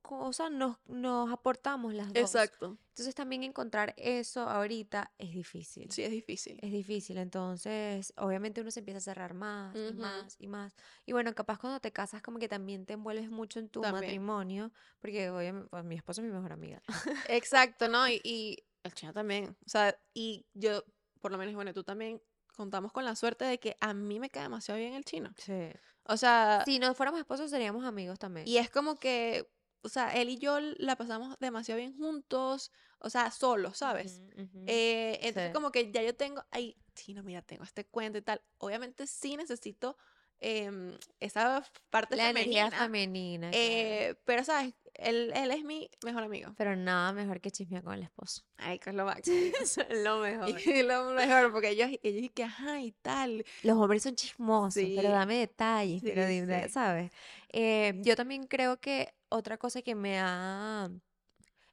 o 0.04 0.32
sea, 0.32 0.50
nos, 0.50 0.78
nos 0.88 1.30
aportamos 1.30 1.94
las 1.94 2.08
dos. 2.08 2.20
exacto. 2.22 2.78
Entonces 2.92 3.14
también 3.14 3.44
encontrar 3.44 3.94
eso 3.98 4.44
ahorita 4.48 5.12
es 5.18 5.34
difícil. 5.34 5.92
Sí, 5.92 6.04
es 6.04 6.12
difícil. 6.12 6.58
Es 6.62 6.72
difícil, 6.72 7.18
entonces 7.18 8.14
obviamente 8.16 8.62
uno 8.62 8.72
se 8.72 8.80
empieza 8.80 9.00
a 9.00 9.02
cerrar 9.02 9.34
más 9.34 9.76
y 9.76 9.80
Ujú. 9.80 10.02
más 10.02 10.38
y 10.40 10.48
más. 10.48 10.74
Y 11.06 11.12
bueno, 11.12 11.36
capaz 11.36 11.60
cuando 11.60 11.82
te 11.82 11.92
casas 11.92 12.22
como 12.22 12.40
que 12.40 12.48
también 12.48 12.86
te 12.86 12.94
envuelves 12.94 13.30
mucho 13.30 13.60
en 13.60 13.68
tu 13.68 13.82
También. 13.82 14.02
matrimonio, 14.04 14.72
porque 15.02 15.30
obviamente 15.30 15.84
mi 15.84 15.96
esposo 15.96 16.22
es 16.22 16.28
mi 16.28 16.34
mejor 16.34 16.54
amiga. 16.54 16.82
Exacto, 17.28 17.90
¿no? 17.90 18.08
Y, 18.08 18.22
y 18.24 18.64
el 18.84 18.94
chino 18.94 19.12
también. 19.12 19.58
O 19.66 19.70
sea, 19.70 19.94
y 20.14 20.46
yo, 20.54 20.86
por 21.20 21.34
lo 21.34 21.38
menos, 21.38 21.54
bueno, 21.54 21.74
tú 21.74 21.84
también 21.84 22.22
contamos 22.58 22.92
con 22.92 23.06
la 23.06 23.16
suerte 23.16 23.46
de 23.46 23.60
que 23.60 23.78
a 23.80 23.94
mí 23.94 24.20
me 24.20 24.30
cae 24.30 24.44
demasiado 24.44 24.78
bien 24.80 24.94
el 24.94 25.06
chino. 25.06 25.34
Sí. 25.38 25.70
O 26.04 26.18
sea, 26.18 26.64
Si 26.66 26.80
no 26.80 26.94
fuéramos 26.94 27.20
esposos 27.22 27.50
seríamos 27.50 27.86
amigos 27.86 28.20
también. 28.20 28.46
y 28.48 28.58
es 28.58 28.70
como 28.70 28.96
que, 28.96 29.50
o 29.84 29.90
sea, 29.90 30.14
él 30.14 30.28
y 30.30 30.38
yo 30.38 30.60
la 30.60 30.96
pasamos 30.98 31.38
demasiado 31.40 31.78
bien 31.78 31.96
juntos, 31.98 32.72
o 33.00 33.10
sea, 33.10 33.32
solos, 33.32 33.78
¿sabes? 33.78 34.22
Eh, 34.66 35.20
entonces 35.22 35.50
Sí. 35.50 35.54
como 35.54 35.72
que 35.72 35.92
ya 35.92 36.02
yo 36.04 36.16
tengo, 36.16 36.44
ay, 36.52 36.76
chino, 36.96 37.24
mira, 37.24 37.42
tengo 37.42 37.64
este 37.64 37.86
cuento 37.86 38.18
y 38.18 38.22
tal. 38.22 38.42
Obviamente 38.58 39.06
sí 39.08 39.38
necesito 39.38 39.98
em, 40.40 40.98
esa 41.20 41.64
parte 41.90 42.16
La 42.16 42.30
energía 42.30 42.70
femenina. 42.72 42.78
femenina. 42.84 43.52
claro. 43.52 43.64
eh, 43.66 44.16
pero, 44.26 44.44
¿sabes? 44.44 44.74
Él, 44.94 45.32
él 45.36 45.52
es 45.52 45.64
mi 45.64 45.90
mejor 46.04 46.24
amigo. 46.24 46.54
Pero 46.58 46.76
nada 46.76 47.14
mejor 47.14 47.40
que 47.40 47.52
chismear 47.52 47.84
con 47.84 47.94
el 47.94 48.02
esposo. 48.04 48.44
Ay, 48.58 48.80
que 48.80 48.90
es 48.90 48.96
lo 48.96 49.06
máximo. 49.06 49.38
Es 49.62 49.78
lo 50.04 50.20
mejor. 50.20 50.50
Y 50.66 50.84
lo 50.84 51.12
mejor, 51.12 51.52
porque 51.52 51.70
ellos, 51.70 51.90
ellos 52.02 52.32
que, 52.34 52.44
ajá, 52.44 52.80
y 52.82 52.92
tal. 52.94 53.46
Los 53.64 53.78
hombres 53.78 54.02
son 54.04 54.16
chismosos, 54.16 54.74
pero 54.96 55.10
Sí. 55.10 55.14
dame 55.14 55.38
detalles, 55.38 56.02
pero 56.04 56.26
Sí, 56.26 56.34
dime, 56.42 56.64
sí. 56.64 56.70
¿sabes? 56.70 57.12
Eh, 57.50 57.94
yo 58.04 58.16
también 58.16 58.48
creo 58.48 58.80
que 58.80 59.14
otra 59.30 59.58
cosa 59.58 59.82
que 59.84 59.94
me 59.94 60.20
ha 60.20 60.90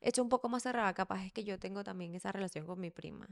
hecho 0.01 0.23
un 0.23 0.29
poco 0.29 0.49
más 0.51 0.63
cerrada, 0.65 0.93
capaz 0.93 1.25
es 1.25 1.33
que 1.33 1.45
yo 1.45 1.59
tengo 1.59 1.83
también 1.83 2.15
esa 2.15 2.31
relación 2.31 2.67
con 2.67 2.79
mi 2.79 2.91
prima. 2.91 3.27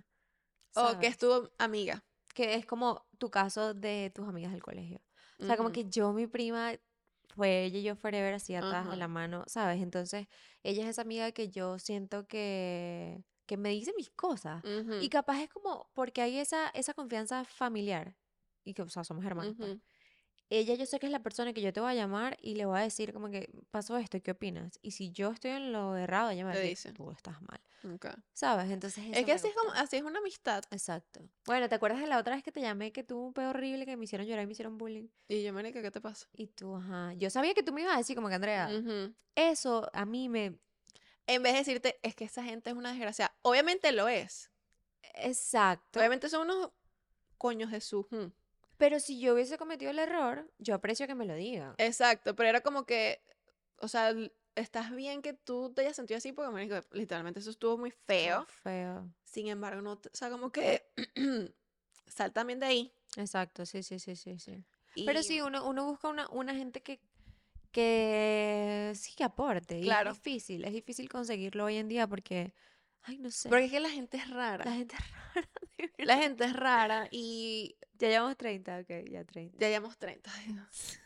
O 0.75 0.99
que 0.99 1.07
es 1.07 1.18
tu 1.18 1.51
amiga. 1.59 2.03
Que 2.33 2.55
es 2.55 2.64
como 2.64 3.05
tu 3.18 3.31
caso 3.31 3.75
de 3.75 4.11
tus 4.14 4.27
amigas 4.27 4.53
del 4.53 4.62
colegio. 4.62 5.03
O 5.42 5.46
sea, 5.46 5.57
como 5.57 5.70
que 5.72 5.85
yo, 5.88 6.12
mi 6.12 6.26
prima, 6.26 6.72
fue 7.35 7.64
ella 7.64 7.78
y 7.78 7.83
yo 7.83 7.96
forever 7.96 8.35
así 8.35 8.55
atrás 8.55 8.85
de 8.90 8.96
la 8.96 9.09
mano, 9.09 9.44
¿sabes? 9.46 9.83
Entonces, 9.83 10.26
ella 10.62 10.85
es 10.85 10.90
esa 10.90 11.02
amiga 11.02 11.33
que 11.33 11.48
yo 11.50 11.78
siento 11.78 12.26
que, 12.26 13.24
que 13.46 13.57
me 13.57 13.70
dice 13.70 13.92
mis 13.96 14.11
cosas. 14.11 14.62
Y 15.02 15.09
capaz 15.09 15.40
es 15.42 15.48
como 15.48 15.90
porque 15.94 16.22
hay 16.22 16.38
esa, 16.38 16.68
esa 16.70 16.94
confianza 16.94 17.44
familiar. 17.44 18.16
Y 18.64 18.74
que, 18.74 18.83
o 18.83 18.88
sea, 18.88 19.02
somos 19.05 19.24
hermanos, 19.24 19.55
pues. 19.57 19.70
Ella 20.55 20.75
yo 20.75 20.85
sé 20.85 20.99
que 20.99 21.07
es 21.07 21.12
la 21.12 21.23
persona 21.23 21.55
que 21.55 21.62
yo 21.62 21.73
te 21.73 21.81
voy 21.81 21.93
a 21.93 21.95
llamar 21.95 22.37
y 22.43 22.57
le 22.57 22.67
voy 22.67 22.79
a 22.79 22.83
decir 22.83 23.15
como 23.15 23.31
que 23.31 23.51
pasó 23.71 23.97
esto, 23.97 24.23
¿qué 24.23 24.33
opinas? 24.33 24.79
Y 24.83 24.91
si 24.91 25.11
yo 25.11 25.31
estoy 25.31 25.53
en 25.53 25.73
lo 25.73 25.97
errado, 25.97 26.29
ella 26.29 26.45
me 26.45 26.61
dice. 26.61 26.93
tú 26.93 27.11
estás 27.11 27.41
mal, 27.41 27.59
Ok. 27.95 28.09
¿sabes? 28.35 28.71
Entonces 28.71 29.03
Es 29.15 29.25
que 29.25 29.33
así 29.33 29.49
es, 29.49 29.55
como, 29.55 29.73
así 29.73 29.97
es 29.97 30.03
una 30.03 30.19
amistad. 30.19 30.62
Exacto. 30.71 31.27
Bueno, 31.47 31.71
¿te 31.71 31.75
acuerdas 31.75 32.01
de 32.01 32.07
la 32.07 32.19
otra 32.19 32.35
vez 32.35 32.45
que 32.45 32.53
te 32.53 32.61
llamé 32.61 32.93
que 32.93 33.03
tuve 33.03 33.23
un 33.29 33.33
pedo 33.33 33.49
horrible 33.49 33.87
que 33.87 33.97
me 33.97 34.05
hicieron 34.05 34.27
llorar 34.27 34.45
y 34.45 34.47
me 34.47 34.53
hicieron 34.53 34.77
bullying? 34.77 35.09
Y 35.27 35.43
yo, 35.43 35.55
marica, 35.55 35.81
¿qué 35.81 35.91
te 35.91 36.03
pasa? 36.03 36.29
Y 36.35 36.49
tú, 36.49 36.77
ajá. 36.77 37.15
Yo 37.15 37.31
sabía 37.31 37.55
que 37.55 37.62
tú 37.62 37.73
me 37.73 37.81
ibas 37.81 37.95
a 37.95 37.99
decir 37.99 38.15
como 38.15 38.29
que 38.29 38.35
Andrea, 38.35 38.69
eso 39.35 39.88
a 39.95 40.05
mí 40.05 40.29
me... 40.29 40.59
En 41.27 41.43
vez 41.43 41.53
de 41.55 41.59
decirte, 41.61 41.99
es 42.03 42.15
que 42.15 42.25
esa 42.25 42.45
gente 42.45 42.69
es 42.69 42.77
una 42.77 42.91
desgraciada. 42.91 43.35
Obviamente 43.41 43.91
lo 43.93 44.07
es. 44.09 44.51
Exacto. 45.15 45.99
Obviamente 45.99 46.29
son 46.29 46.51
unos 46.51 46.73
coños 47.38 47.71
de 47.71 47.81
su. 47.81 48.07
hmm. 48.11 48.41
Pero 48.83 48.99
si 48.99 49.21
yo 49.21 49.35
hubiese 49.35 49.59
cometido 49.59 49.92
el 49.92 50.01
error, 50.01 50.51
yo 50.59 50.75
aprecio 50.75 51.07
que 51.07 51.14
me 51.14 51.25
lo 51.25 51.37
diga. 51.37 51.77
Exacto, 51.79 52.35
pero 52.35 52.49
era 52.49 52.62
como 52.62 52.85
que, 52.85 53.23
o 53.77 53.87
sea, 53.87 54.12
estás 54.57 54.90
bien 54.90 55.23
que 55.23 55.35
tú 55.35 55.73
te 55.73 55.83
hayas 55.83 55.95
sentido 55.95 56.18
así 56.18 56.33
porque, 56.33 56.51
marico, 56.51 56.81
literalmente 56.90 57.38
eso 57.38 57.51
estuvo 57.51 57.79
muy 57.79 57.92
feo. 57.92 58.45
Feo. 58.49 59.09
Sin 59.23 59.47
embargo, 59.47 59.83
no, 59.83 59.92
o 59.92 60.01
sea, 60.12 60.31
como 60.31 60.51
que 60.51 60.83
sal 62.09 62.33
también 62.33 62.59
de 62.59 62.66
ahí. 62.66 62.92
Exacto, 63.16 63.66
sí, 63.66 63.85
sí, 63.85 64.01
sí, 64.01 64.16
sí, 64.16 64.40
sí. 64.40 64.64
Pero 65.07 65.23
sí, 65.23 65.40
uno, 65.40 65.64
uno 65.64 65.85
busca 65.85 66.09
una, 66.09 66.29
una 66.31 66.53
gente 66.53 66.83
que, 66.83 67.01
que 67.71 68.90
sí 68.97 69.14
que 69.14 69.23
aporte. 69.23 69.79
Y 69.79 69.85
Claro. 69.85 70.11
es 70.11 70.16
difícil, 70.16 70.64
es 70.64 70.73
difícil 70.73 71.09
conseguirlo 71.09 71.66
hoy 71.66 71.77
en 71.77 71.87
día 71.87 72.09
porque, 72.09 72.53
ay, 73.05 73.19
no 73.19 73.31
sé. 73.31 73.49
Porque 73.49 73.65
es 73.67 73.71
que 73.71 73.81
la 73.81 73.91
gente 73.91 74.17
es 74.17 74.29
rara. 74.31 74.65
La 74.65 74.73
gente 74.73 74.95
es 74.97 75.11
rara. 75.11 75.49
La 75.99 76.17
gente 76.19 76.45
es 76.45 76.53
rara 76.53 77.09
y 77.11 77.77
Ya 77.95 78.09
llevamos 78.09 78.37
30, 78.37 78.79
ok, 78.81 78.88
ya 79.11 79.25
30. 79.25 79.59
ya 79.59 79.69
llevamos 79.69 79.97
30. 79.99 80.31
Ay, 80.35 80.53
Dios. 80.53 80.99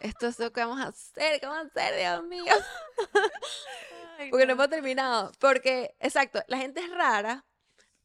Esto 0.00 0.26
es 0.26 0.38
lo 0.38 0.52
que 0.52 0.60
vamos 0.60 0.80
a 0.80 0.88
hacer, 0.88 1.40
¿qué 1.40 1.46
vamos 1.46 1.64
a 1.64 1.68
hacer, 1.68 1.98
Dios 1.98 2.24
mío? 2.24 2.52
Porque 4.30 4.46
no 4.46 4.52
hemos 4.52 4.68
terminado. 4.68 5.32
Porque, 5.38 5.94
exacto, 6.00 6.42
la 6.48 6.58
gente 6.58 6.80
es 6.80 6.90
rara 6.90 7.44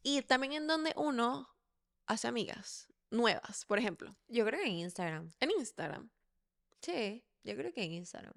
y 0.02 0.22
también 0.22 0.52
en 0.54 0.66
donde 0.66 0.92
uno 0.96 1.48
hace 2.06 2.28
amigas 2.28 2.88
nuevas, 3.10 3.64
por 3.66 3.78
ejemplo, 3.78 4.16
Yo 4.28 4.44
creo 4.44 4.60
que 4.60 4.66
en 4.66 4.74
Instagram. 4.74 5.30
en 5.40 5.50
Instagram. 5.52 6.10
Sí, 6.82 7.24
yo 7.42 7.56
creo 7.56 7.72
que 7.72 7.82
en 7.82 7.92
Instagram. 7.92 8.34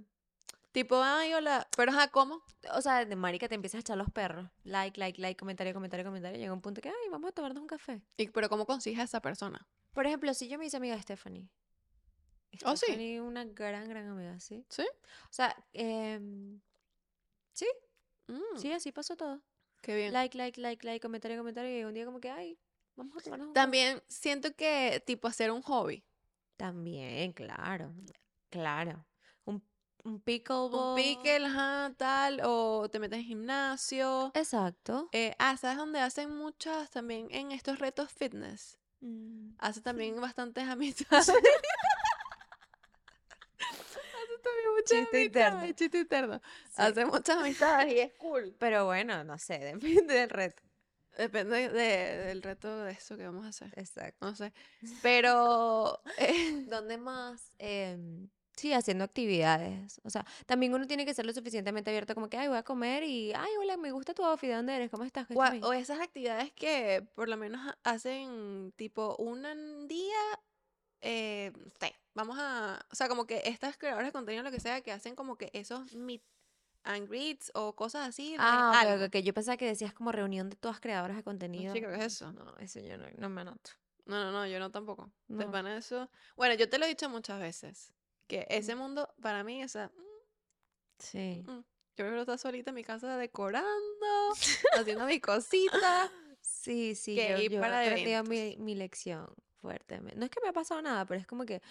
Tipo, 0.71 1.01
ay, 1.03 1.33
hola, 1.33 1.67
pero 1.75 1.91
ajá, 1.91 2.07
¿cómo? 2.09 2.41
O 2.73 2.81
sea, 2.81 3.03
de 3.03 3.15
marica 3.15 3.49
te 3.49 3.55
empiezas 3.55 3.79
a 3.79 3.81
echar 3.81 3.97
los 3.97 4.09
perros. 4.09 4.49
Like, 4.63 4.99
like, 4.99 5.21
like, 5.21 5.37
comentario, 5.37 5.73
comentario, 5.73 6.05
comentario. 6.05 6.39
Llega 6.39 6.53
un 6.53 6.61
punto 6.61 6.81
que, 6.81 6.89
ay, 6.89 7.09
vamos 7.09 7.29
a 7.29 7.31
tomarnos 7.33 7.61
un 7.61 7.67
café. 7.67 8.01
Y, 8.17 8.29
pero 8.29 8.47
¿cómo 8.47 8.65
consigues 8.65 8.99
a 8.99 9.03
esa 9.03 9.21
persona? 9.21 9.67
Por 9.93 10.05
ejemplo, 10.05 10.33
si 10.33 10.47
yo 10.47 10.57
me 10.57 10.65
hice 10.65 10.77
amiga 10.77 10.95
de 10.95 11.01
Stephanie. 11.01 11.49
Oh, 12.65 12.75
sí. 12.77 13.19
Una 13.19 13.43
gran, 13.45 13.87
gran 13.89 14.07
amiga, 14.07 14.39
¿sí? 14.39 14.65
¿Sí? 14.69 14.87
O 15.29 15.33
sea, 15.33 15.55
em, 15.73 16.61
sí, 17.53 17.67
Mm, 18.31 18.57
sí, 18.57 18.71
así 18.71 18.91
pasó 18.91 19.17
todo. 19.17 19.41
Qué 19.81 19.95
bien. 19.95 20.13
Like, 20.13 20.37
like, 20.37 20.59
like, 20.61 20.85
like, 20.85 21.01
comentario, 21.01 21.37
comentario. 21.37 21.79
Y 21.79 21.83
un 21.83 21.93
día 21.93 22.05
como 22.05 22.19
que, 22.19 22.29
ay, 22.29 22.57
vamos 22.95 23.17
a 23.17 23.21
tomarnos 23.21 23.47
un 23.47 23.53
café. 23.53 23.63
También 23.63 24.01
siento 24.07 24.55
que, 24.55 25.03
tipo, 25.05 25.27
hacer 25.27 25.51
un 25.51 25.61
hobby. 25.63 26.05
También, 26.55 27.33
claro, 27.33 27.93
claro. 28.49 29.05
Un, 30.03 30.19
pickleball. 30.19 30.89
Un 30.89 30.95
pickle, 30.95 31.45
ajá, 31.45 31.93
tal, 31.97 32.41
o 32.43 32.89
te 32.89 32.99
metes 32.99 33.19
en 33.19 33.25
gimnasio. 33.25 34.31
Exacto. 34.33 35.09
Eh, 35.11 35.35
ah, 35.39 35.55
¿sabes 35.57 35.77
dónde 35.77 35.99
hacen 35.99 36.35
muchas 36.35 36.89
también 36.89 37.27
en 37.31 37.51
estos 37.51 37.77
retos 37.79 38.11
fitness? 38.11 38.77
Mm, 39.01 39.51
Hace 39.59 39.81
también 39.81 40.19
bastantes 40.19 40.67
amistades. 40.67 41.29
Hace 43.59 44.37
también 44.43 44.71
muchas 44.75 44.99
Chiste 44.99 45.23
interno. 45.23 45.57
amistades, 45.59 45.75
Chiste 45.75 45.99
interno. 45.99 46.41
sí. 46.65 46.81
Hace 46.81 47.05
muchas 47.05 47.37
amistades 47.37 47.93
y 47.93 47.99
es 47.99 48.13
cool. 48.13 48.55
Pero 48.59 48.85
bueno, 48.85 49.23
no 49.23 49.37
sé, 49.37 49.59
depende 49.59 50.13
del 50.15 50.29
reto. 50.29 50.63
Depende 51.17 51.69
de- 51.69 52.17
del 52.25 52.41
reto 52.41 52.75
de 52.83 52.93
eso 52.93 53.17
que 53.17 53.25
vamos 53.25 53.45
a 53.45 53.49
hacer. 53.49 53.71
Exacto. 53.75 54.25
No 54.25 54.35
sé. 54.35 54.53
Pero. 55.01 56.01
eh, 56.17 56.65
¿Dónde 56.69 56.97
más? 56.97 57.51
Em, 57.59 58.29
sí, 58.61 58.73
haciendo 58.73 59.03
actividades. 59.03 59.99
O 60.03 60.09
sea, 60.09 60.25
también 60.45 60.73
uno 60.73 60.85
tiene 60.87 61.05
que 61.05 61.13
ser 61.13 61.25
lo 61.25 61.33
suficientemente 61.33 61.89
abierto 61.89 62.13
como 62.13 62.29
que, 62.29 62.37
ay, 62.37 62.47
voy 62.47 62.57
a 62.57 62.63
comer 62.63 63.03
y, 63.03 63.33
ay, 63.33 63.49
hola, 63.59 63.75
me 63.77 63.91
gusta 63.91 64.13
tu 64.13 64.23
outfit, 64.23 64.49
¿de 64.49 64.55
dónde 64.55 64.75
eres? 64.75 64.91
¿Cómo 64.91 65.03
estás? 65.03 65.27
¿Qué 65.27 65.33
o, 65.33 65.41
a- 65.41 65.45
estás 65.45 65.53
bien?". 65.53 65.63
o 65.65 65.73
esas 65.73 65.99
actividades 65.99 66.51
que 66.53 67.05
por 67.15 67.27
lo 67.27 67.37
menos 67.37 67.59
ha- 67.67 67.77
hacen 67.83 68.71
tipo 68.75 69.15
un 69.17 69.87
día. 69.87 70.15
Eh, 71.01 71.51
sé, 71.79 71.95
vamos 72.13 72.37
a. 72.39 72.79
O 72.91 72.95
sea, 72.95 73.09
como 73.09 73.25
que 73.25 73.41
estas 73.45 73.77
creadoras 73.77 74.05
de 74.07 74.11
contenido, 74.11 74.43
lo 74.43 74.51
que 74.51 74.59
sea, 74.59 74.81
que 74.81 74.91
hacen 74.91 75.15
como 75.15 75.35
que 75.35 75.49
esos 75.53 75.93
meet 75.95 76.21
and 76.83 77.09
greets 77.09 77.51
o 77.55 77.75
cosas 77.75 78.07
así. 78.07 78.35
Ah, 78.37 78.71
ok, 78.71 78.87
algo. 78.91 79.05
ok, 79.05 79.09
ok. 79.15 79.21
Yo 79.23 79.33
pensaba 79.33 79.57
que 79.57 79.65
decías 79.65 79.93
como 79.93 80.11
reunión 80.11 80.49
de 80.51 80.55
todas 80.55 80.79
creadoras 80.79 81.17
de 81.17 81.23
contenido. 81.23 81.73
chica, 81.73 81.89
¿qué 81.89 81.95
es 82.05 82.13
eso? 82.13 82.31
No, 82.31 82.55
eso 82.57 82.79
yo 82.79 82.97
no, 82.97 83.05
no 83.17 83.29
me 83.29 83.41
anoto. 83.41 83.71
No, 84.05 84.23
no, 84.25 84.31
no, 84.31 84.45
yo 84.47 84.59
no 84.59 84.69
tampoco. 84.71 85.11
No. 85.27 85.49
pana 85.51 85.77
eso. 85.77 86.09
Bueno, 86.35 86.53
yo 86.55 86.69
te 86.69 86.77
lo 86.77 86.85
he 86.85 86.89
dicho 86.89 87.09
muchas 87.09 87.39
veces. 87.39 87.93
Que 88.31 88.47
ese 88.49 88.75
mundo, 88.75 89.13
para 89.21 89.43
mí, 89.43 89.61
o 89.61 89.67
sea, 89.67 89.87
mm, 89.87 90.99
Sí. 90.99 91.43
mm, 91.45 91.49
yo 91.49 91.63
prefiero 91.97 92.21
estar 92.21 92.37
solita 92.39 92.69
en 92.71 92.75
mi 92.75 92.83
casa 92.85 93.17
decorando, 93.17 93.67
haciendo 94.73 95.05
mi 95.05 95.19
cosita. 95.19 96.09
Sí, 96.43 96.95
sí, 96.95 97.15
que 97.15 97.29
yo, 97.29 97.37
ir 97.37 97.51
yo 97.51 97.57
he 97.59 97.61
para 97.61 97.81
aprendido 97.83 98.23
mi, 98.23 98.55
mi 98.57 98.73
lección 98.73 99.31
fuertemente. 99.59 100.17
No 100.17 100.25
es 100.25 100.31
que 100.31 100.39
me 100.41 100.47
ha 100.49 100.53
pasado 100.53 100.81
nada, 100.81 101.05
pero 101.05 101.19
es 101.19 101.27
como 101.27 101.45
que 101.45 101.61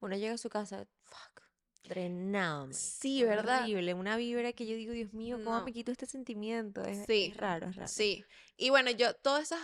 uno 0.00 0.16
llega 0.16 0.34
a 0.34 0.38
su 0.38 0.48
casa, 0.48 0.86
fuck, 1.02 1.42
drenado, 1.82 2.68
Sí, 2.72 3.22
¿verdad? 3.24 3.62
Horrible, 3.62 3.92
una 3.92 4.16
vibra 4.16 4.52
que 4.52 4.66
yo 4.66 4.76
digo, 4.76 4.92
Dios 4.92 5.12
mío, 5.12 5.36
¿cómo 5.44 5.58
No. 5.58 5.64
me 5.64 5.72
quito 5.72 5.92
este 5.92 6.06
sentimiento? 6.06 6.82
Es, 6.84 7.04
Sí, 7.06 7.30
es 7.32 7.36
raro, 7.36 7.68
es 7.68 7.76
raro. 7.76 7.88
Sí. 7.88 8.24
Y 8.56 8.70
bueno, 8.70 8.90
yo, 8.92 9.14
todas 9.14 9.42
esas. 9.42 9.60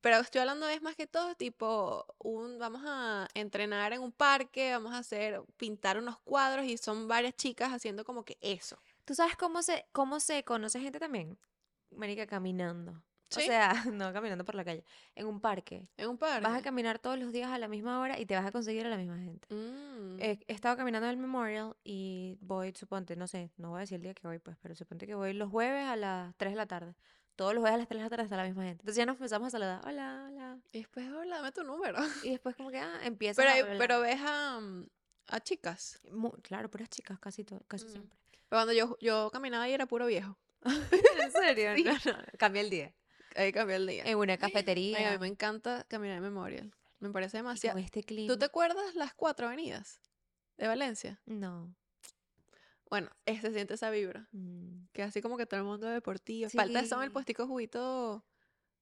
Pero 0.00 0.16
estoy 0.18 0.40
hablando 0.40 0.68
es 0.68 0.82
más 0.82 0.94
que 0.96 1.06
todo, 1.06 1.34
tipo, 1.34 2.06
un, 2.18 2.58
vamos 2.58 2.82
a 2.86 3.28
entrenar 3.34 3.92
en 3.92 4.00
un 4.00 4.12
parque, 4.12 4.72
vamos 4.72 4.92
a 4.92 4.98
hacer, 4.98 5.42
pintar 5.56 5.98
unos 5.98 6.18
cuadros 6.20 6.64
y 6.66 6.78
son 6.78 7.08
varias 7.08 7.34
chicas 7.36 7.72
haciendo 7.72 8.04
como 8.04 8.24
que 8.24 8.38
eso. 8.40 8.78
¿Tú 9.04 9.14
sabes 9.14 9.36
cómo 9.36 9.62
se, 9.62 9.86
cómo 9.92 10.20
se 10.20 10.44
conoce 10.44 10.80
gente 10.80 10.98
también? 11.00 11.38
Marica, 11.90 12.26
caminando. 12.26 12.92
O 13.30 13.40
¿Sí? 13.40 13.42
sea, 13.42 13.72
no 13.92 14.12
caminando 14.12 14.44
por 14.44 14.54
la 14.54 14.64
calle, 14.64 14.84
en 15.14 15.26
un 15.26 15.40
parque. 15.40 15.86
En 15.96 16.08
un 16.08 16.16
parque. 16.16 16.42
Vas 16.46 16.58
a 16.58 16.62
caminar 16.62 16.98
todos 16.98 17.18
los 17.18 17.30
días 17.32 17.50
a 17.50 17.58
la 17.58 17.68
misma 17.68 18.00
hora 18.00 18.18
y 18.18 18.24
te 18.24 18.34
vas 18.34 18.46
a 18.46 18.52
conseguir 18.52 18.86
a 18.86 18.88
la 18.88 18.96
misma 18.96 19.18
gente. 19.18 19.54
Mm, 19.54 20.18
He, 20.20 20.38
he 20.46 20.52
estado 20.54 20.76
caminando 20.76 21.06
en 21.06 21.10
el 21.10 21.16
Memorial 21.18 21.76
y 21.84 22.38
voy, 22.40 22.72
suponte, 22.74 23.16
no 23.16 23.26
sé, 23.26 23.50
no 23.56 23.70
voy 23.70 23.78
a 23.78 23.80
decir 23.80 23.96
el 23.96 24.02
día 24.02 24.14
que 24.14 24.26
voy, 24.26 24.38
pues, 24.38 24.56
pero 24.62 24.74
suponte 24.74 25.06
que 25.06 25.14
voy 25.14 25.34
los 25.34 25.50
jueves 25.50 25.86
a 25.86 25.96
las 25.96 26.34
3 26.36 26.52
de 26.52 26.56
la 26.56 26.66
tarde. 26.66 26.94
Todos 27.38 27.54
los 27.54 27.60
jueves 27.62 27.76
a 27.76 27.78
las 27.78 27.86
3 27.86 28.00
de 28.00 28.02
la 28.04 28.10
tarde 28.10 28.24
está 28.24 28.36
la 28.36 28.42
misma 28.42 28.64
gente. 28.64 28.82
Entonces 28.82 28.96
ya 28.96 29.06
nos 29.06 29.14
empezamos 29.14 29.46
a 29.46 29.50
saludar, 29.50 29.80
hola, 29.86 30.24
hola. 30.28 30.58
Y 30.72 30.78
después, 30.78 31.08
hola, 31.08 31.36
dame 31.36 31.52
tu 31.52 31.62
número. 31.62 31.96
Y 32.24 32.30
después 32.30 32.56
como 32.56 32.68
que, 32.72 32.78
ah, 32.80 32.98
empiezas 33.04 33.44
Pero, 33.46 33.74
a 33.74 33.78
pero 33.78 34.00
ves 34.00 34.20
a, 34.26 34.58
mm, 34.60 34.86
a 35.28 35.40
chicas. 35.40 36.00
Mu- 36.10 36.32
claro, 36.42 36.68
puras 36.68 36.88
chicas, 36.88 37.16
casi, 37.20 37.44
to- 37.44 37.62
casi 37.68 37.86
Mm. 37.86 37.90
siempre. 37.90 38.18
Pero 38.48 38.58
cuando 38.58 38.72
yo, 38.72 38.96
yo 39.00 39.30
caminaba 39.30 39.68
y 39.68 39.72
era 39.72 39.86
puro 39.86 40.06
viejo. 40.06 40.36
¿En 41.22 41.30
serio? 41.30 41.70
Sí. 41.76 41.84
No, 41.84 41.92
no, 42.12 42.18
cambia 42.38 42.60
el 42.60 42.70
día. 42.70 42.92
Ahí 43.36 43.52
cambió 43.52 43.76
el 43.76 43.86
día. 43.86 44.02
En 44.04 44.18
una 44.18 44.32
Ay, 44.32 44.36
a 44.36 44.40
cafetería. 44.40 45.10
mí 45.12 45.18
me 45.18 45.28
encanta 45.28 45.84
caminar 45.88 46.16
en 46.16 46.22
Memorial. 46.24 46.74
Me 46.98 47.10
parece 47.10 47.36
y 47.36 47.40
con 47.40 47.46
demasiado. 47.46 47.78
este 47.78 48.02
clima. 48.02 48.26
¿Tú 48.32 48.36
te 48.36 48.46
acuerdas 48.46 48.96
las 48.96 49.14
cuatro 49.14 49.46
avenidas 49.46 50.00
de 50.56 50.66
Valencia? 50.66 51.20
No. 51.24 51.72
Bueno, 52.90 53.10
es- 53.26 53.40
se 53.40 53.52
siente 53.52 53.74
esa 53.74 53.90
vibra. 53.90 54.28
Mm. 54.32 54.86
Que 54.92 55.02
así 55.02 55.20
como 55.20 55.36
que 55.36 55.46
todo 55.46 55.60
el 55.60 55.66
mundo 55.66 55.86
deportivo. 55.88 56.48
Falta 56.50 56.80
eso 56.80 56.96
en 56.96 57.02
el 57.02 57.12
puestico 57.12 57.46
juguito 57.46 58.24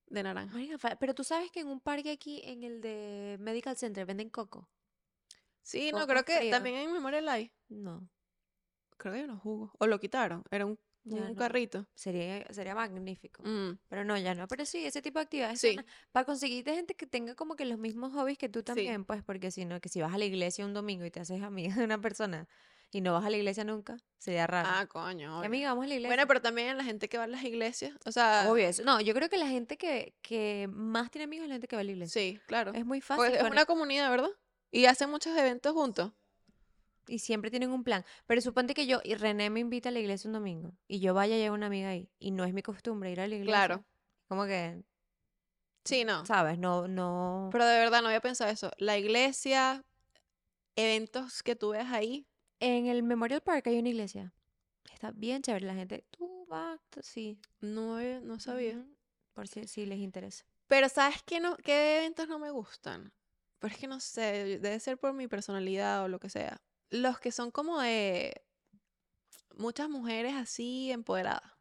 de 0.06 0.22
naranja. 0.22 0.54
Marica, 0.54 0.96
pero 1.00 1.14
tú 1.14 1.24
sabes 1.24 1.50
que 1.50 1.60
en 1.60 1.68
un 1.68 1.80
parque 1.80 2.10
aquí, 2.12 2.40
en 2.44 2.62
el 2.62 2.80
de 2.80 3.36
Medical 3.40 3.76
Center, 3.76 4.06
venden 4.06 4.30
coco. 4.30 4.68
Sí, 5.62 5.90
no, 5.92 6.06
creo 6.06 6.24
que 6.24 6.48
también 6.50 6.76
en 6.76 6.92
Memorial 6.92 7.28
hay. 7.28 7.52
No, 7.68 8.08
Creo 8.98 9.12
que 9.12 9.18
hay 9.18 9.24
unos 9.24 9.42
jugos. 9.42 9.70
O 9.78 9.86
lo 9.88 9.98
quitaron. 10.00 10.42
Era 10.50 10.64
un, 10.64 10.78
un 11.04 11.18
no. 11.20 11.34
carrito. 11.34 11.86
Sería, 11.94 12.46
sería 12.52 12.74
magnífico. 12.76 13.42
Mm, 13.44 13.78
Pero 13.88 14.04
no, 14.04 14.16
ya 14.16 14.34
no. 14.34 14.46
Pero 14.48 14.64
sí, 14.64 14.86
ese 14.86 15.02
tipo 15.02 15.18
de 15.18 15.24
actividades 15.24 15.60
Sí. 15.60 15.74
son 15.74 15.84
para 16.12 16.24
conseguirte 16.24 16.72
gente 16.74 16.94
que 16.94 17.06
tenga 17.06 17.34
como 17.34 17.56
que 17.56 17.64
los 17.66 17.78
mismos 17.78 18.12
hobbies 18.12 18.38
que 18.38 18.48
tú 18.48 18.62
también, 18.62 19.04
pues, 19.04 19.22
porque 19.24 19.50
si 19.50 19.64
no, 19.64 19.80
que 19.80 19.88
si 19.88 20.00
vas 20.00 20.14
a 20.14 20.18
la 20.18 20.24
iglesia 20.24 20.64
un 20.64 20.72
domingo 20.72 21.04
y 21.04 21.10
te 21.10 21.18
haces 21.20 21.42
amiga 21.42 21.74
de 21.74 21.84
una 21.84 22.00
persona 22.00 22.48
y 22.96 23.02
no 23.02 23.12
vas 23.12 23.26
a 23.26 23.30
la 23.30 23.36
iglesia 23.36 23.62
nunca, 23.62 23.98
sería 24.16 24.46
raro. 24.46 24.68
Ah, 24.72 24.86
coño. 24.86 25.28
¿Qué 25.28 25.36
obvio. 25.36 25.46
amiga, 25.46 25.68
vamos 25.68 25.84
a 25.84 25.88
la 25.88 25.94
iglesia. 25.94 26.08
Bueno, 26.08 26.26
pero 26.26 26.40
también 26.40 26.76
la 26.78 26.82
gente 26.84 27.10
que 27.10 27.18
va 27.18 27.24
a 27.24 27.26
las 27.26 27.44
iglesias. 27.44 27.92
O 28.06 28.10
sea, 28.12 28.46
Obvio 28.48 28.66
eso. 28.66 28.84
No, 28.84 29.02
yo 29.02 29.12
creo 29.12 29.28
que 29.28 29.36
la 29.36 29.48
gente 29.48 29.76
que, 29.76 30.14
que 30.22 30.66
más 30.72 31.10
tiene 31.10 31.24
amigos 31.24 31.44
es 31.44 31.48
la 31.50 31.54
gente 31.56 31.68
que 31.68 31.76
va 31.76 31.80
a 31.80 31.84
la 31.84 31.90
iglesia. 31.92 32.20
sí, 32.22 32.40
claro. 32.46 32.72
Es 32.72 32.86
muy 32.86 33.02
fácil. 33.02 33.26
Pues 33.26 33.34
es 33.38 33.42
una 33.42 33.66
comunidad, 33.66 34.10
¿verdad? 34.10 34.30
Y 34.70 34.86
hacen 34.86 35.10
muchos 35.10 35.36
eventos 35.36 35.74
juntos. 35.74 36.12
Y 37.06 37.18
siempre 37.18 37.50
tienen 37.50 37.70
un 37.70 37.84
plan. 37.84 38.02
Pero 38.26 38.40
suponte 38.40 38.72
que 38.72 38.86
yo 38.86 39.00
y 39.04 39.14
René 39.14 39.50
me 39.50 39.60
invita 39.60 39.90
a 39.90 39.92
la 39.92 40.00
iglesia 40.00 40.26
un 40.28 40.32
domingo 40.32 40.72
y 40.88 40.98
yo 41.00 41.12
vaya 41.12 41.36
y 41.36 41.38
llevo 41.38 41.54
una 41.54 41.66
amiga 41.66 41.90
ahí 41.90 42.08
y 42.18 42.30
no 42.30 42.44
es 42.44 42.54
mi 42.54 42.62
costumbre 42.62 43.12
ir 43.12 43.20
a 43.20 43.28
la 43.28 43.34
iglesia. 43.34 43.52
Claro. 43.52 43.84
Como 44.26 44.46
que, 44.46 44.82
Sí, 45.84 46.04
no. 46.04 46.24
¿sabes? 46.24 46.58
No, 46.58 46.88
no. 46.88 47.50
Pero 47.52 47.66
de 47.66 47.78
verdad 47.78 48.00
no 48.00 48.08
había 48.08 48.20
pensado 48.20 48.50
eso. 48.50 48.70
La 48.78 48.96
iglesia, 48.98 49.84
eventos 50.74 51.42
que 51.42 51.54
tú 51.54 51.70
ves 51.70 51.86
ahí. 51.92 52.26
En 52.60 52.86
el 52.86 53.02
Memorial 53.02 53.42
Park 53.42 53.66
hay 53.66 53.78
una 53.78 53.88
iglesia. 53.90 54.32
Está 54.92 55.10
bien 55.10 55.42
chévere. 55.42 55.66
La 55.66 55.74
gente, 55.74 56.04
tú 56.10 56.46
vas, 56.48 56.80
sí. 57.00 57.38
No, 57.60 58.00
no 58.20 58.40
sabía. 58.40 58.84
Por 59.34 59.48
si, 59.48 59.66
si 59.68 59.84
les 59.84 59.98
interesa. 59.98 60.44
Pero 60.66 60.88
¿sabes 60.88 61.22
qué, 61.22 61.40
no, 61.40 61.56
qué 61.58 61.98
eventos 61.98 62.28
no 62.28 62.38
me 62.38 62.50
gustan? 62.50 63.12
Pero 63.58 63.72
es 63.72 63.80
que 63.80 63.86
no 63.86 64.00
sé, 64.00 64.58
debe 64.58 64.80
ser 64.80 64.98
por 64.98 65.12
mi 65.12 65.28
personalidad 65.28 66.04
o 66.04 66.08
lo 66.08 66.18
que 66.18 66.30
sea. 66.30 66.62
Los 66.90 67.18
que 67.20 67.32
son 67.32 67.50
como 67.50 67.80
de 67.80 68.42
muchas 69.56 69.88
mujeres 69.88 70.34
así 70.34 70.90
empoderadas. 70.90 71.52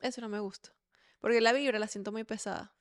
Eso 0.00 0.20
no 0.20 0.28
me 0.28 0.40
gusta. 0.40 0.74
Porque 1.20 1.40
la 1.40 1.52
vibra 1.52 1.78
la 1.78 1.86
siento 1.86 2.12
muy 2.12 2.24
pesada. 2.24 2.74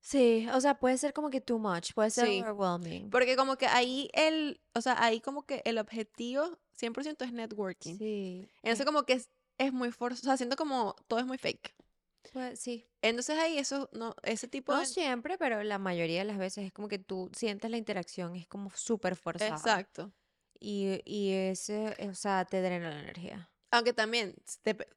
Sí, 0.00 0.48
o 0.54 0.60
sea, 0.60 0.78
puede 0.78 0.96
ser 0.98 1.12
como 1.12 1.28
que 1.30 1.40
too 1.40 1.58
much, 1.58 1.92
puede 1.94 2.10
ser 2.10 2.26
Sí. 2.26 2.40
overwhelming. 2.40 3.10
Porque 3.10 3.36
como 3.36 3.56
que 3.56 3.66
ahí 3.66 4.08
el, 4.14 4.60
o 4.74 4.80
sea, 4.80 5.02
ahí 5.02 5.20
como 5.20 5.42
que 5.44 5.60
el 5.64 5.78
objetivo 5.78 6.58
100% 6.72 7.24
es 7.24 7.32
networking. 7.32 7.98
Sí. 7.98 8.48
Entonces 8.62 8.80
es- 8.80 8.86
como 8.86 9.02
que 9.04 9.12
es, 9.14 9.28
es 9.58 9.72
muy 9.72 9.90
forzoso, 9.92 10.22
o 10.22 10.28
sea, 10.30 10.36
siento 10.38 10.56
como 10.56 10.96
todo 11.06 11.20
es 11.20 11.26
muy 11.26 11.36
fake. 11.38 11.74
pues, 12.32 12.60
sí. 12.60 12.86
Entonces 13.02 13.38
ahí 13.38 13.58
eso, 13.58 13.88
no, 13.92 14.14
ese 14.22 14.46
tipo 14.48 14.72
No 14.72 14.80
de... 14.80 14.86
siempre, 14.86 15.36
pero 15.38 15.62
la 15.62 15.78
mayoría 15.78 16.20
de 16.20 16.24
las 16.26 16.38
veces 16.38 16.64
es 16.66 16.72
como 16.72 16.88
que 16.88 16.98
tú 16.98 17.30
sientes 17.34 17.70
la 17.70 17.76
interacción, 17.76 18.36
es 18.36 18.46
como 18.46 18.70
súper 18.74 19.16
forzada. 19.16 19.54
Exacto. 19.56 20.12
Y, 20.58 21.00
y 21.04 21.32
ese, 21.32 21.96
o 22.08 22.14
sea, 22.14 22.44
te 22.44 22.60
drena 22.62 22.90
la 22.90 23.00
energía. 23.00 23.50
Aunque 23.70 23.92
también, 23.92 24.34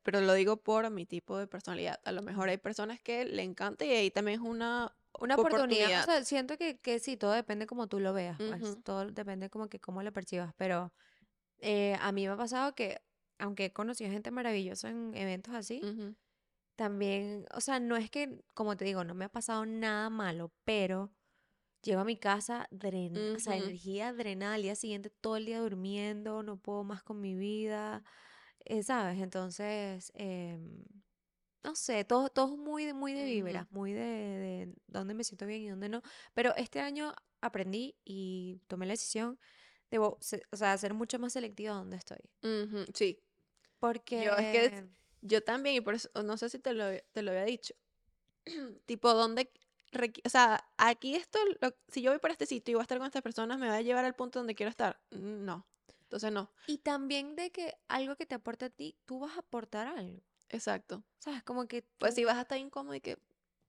pero 0.02 0.22
lo 0.22 0.34
digo 0.34 0.58
por 0.58 0.90
mi 0.90 1.06
tipo 1.06 1.38
de 1.38 1.48
personalidad. 1.48 2.00
A 2.06 2.12
lo 2.12 2.22
mejor 2.24 2.50
hay 2.50 2.58
personas 2.58 3.00
que 3.02 3.26
le 3.26 3.44
encanta 3.44 3.86
y 3.86 3.92
ahí 3.92 4.10
también 4.12 4.42
es 4.42 4.46
una 4.48 4.96
Una 5.20 5.36
oportunidad. 5.36 5.66
oportunidad. 5.66 6.02
O 6.02 6.06
sea, 6.06 6.26
siento 6.26 6.58
que, 6.58 6.80
que 6.80 7.00
sí, 7.00 7.16
todo 7.18 7.32
depende 7.34 7.68
como 7.68 7.88
tú 7.88 8.00
lo 8.00 8.14
veas. 8.14 8.38
pues. 8.38 8.84
Todo 8.84 9.06
depende 9.12 9.50
como 9.50 9.68
que 9.70 9.80
cómo 9.80 10.02
lo 10.02 10.12
percibas. 10.12 10.54
Pero 10.58 10.92
eh, 11.60 11.96
a 12.02 12.12
mí 12.12 12.26
me 12.26 12.34
ha 12.34 12.38
pasado 12.38 12.74
que, 12.74 13.00
aunque 13.38 13.66
he 13.66 13.74
conocido 13.74 14.10
gente 14.12 14.32
maravillosa 14.32 14.90
en 14.90 15.14
eventos 15.16 15.54
así, 15.54 15.82
también, 16.76 17.46
o 17.54 17.62
sea, 17.62 17.80
no 17.80 17.96
es 17.96 18.10
que, 18.10 18.44
como 18.56 18.76
te 18.76 18.86
digo, 18.86 19.04
no 19.04 19.14
me 19.14 19.26
ha 19.26 19.30
pasado 19.30 19.66
nada 19.66 20.10
malo, 20.10 20.52
pero 20.64 21.12
llego 21.84 22.02
a 22.02 22.06
mi 22.06 22.18
casa 22.18 22.68
dren 22.72 23.36
o 23.36 23.40
sea, 23.40 23.56
energía 23.58 24.14
drenada 24.14 24.56
al 24.56 24.64
día 24.64 24.76
siguiente, 24.76 25.10
todo 25.10 25.38
el 25.38 25.46
día 25.46 25.60
durmiendo, 25.60 26.42
no 26.42 26.58
puedo 26.58 26.84
más 26.84 27.04
con 27.04 27.22
mi 27.22 27.36
vida, 27.36 28.04
eh, 28.66 28.84
¿sabes? 28.84 29.20
Entonces, 29.22 30.12
em, 30.16 30.84
no 31.64 31.76
sé, 31.76 32.04
todo, 32.06 32.30
todo 32.30 32.58
muy, 32.58 32.86
de- 32.86 32.94
muy 32.94 33.14
de 33.14 33.22
Ujú. 33.24 33.30
vibras, 33.32 33.72
muy 33.72 33.94
de, 33.94 34.02
de 34.02 34.74
dónde 34.88 35.14
me 35.14 35.24
siento 35.24 35.46
bien 35.46 35.62
y 35.62 35.70
dónde 35.70 35.90
no. 35.90 36.02
Pero 36.34 36.56
este 36.56 36.80
año 36.82 37.14
aprendí 37.42 37.96
y 38.06 38.62
tomé 38.68 38.86
la 38.86 38.94
decisión 38.94 39.40
de, 39.92 40.00
o 40.00 40.18
sea, 40.54 40.78
ser 40.78 40.94
mucho 40.94 41.20
más 41.20 41.34
selectiva 41.34 41.74
donde 41.76 41.98
estoy. 41.98 42.20
Ujú, 42.44 42.86
Sí, 42.94 43.20
Porque... 43.80 44.24
Yo 44.24 44.34
es 44.36 44.72
que 44.72 44.88
yo 45.22 45.42
también, 45.42 45.76
y 45.78 45.82
por 45.82 45.94
eso, 45.96 46.10
no 46.24 46.36
sé 46.38 46.50
si 46.50 46.60
te 46.60 46.74
lo, 46.74 46.86
te 47.14 47.22
lo 47.22 47.32
había 47.32 47.46
dicho. 47.46 47.74
tipo, 48.86 49.14
¿dónde 49.14 49.52
requi- 49.94 50.22
O 50.26 50.30
sea, 50.30 50.70
aquí 50.78 51.16
esto, 51.16 51.40
lo- 51.62 51.74
si 51.88 52.02
yo 52.02 52.12
voy 52.12 52.20
para 52.20 52.34
este 52.34 52.46
sitio 52.46 52.74
y 52.74 52.76
voy 52.76 52.82
a 52.82 52.84
estar 52.84 52.98
con 52.98 53.08
estas 53.08 53.22
personas, 53.22 53.58
¿me 53.60 53.68
va 53.70 53.76
a 53.78 53.82
llevar 53.82 54.04
al 54.06 54.16
punto 54.16 54.40
donde 54.40 54.56
quiero 54.56 54.70
estar? 54.70 55.00
Mm, 55.12 55.46
No. 55.46 55.66
Entonces 56.14 56.32
no. 56.32 56.52
Y 56.68 56.78
también 56.78 57.36
de 57.36 57.52
que 57.52 57.76
algo 57.88 58.16
que 58.16 58.28
te 58.28 58.36
aporte 58.36 58.66
a 58.66 58.70
ti, 58.70 58.96
tú 59.06 59.20
vas 59.20 59.36
a 59.36 59.40
aportar 59.40 59.88
algo. 59.88 60.22
Exacto. 60.50 61.04
¿Sabes? 61.18 61.42
Como 61.42 61.68
que 61.68 61.82
Pues 61.98 62.12
tú, 62.14 62.18
si 62.18 62.26
vas 62.26 62.38
a 62.38 62.42
estar 62.42 62.60
incómodo 62.60 62.94
y 62.94 63.02
que... 63.02 63.18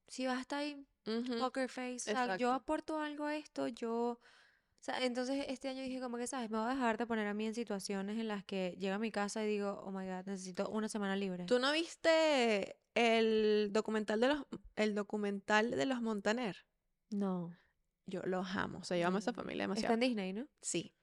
si 0.09 0.27
vas 0.27 0.37
a 0.37 0.41
estar 0.43 0.59
ahí, 0.59 0.87
ujú, 1.07 1.39
poker 1.39 1.71
face, 1.71 2.11
o 2.13 2.15
sea, 2.15 2.37
yo 2.37 2.53
aporto 2.53 3.01
algo 3.01 3.25
a 3.25 3.35
esto, 3.35 3.67
yo... 3.69 4.21
O 4.21 4.85
sea, 4.85 5.03
entonces 5.03 5.47
este 5.49 5.71
año 5.71 5.81
dije 5.83 5.99
como 6.03 6.19
que, 6.19 6.27
¿sabes? 6.27 6.51
Me 6.51 6.59
voy 6.59 6.67
a 6.67 6.75
dejar 6.75 6.99
de 6.99 7.07
poner 7.07 7.27
a 7.29 7.33
mí 7.33 7.47
en 7.47 7.55
situaciones 7.55 8.19
en 8.19 8.29
las 8.29 8.45
que 8.45 8.77
llego 8.79 8.97
a 8.97 8.99
mi 8.99 9.11
casa 9.11 9.43
y 9.43 9.49
digo, 9.49 9.81
oh 9.83 9.91
my 9.91 10.07
God, 10.07 10.27
necesito 10.27 10.69
una 10.69 10.91
semana 10.91 11.17
libre. 11.17 11.47
¿Tú 11.47 11.59
no 11.59 11.73
viste 11.73 12.77
el 12.95 13.71
documental 13.73 14.21
de 14.21 14.29
los, 14.29 14.43
el 14.77 14.95
documental 14.95 15.71
de 15.71 15.87
los 15.87 16.03
Montaner? 16.03 16.67
No. 17.09 17.57
Yo 18.05 18.21
los 18.27 18.47
amo, 18.55 18.81
o 18.81 18.85
sea, 18.85 18.99
yo 18.99 19.07
amo 19.07 19.17
a 19.17 19.21
esa 19.21 19.33
familia 19.33 19.63
Está 19.63 19.69
demasiado. 19.69 19.95
en 19.95 20.01
Disney, 20.01 20.33
¿no? 20.35 20.47
Sí. 20.61 20.95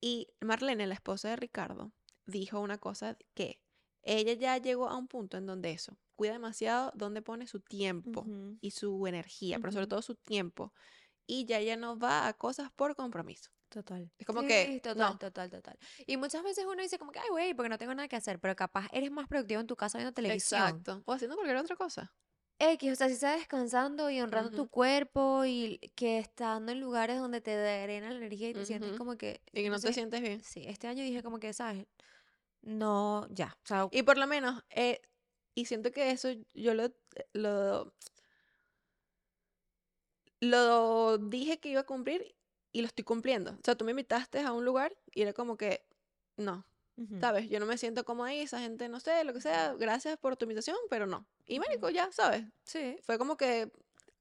Y 0.00 0.28
Marlene, 0.40 0.86
la 0.86 0.94
esposa 0.94 1.28
de 1.30 1.36
Ricardo, 1.36 1.92
dijo 2.26 2.60
una 2.60 2.78
cosa 2.78 3.16
que 3.34 3.60
ella 4.02 4.32
ya 4.32 4.56
llegó 4.58 4.88
a 4.88 4.96
un 4.96 5.08
punto 5.08 5.36
en 5.36 5.46
donde 5.46 5.72
eso, 5.72 5.98
cuida 6.16 6.32
demasiado 6.32 6.90
dónde 6.94 7.22
pone 7.22 7.46
su 7.46 7.60
tiempo 7.60 8.24
y 8.60 8.70
su 8.70 9.06
energía, 9.06 9.58
pero 9.58 9.72
sobre 9.72 9.86
todo 9.86 10.00
su 10.02 10.14
tiempo. 10.14 10.72
Y 11.26 11.44
ya 11.44 11.58
ella 11.58 11.76
no 11.76 11.98
va 11.98 12.26
a 12.26 12.32
cosas 12.34 12.70
por 12.74 12.96
compromiso. 12.96 13.50
Total. 13.68 14.10
Es 14.18 14.26
como 14.26 14.40
Sí, 14.40 14.48
que, 14.48 14.80
total, 14.82 15.12
no. 15.12 15.18
total, 15.18 15.48
total. 15.50 15.78
Y 16.06 16.16
muchas 16.16 16.42
veces 16.42 16.64
uno 16.66 16.82
dice 16.82 16.98
como 16.98 17.12
que, 17.12 17.20
ay, 17.20 17.28
güey, 17.30 17.54
porque 17.54 17.68
no 17.68 17.78
tengo 17.78 17.94
nada 17.94 18.08
que 18.08 18.16
hacer, 18.16 18.40
pero 18.40 18.56
capaz 18.56 18.88
eres 18.92 19.12
más 19.12 19.28
productivo 19.28 19.60
en 19.60 19.66
tu 19.68 19.76
casa 19.76 19.98
viendo 19.98 20.12
televisión. 20.12 20.60
Exacto. 20.62 21.02
O 21.06 21.12
haciendo 21.12 21.36
cualquier 21.36 21.56
otra 21.58 21.76
cosa. 21.76 22.12
X, 22.62 22.92
o 22.92 22.94
sea, 22.94 23.08
si 23.08 23.14
estás 23.14 23.38
descansando 23.38 24.10
y 24.10 24.20
honrando 24.20 24.50
tu 24.50 24.68
cuerpo 24.68 25.46
y 25.46 25.78
que 25.94 26.18
estando 26.18 26.72
en 26.72 26.80
lugares 26.80 27.18
donde 27.18 27.40
te 27.40 27.56
drena 27.56 28.10
la 28.10 28.16
energía 28.16 28.50
y 28.50 28.54
te 28.54 28.66
sientes 28.66 28.98
como 28.98 29.16
que... 29.16 29.40
Y 29.52 29.62
que 29.62 29.70
no 29.70 29.80
te 29.80 29.92
sientes 29.94 30.20
bien. 30.20 30.42
Sí, 30.44 30.64
este 30.66 30.86
año 30.86 31.02
dije 31.02 31.22
como 31.22 31.40
que, 31.40 31.54
¿sabes? 31.54 31.86
No, 32.60 33.26
ya. 33.30 33.56
O 33.64 33.66
sea, 33.66 33.88
Y 33.90 34.02
por 34.02 34.18
lo 34.18 34.26
menos, 34.26 34.62
eh, 34.68 35.00
y 35.54 35.64
siento 35.64 35.90
que 35.90 36.10
eso 36.10 36.28
yo 36.52 36.74
lo, 36.74 36.92
lo, 37.32 37.94
lo 40.40 41.16
dije 41.16 41.60
que 41.60 41.70
iba 41.70 41.80
a 41.80 41.86
cumplir 41.86 42.36
y 42.72 42.82
lo 42.82 42.88
estoy 42.88 43.04
cumpliendo. 43.04 43.52
O 43.52 43.60
sea, 43.64 43.74
tú 43.74 43.86
me 43.86 43.92
invitaste 43.92 44.40
a 44.40 44.52
un 44.52 44.66
lugar 44.66 44.94
y 45.14 45.22
era 45.22 45.32
como 45.32 45.56
que, 45.56 45.86
no, 46.36 46.66
¿sabes? 47.20 47.48
Yo 47.48 47.60
no 47.60 47.66
me 47.66 47.78
siento 47.78 48.04
como 48.04 48.24
ahí, 48.24 48.40
esa 48.40 48.60
gente, 48.60 48.88
no 48.88 49.00
sé, 49.00 49.24
lo 49.24 49.32
que 49.32 49.40
sea, 49.40 49.74
gracias 49.74 50.18
por 50.18 50.36
tu 50.36 50.44
invitación, 50.44 50.76
pero 50.88 51.06
no. 51.06 51.26
Y 51.46 51.58
marico, 51.58 51.90
ya, 51.90 52.10
¿sabes? 52.12 52.44
Sí, 52.64 52.96
Fue 53.02 53.18
como 53.18 53.36
que 53.36 53.70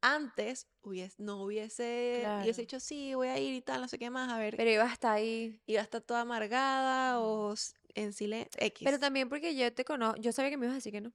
antes 0.01 0.67
hubiese, 0.81 1.15
no 1.21 1.43
hubiese, 1.43 2.19
Claro. 2.21 2.43
hubiese 2.43 2.61
dicho, 2.61 2.79
sí, 2.79 3.13
voy 3.15 3.27
a 3.27 3.37
ir 3.37 3.53
y 3.53 3.61
tal, 3.61 3.81
no 3.81 3.87
sé 3.87 3.99
qué 3.99 4.09
más, 4.09 4.31
a 4.31 4.37
ver, 4.37 4.55
pero 4.55 4.69
iba 4.71 4.83
hasta 4.83 5.11
ahí. 5.11 5.61
iba 5.65 5.81
a 5.81 5.83
estar 5.83 6.01
toda 6.01 6.21
amargada 6.21 7.19
o 7.19 7.53
en 7.95 8.13
silencio, 8.13 8.59
X. 8.61 8.85
Pero 8.85 8.97
también 8.99 9.27
porque 9.29 9.55
yo 9.55 9.73
te 9.73 9.83
conozco, 9.83 10.19
yo 10.21 10.31
sabía 10.31 10.51
que 10.51 10.57
me 10.57 10.65
ibas 10.65 10.73
a 10.73 10.77
decir 10.77 10.93
que 10.93 11.01
no. 11.01 11.11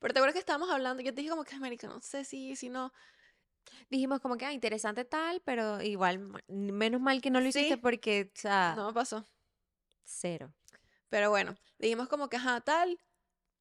Pero 0.00 0.12
te 0.14 0.20
acuerdas 0.20 0.34
que 0.34 0.40
estábamos 0.40 0.70
hablando, 0.70 1.02
yo 1.02 1.12
te 1.14 1.20
dije 1.20 1.30
como 1.30 1.44
que, 1.44 1.56
marico, 1.58 1.86
no 1.86 2.00
sé 2.00 2.24
si, 2.24 2.56
si 2.56 2.68
no. 2.68 2.92
Dijimos 3.90 4.20
como 4.20 4.36
que, 4.36 4.46
ah, 4.46 4.52
interesante 4.52 5.04
tal, 5.04 5.40
pero 5.44 5.82
igual, 5.82 6.30
menos 6.48 7.00
mal 7.00 7.20
que 7.20 7.30
no 7.30 7.40
lo 7.40 7.46
hiciste 7.48 7.74
Sí. 7.74 7.80
porque, 7.80 8.30
o 8.34 8.40
sea, 8.40 8.74
No 8.76 8.86
me 8.88 8.92
pasó. 8.94 9.24
cero. 10.04 10.52
Pero 11.08 11.30
bueno, 11.30 11.56
dijimos 11.78 12.08
como 12.08 12.28
que, 12.28 12.36
ajá, 12.36 12.60
tal. 12.60 12.98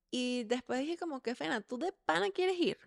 Y 0.09 0.43
después 0.45 0.79
dije 0.79 0.97
como 0.97 1.21
que, 1.21 1.35
Fena, 1.35 1.61
¿tú 1.61 1.77
de 1.77 1.91
pana 2.05 2.29
quieres 2.31 2.57
ir? 2.59 2.77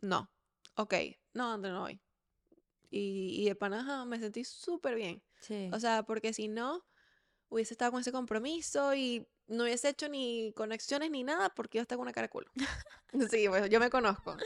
No. 0.00 0.30
Ok. 0.76 0.94
No, 1.34 1.52
André, 1.52 1.72
no 1.72 1.80
voy. 1.80 2.00
Y, 2.90 3.42
y 3.42 3.44
de 3.46 3.54
pana, 3.54 3.80
ajá, 3.80 4.04
me 4.04 4.18
sentí 4.18 4.44
súper 4.44 4.94
bien. 4.94 5.22
Sí. 5.40 5.70
O 5.72 5.80
sea, 5.80 6.02
porque 6.02 6.32
si 6.32 6.48
no, 6.48 6.84
hubiese 7.48 7.74
estado 7.74 7.92
con 7.92 8.00
ese 8.00 8.12
compromiso 8.12 8.94
y 8.94 9.26
no 9.46 9.64
hubiese 9.64 9.88
hecho 9.88 10.08
ni 10.08 10.52
conexiones 10.54 11.10
ni 11.10 11.22
nada 11.24 11.50
porque 11.50 11.78
yo 11.78 11.82
estaba 11.82 11.98
con 11.98 12.04
una 12.04 12.12
cara 12.12 12.28
culo. 12.28 12.50
Sí, 13.30 13.46
pues 13.46 13.68
yo 13.68 13.78
me 13.78 13.90
conozco. 13.90 14.36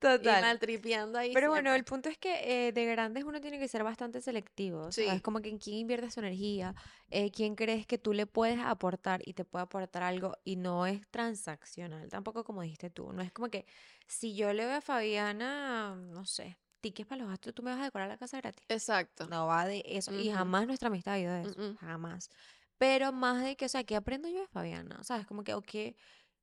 Y 0.00 0.18
Total. 0.18 0.40
maltripeando 0.40 1.18
ahí 1.18 1.34
Pero 1.34 1.50
bueno, 1.50 1.74
el 1.74 1.84
punto 1.84 2.08
es 2.08 2.16
que 2.16 2.68
eh, 2.68 2.72
de 2.72 2.86
grandes 2.86 3.24
uno 3.24 3.38
tiene 3.40 3.58
que 3.58 3.68
ser 3.68 3.84
bastante 3.84 4.22
selectivo. 4.22 4.86
O 4.86 4.92
sea, 4.92 5.10
Sí. 5.10 5.16
es 5.16 5.20
como 5.22 5.40
que 5.40 5.50
en 5.50 5.58
quién 5.58 5.76
inviertes 5.76 6.14
tu 6.14 6.20
energía, 6.20 6.74
eh, 7.10 7.30
quién 7.30 7.54
crees 7.54 7.86
que 7.86 7.98
tú 7.98 8.14
le 8.14 8.26
puedes 8.26 8.58
aportar 8.60 9.20
y 9.26 9.34
te 9.34 9.44
puede 9.44 9.64
aportar 9.64 10.02
algo 10.02 10.36
y 10.42 10.56
no 10.56 10.86
es 10.86 11.06
transaccional, 11.10 12.08
tampoco 12.08 12.44
como 12.44 12.62
dijiste 12.62 12.88
tú. 12.88 13.12
No 13.12 13.20
es 13.20 13.30
como 13.30 13.48
que 13.48 13.66
si 14.06 14.34
yo 14.34 14.52
le 14.54 14.64
doy 14.64 14.72
a 14.74 14.80
Fabiana, 14.80 15.94
no 15.96 16.24
sé, 16.24 16.56
tickets 16.80 17.06
para 17.06 17.20
los 17.20 17.28
gastos, 17.28 17.54
tú 17.54 17.62
me 17.62 17.70
vas 17.70 17.80
a 17.80 17.84
decorar 17.84 18.08
la 18.08 18.16
casa 18.16 18.38
gratis. 18.38 18.64
Exacto. 18.70 19.26
No 19.28 19.46
va 19.46 19.66
de 19.66 19.82
eso. 19.86 20.18
Y 20.18 20.30
jamás 20.30 20.66
nuestra 20.66 20.88
amistad 20.88 21.14
ha 21.14 21.18
ido 21.18 21.32
de 21.34 21.42
eso. 21.42 21.76
Jamás. 21.78 22.30
Pero 22.78 23.12
más 23.12 23.42
de 23.44 23.56
que, 23.56 23.66
o 23.66 23.68
sea, 23.68 23.84
¿qué 23.84 23.94
aprendo 23.94 24.26
yo 24.30 24.40
de 24.40 24.46
Fabiana? 24.46 25.04
¿Sabes? 25.04 25.26
Como 25.26 25.44
que, 25.44 25.52
o 25.52 25.60
qué, 25.60 25.94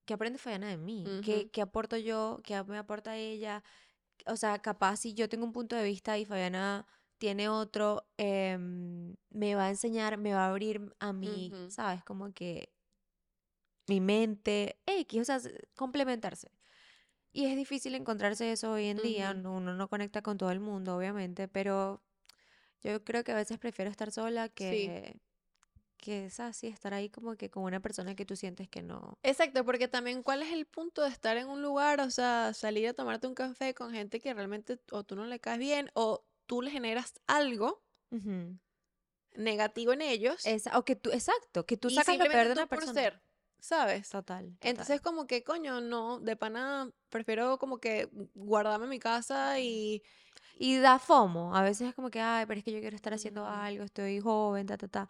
¿qué 0.08 0.14
aprende 0.16 0.40
Fabiana 0.40 0.70
de 0.70 0.78
mí? 0.78 1.06
¿Qué, 1.24 1.50
qué 1.52 1.62
aporto 1.62 1.98
yo? 1.98 2.40
¿Qué 2.44 2.64
me 2.64 2.78
aporta 2.80 3.16
ella? 3.18 3.64
O 4.26 4.38
sea, 4.38 4.58
capaz 4.60 4.98
si 4.98 5.14
yo 5.14 5.30
tengo 5.30 5.46
un 5.46 5.54
punto 5.54 5.76
de 5.76 5.84
vista 5.84 6.18
y 6.18 6.26
Fabiana 6.26 6.88
tiene 7.20 7.50
otro, 7.50 8.08
em, 8.18 9.16
me 9.30 9.56
va 9.56 9.66
a 9.66 9.70
enseñar, 9.70 10.18
me 10.18 10.34
va 10.34 10.46
a 10.46 10.50
abrir 10.50 10.96
a 11.00 11.14
mí. 11.14 11.52
¿sabes? 11.70 12.04
Como 12.04 12.34
que 12.34 12.70
mi 13.88 14.02
mente, 14.02 14.80
X, 14.86 15.22
o 15.22 15.26
sea, 15.26 15.40
complementarse. 15.76 16.52
Y 17.32 17.46
es 17.46 17.56
difícil 17.56 17.94
encontrarse 17.96 18.52
eso 18.52 18.72
hoy 18.72 18.86
en 18.86 18.98
día, 18.98 19.32
uno 19.32 19.76
no 19.76 19.88
conecta 19.90 20.22
con 20.22 20.38
todo 20.38 20.52
el 20.52 20.60
mundo, 20.60 20.98
obviamente, 20.98 21.48
pero 21.48 22.02
yo 22.82 23.04
creo 23.04 23.24
que 23.24 23.32
a 23.32 23.36
veces 23.36 23.60
prefiero 23.60 23.92
estar 23.92 24.12
sola 24.12 24.50
Sí. 24.58 25.22
Que, 25.98 26.26
es 26.26 26.40
así, 26.40 26.68
estar 26.68 26.94
ahí 26.94 27.10
como 27.10 27.36
que 27.36 27.50
con 27.50 27.64
una 27.64 27.80
persona 27.80 28.16
que 28.16 28.26
tú 28.26 28.36
sientes 28.36 28.70
que 28.70 28.82
no. 28.82 29.18
Exacto, 29.24 29.66
porque 29.66 29.88
también 29.88 30.24
cuál 30.24 30.42
es 30.44 30.52
el 30.54 30.66
punto 30.66 31.02
de 31.02 31.10
estar 31.10 31.38
en 31.38 31.48
un 31.50 31.62
lugar, 31.62 32.00
o 32.02 32.10
sea, 32.10 32.54
salir 32.54 32.88
a 32.88 32.94
tomarte 32.94 33.28
un 33.28 33.36
café 33.36 33.74
con 33.74 33.92
gente 33.92 34.20
que 34.20 34.34
realmente 34.34 34.80
o 34.92 35.04
tú 35.04 35.16
no 35.16 35.26
le 35.26 35.40
caes 35.40 35.60
bien 35.60 35.90
o 35.94 36.26
tú 36.46 36.62
le 36.62 36.72
generas 36.72 37.14
algo 37.28 37.84
negativo 39.36 39.94
en 39.94 40.02
ellos 40.02 40.46
Esa- 40.46 40.78
o 40.78 40.86
que 40.86 40.96
tú, 40.96 41.12
exacto, 41.12 41.66
que 41.66 41.78
tú 41.78 41.90
sacas 41.90 42.18
lo 42.18 42.26
peor 42.26 42.48
de 42.48 42.54
una 42.54 42.68
persona. 42.68 42.94
ser, 42.94 43.22
¿sabes? 43.60 44.10
Total, 44.10 44.46
total. 44.46 44.70
Entonces 44.70 45.02
como 45.02 45.28
que, 45.28 45.44
coño, 45.44 45.82
no, 45.82 46.20
de 46.20 46.36
pana 46.36 46.92
prefiero 47.10 47.58
como 47.58 47.80
que 47.80 48.10
guardarme 48.34 48.86
en 48.86 48.90
mi 48.92 49.00
casa 49.00 49.60
y... 49.60 50.04
Y 50.60 50.80
da 50.80 50.98
FOMO. 50.98 51.56
A 51.56 51.62
veces 51.62 51.90
es 51.90 51.94
como 51.94 52.10
que, 52.10 52.20
ay, 52.20 52.48
pero 52.48 52.58
es 52.58 52.64
que 52.64 52.72
yo 52.72 52.80
quiero 52.80 52.96
estar 52.96 53.14
haciendo 53.14 53.46
algo, 53.46 53.84
estoy 53.84 54.20
joven, 54.20 54.66
ta, 54.66 54.76
ta, 54.76 54.88
ta. 54.88 55.08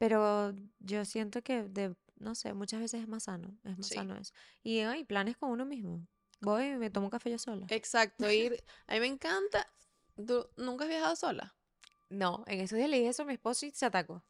Pero 0.00 0.54
yo 0.78 1.04
siento 1.04 1.42
que, 1.42 1.62
de, 1.64 1.94
no 2.16 2.34
sé, 2.34 2.54
muchas 2.54 2.80
veces 2.80 3.02
es 3.02 3.06
más 3.06 3.24
sano. 3.24 3.54
Es 3.64 3.76
más 3.76 3.86
Sí. 3.86 3.96
sano 3.96 4.16
eso. 4.16 4.32
Y 4.62 4.78
hay 4.78 5.04
planes 5.04 5.36
con 5.36 5.50
uno 5.50 5.66
mismo. 5.66 6.06
Voy 6.40 6.64
y 6.68 6.76
me 6.76 6.88
tomo 6.88 7.08
un 7.08 7.10
café 7.10 7.30
yo 7.30 7.36
sola. 7.38 7.66
Exacto, 7.68 8.30
ir... 8.30 8.64
A 8.86 8.94
mí 8.94 9.00
me 9.00 9.06
encanta... 9.08 9.66
¿Tú 10.26 10.48
nunca 10.56 10.84
has 10.84 10.88
viajado 10.88 11.14
sola? 11.16 11.54
No, 12.08 12.44
en 12.46 12.60
esos 12.60 12.78
días 12.78 12.88
le 12.88 12.96
dije 12.96 13.10
eso 13.10 13.24
a 13.24 13.26
mi 13.26 13.34
esposo 13.34 13.66
y 13.66 13.72
se 13.72 13.84
atacó. 13.84 14.22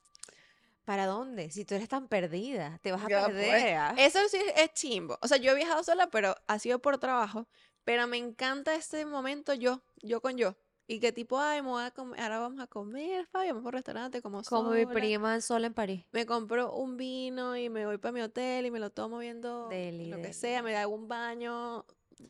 ¿Para 0.85 1.07
dónde? 1.07 1.53
Si 1.53 1.65
tú 1.65 1.77
eres 1.77 1.89
tan 1.89 2.09
perdida, 2.09 2.81
te 2.83 2.91
vas 2.91 3.03
a 3.03 3.07
pues. 3.07 3.27
perder. 3.27 3.77
ah. 3.77 3.95
Eso 3.97 4.19
sí 4.29 4.39
es, 4.39 4.53
es 4.57 4.75
chimbo. 4.75 5.19
O 5.23 5.29
sea, 5.29 5.37
yo 5.37 5.53
he 5.53 5.55
viajado 5.55 5.85
sola, 5.85 6.11
pero 6.11 6.35
ha 6.49 6.59
sido 6.59 6.81
por 6.81 6.99
trabajo. 6.99 7.47
Pero 7.85 8.09
me 8.09 8.17
encanta 8.17 8.75
este 8.75 9.07
momento 9.07 9.55
yo, 9.55 9.85
yo 10.03 10.21
con 10.21 10.37
yo. 10.37 10.57
Y 10.93 10.99
que 10.99 11.13
tipo, 11.13 11.39
ay, 11.39 11.63
me 11.63 11.69
voy 11.69 11.85
a 11.85 11.93
comer, 11.93 12.19
ahora 12.21 12.41
vamos 12.41 12.59
a 12.61 12.67
comer, 12.67 13.25
Fabi, 13.27 13.47
vamos 13.49 13.63
por 13.63 13.75
restaurante, 13.75 14.21
como 14.21 14.43
Como 14.43 14.71
mi 14.73 14.87
prima 14.87 15.41
sola 15.41 15.69
en 15.69 15.73
París. 15.75 16.05
Me 16.11 16.27
compro 16.27 16.73
un 16.75 16.97
vino 16.97 17.57
y 17.57 17.69
me 17.71 17.87
voy 17.87 17.99
para 17.99 18.11
mi 18.11 18.21
hotel 18.23 18.67
y 18.67 18.73
me 18.73 18.81
lo 18.81 18.91
tomo 18.91 19.19
viendo 19.19 19.69
Deli, 19.69 20.07
lo 20.07 20.17
que 20.21 20.33
sea, 20.33 20.63
me 20.65 20.77
hago 20.77 20.93
un 20.93 21.07
baño 21.07 21.87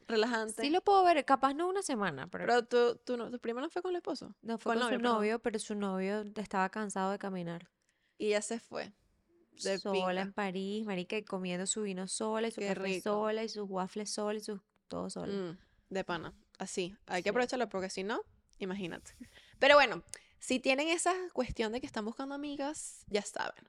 relajante. 0.06 0.62
Sí 0.62 0.68
lo 0.68 0.82
puedo 0.82 1.02
ver, 1.04 1.24
capaz 1.24 1.54
no 1.54 1.68
una 1.70 1.80
semana, 1.82 2.26
pero, 2.26 2.44
Pero 2.46 2.64
tú, 2.66 3.00
tú 3.02 3.16
no, 3.16 3.30
tu 3.30 3.38
prima 3.38 3.62
no 3.62 3.70
fue 3.70 3.80
con 3.80 3.92
el 3.92 3.96
esposo. 3.96 4.34
no 4.42 4.58
fue 4.58 4.74
con 4.78 4.88
su 4.90 4.98
novio, 4.98 5.38
perdón. 5.38 5.40
pero 5.42 5.58
su 5.58 5.74
novio 5.74 6.24
estaba 6.36 6.68
cansado 6.68 7.12
de 7.12 7.18
caminar. 7.18 7.70
Y 8.18 8.28
ya 8.28 8.42
se 8.42 8.60
fue. 8.60 8.92
De 9.62 9.78
sola 9.78 10.20
en 10.20 10.34
París, 10.34 10.84
marica, 10.84 11.16
y 11.16 11.22
comiendo 11.24 11.66
su 11.66 11.80
vino 11.82 12.06
sola 12.08 12.48
y 12.48 12.50
su 12.50 12.60
Qué 12.60 12.68
café 12.68 12.80
rico. 12.80 13.04
sola 13.04 13.42
y 13.42 13.48
sus 13.48 13.68
waffles 13.70 14.10
sola 14.10 14.38
y 14.38 14.42
sus 14.42 14.60
todo 14.88 15.08
sola. 15.08 15.32
Mm, 15.32 15.58
de 15.88 16.04
pana. 16.04 16.34
Así. 16.58 16.94
Hay 17.06 17.18
Sí. 17.20 17.22
que 17.24 17.30
aprovecharlo 17.30 17.66
porque 17.70 17.88
si 17.88 18.04
no, 18.04 18.20
imagínate. 18.64 19.12
Pero 19.58 19.74
bueno, 19.76 20.02
si 20.38 20.58
tienen 20.60 20.88
esa 20.88 21.14
cuestión 21.32 21.72
de 21.72 21.80
que 21.80 21.86
están 21.86 22.04
buscando 22.04 22.34
amigas, 22.34 23.04
ya 23.08 23.22
saben. 23.22 23.64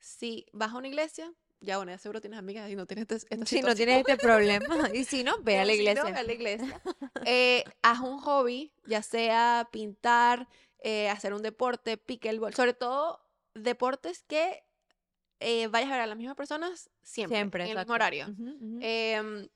Si 0.00 0.46
vas 0.52 0.72
a 0.72 0.76
una 0.76 0.88
iglesia, 0.88 1.32
ya 1.60 1.76
bueno, 1.76 1.92
ya 1.92 1.98
seguro 1.98 2.20
tienes 2.20 2.38
amigas 2.38 2.70
y 2.70 2.76
no 2.76 2.86
tienes 2.86 3.02
este- 3.10 3.34
esta 3.34 3.46
Si 3.46 3.60
no 3.62 3.74
tienes 3.74 3.98
este 3.98 4.16
problema, 4.26 4.90
y 4.94 5.04
si 5.04 5.24
no, 5.24 5.42
ve 5.42 5.58
a 5.58 5.64
la 5.64 5.72
si 5.74 5.78
no, 5.78 5.90
iglesia. 5.90 6.04
ve 6.04 6.18
a 6.18 6.22
la 6.22 6.32
iglesia. 6.32 6.82
Eh, 7.24 7.64
haz 7.82 8.00
un 8.00 8.18
hobby, 8.20 8.72
ya 8.86 9.02
sea 9.02 9.68
pintar, 9.72 10.48
eh, 10.78 11.08
hacer 11.08 11.34
un 11.34 11.42
deporte, 11.42 11.96
pickleball, 11.98 12.54
sobre 12.54 12.74
todo 12.74 13.20
deportes 13.54 14.22
que 14.22 14.62
eh, 15.40 15.66
vayas 15.66 15.88
a 15.90 15.92
ver 15.94 16.00
a 16.02 16.06
las 16.06 16.16
mismas 16.16 16.36
personas 16.36 16.90
siempre, 17.02 17.36
Siempre, 17.38 17.64
en 17.64 17.70
el 17.72 17.78
mismo 17.78 17.92
horario. 17.94 18.28
Ujú, 18.28 18.42
ujú. 18.50 18.78
Em, 18.80 19.48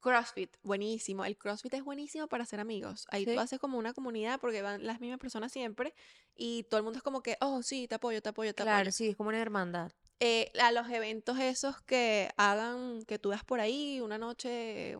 CrossFit, 0.00 0.56
buenísimo. 0.62 1.24
El 1.24 1.36
CrossFit 1.36 1.74
es 1.74 1.84
buenísimo 1.84 2.26
para 2.28 2.44
hacer 2.44 2.60
amigos. 2.60 3.06
Ahí 3.10 3.24
Sí. 3.24 3.34
tú 3.34 3.40
haces 3.40 3.58
como 3.58 3.78
una 3.78 3.92
comunidad 3.92 4.40
porque 4.40 4.62
van 4.62 4.84
las 4.86 5.00
mismas 5.00 5.18
personas 5.20 5.52
siempre 5.52 5.94
y 6.34 6.64
todo 6.64 6.78
el 6.78 6.84
mundo 6.84 6.96
es 6.98 7.02
como 7.02 7.22
que, 7.22 7.36
oh, 7.40 7.62
sí, 7.62 7.86
te 7.88 7.94
apoyo, 7.96 8.20
te 8.22 8.30
apoyo, 8.30 8.54
te 8.54 8.62
Claro, 8.62 8.78
apoyo. 8.80 8.92
sí, 8.92 9.08
es 9.10 9.16
como 9.16 9.28
una 9.28 9.40
hermandad. 9.40 9.92
Eh, 10.20 10.50
a 10.60 10.72
los 10.72 10.88
eventos 10.90 11.38
esos 11.38 11.80
que 11.82 12.30
hagan, 12.36 13.02
que 13.06 13.18
tú 13.18 13.30
veas 13.30 13.44
por 13.44 13.60
ahí 13.60 14.00
una 14.00 14.18
noche, 14.18 14.98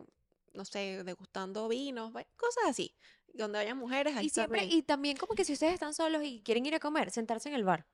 no 0.53 0.65
sé, 0.65 1.03
degustando 1.03 1.67
vinos, 1.67 2.11
cosas 2.37 2.63
así. 2.67 2.95
Donde 3.33 3.59
haya 3.59 3.75
mujeres, 3.75 4.15
ahí 4.17 4.25
Y 4.25 4.29
siempre, 4.29 4.59
también. 4.61 4.79
y 4.79 4.83
también 4.83 5.17
como 5.17 5.35
que 5.35 5.45
si 5.45 5.53
ustedes 5.53 5.73
están 5.73 5.93
solos 5.93 6.23
y 6.23 6.41
quieren 6.43 6.65
ir 6.65 6.75
a 6.75 6.79
comer, 6.79 7.11
sentarse 7.11 7.49
en 7.49 7.55
el 7.55 7.63
bar. 7.63 7.85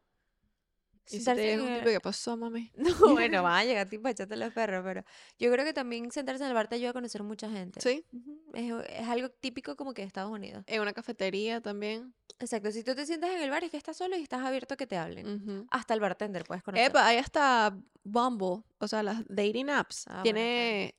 Y 1.10 1.18
Sentarse 1.18 1.54
en 1.54 1.62
un 1.62 1.74
tipo 1.76 1.86
que 1.90 2.00
pasó, 2.02 2.36
mami. 2.38 2.72
No, 2.76 2.90
bueno, 3.14 3.44
van 3.44 3.54
a 3.60 3.64
llegar 3.64 3.88
tipo 3.90 4.08
a 4.08 4.12
echarte 4.12 4.36
los 4.36 4.52
perros, 4.54 4.82
pero 4.84 5.04
yo 5.40 5.52
creo 5.52 5.64
que 5.66 5.74
también 5.74 6.12
sentarse 6.12 6.44
en 6.44 6.50
el 6.50 6.54
bar 6.54 6.68
te 6.68 6.76
ayuda 6.76 6.90
a 6.90 6.94
conocer 6.94 7.24
mucha 7.24 7.50
gente. 7.50 7.80
Sí, 7.82 8.06
Es, 8.54 8.72
es 8.90 9.08
algo 9.08 9.30
típico 9.30 9.76
como 9.76 9.94
que 9.94 10.02
de 10.02 10.08
Estados 10.08 10.32
Unidos. 10.32 10.64
en 10.68 10.82
una 10.82 10.94
cafetería 10.94 11.62
también. 11.62 12.14
Exacto, 12.40 12.72
si 12.72 12.84
tú 12.84 12.94
te 12.94 13.06
sientas 13.06 13.32
en 13.32 13.42
el 13.42 13.50
bar 13.50 13.64
es 13.64 13.72
que 13.72 13.78
estás 13.78 13.98
solo 13.98 14.16
y 14.18 14.22
estás 14.22 14.44
abierto 14.44 14.74
a 14.74 14.78
que 14.78 14.86
te 14.88 14.98
hablen. 14.98 15.68
Hasta 15.72 15.94
el 15.94 16.00
bartender 16.00 16.44
puedes 16.44 16.64
conocer. 16.64 16.90
Epa, 16.90 17.08
hay 17.08 17.18
hasta 17.18 17.76
Bumble, 18.04 18.64
o 18.80 18.88
sea, 18.88 19.02
las 19.04 19.24
dating 19.28 19.70
apps. 19.70 20.06
Ah, 20.08 20.22
tiene 20.24 20.96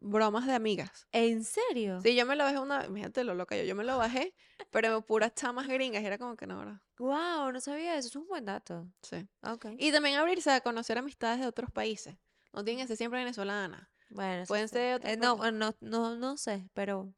bromas 0.00 0.46
de 0.46 0.54
amigas. 0.54 1.06
¿En 1.12 1.44
serio? 1.44 2.00
Sí, 2.00 2.14
yo 2.14 2.26
me 2.26 2.36
lo 2.36 2.44
bajé 2.44 2.58
una, 2.58 2.84
imagínate 2.86 3.24
lo 3.24 3.34
loca 3.34 3.56
yo, 3.56 3.64
yo 3.64 3.74
me 3.74 3.84
lo 3.84 3.98
bajé, 3.98 4.34
pero 4.70 5.02
puras 5.02 5.34
chamas 5.34 5.68
gringas, 5.68 6.02
y 6.02 6.06
era 6.06 6.18
como 6.18 6.36
que 6.36 6.46
no, 6.46 6.58
¿verdad? 6.58 6.80
Wow, 6.98 7.52
no 7.52 7.60
sabía 7.60 7.96
eso, 7.96 8.08
es 8.08 8.16
un 8.16 8.26
buen 8.26 8.44
dato. 8.44 8.86
Sí. 9.02 9.26
Ok. 9.42 9.66
Y 9.78 9.92
también 9.92 10.16
abrirse 10.16 10.50
a 10.50 10.60
conocer 10.60 10.98
amistades 10.98 11.40
de 11.40 11.46
otros 11.46 11.70
países. 11.70 12.16
No 12.52 12.64
tienen 12.64 12.82
que 12.82 12.88
ser 12.88 12.96
siempre 12.96 13.18
venezolanas. 13.18 13.88
Bueno, 14.10 14.44
pueden 14.46 14.68
sí. 14.68 14.74
ser 14.74 14.82
de 14.82 14.94
otros 14.94 15.12
Eh, 15.12 15.16
no, 15.16 15.50
no, 15.50 15.74
no, 15.80 16.16
no 16.16 16.36
sé, 16.36 16.68
pero 16.74 17.14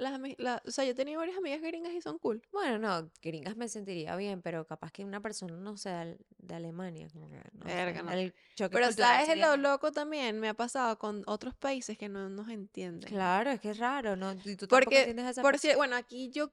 Las, 0.00 0.18
la- 0.38 0.62
o 0.66 0.70
sea, 0.70 0.84
yo 0.84 0.92
he 0.92 0.94
tenido 0.94 1.18
varias 1.20 1.36
amigas 1.36 1.60
gringas 1.60 1.92
y 1.92 2.00
son 2.00 2.18
cool. 2.18 2.40
bueno, 2.52 2.78
no, 2.78 3.10
gringas 3.20 3.54
me 3.56 3.68
sentiría 3.68 4.16
bien, 4.16 4.40
pero 4.40 4.66
capaz 4.66 4.90
que 4.92 5.04
una 5.04 5.20
persona, 5.20 5.54
no 5.56 5.76
sé, 5.76 5.90
de, 5.90 6.18
de 6.38 6.54
Alemania, 6.54 7.06
como 7.12 7.28
que, 7.28 7.36
no 7.52 7.66
sé, 7.68 7.74
Verga, 7.74 8.02
no. 8.02 8.10
el 8.10 8.34
choque 8.54 8.74
Pero 8.74 8.92
sabes 8.92 9.26
sería- 9.26 9.46
lo 9.48 9.56
loco 9.58 9.92
también 9.92 10.40
me 10.40 10.48
ha 10.48 10.54
pasado 10.54 10.98
con 10.98 11.22
otros 11.26 11.54
países 11.54 11.98
que 11.98 12.08
no 12.08 12.30
nos 12.30 12.48
entienden. 12.48 13.08
Claro, 13.08 13.50
es 13.50 13.60
que 13.60 13.70
es 13.70 13.78
raro, 13.78 14.16
¿no? 14.16 14.32
Y 14.44 14.56
tú 14.56 14.66
Porque, 14.68 15.00
entiendes 15.00 15.26
a 15.26 15.30
esa 15.30 15.42
por 15.42 15.56
cier- 15.58 15.76
bueno, 15.76 15.96
aquí 15.96 16.30
yo 16.30 16.50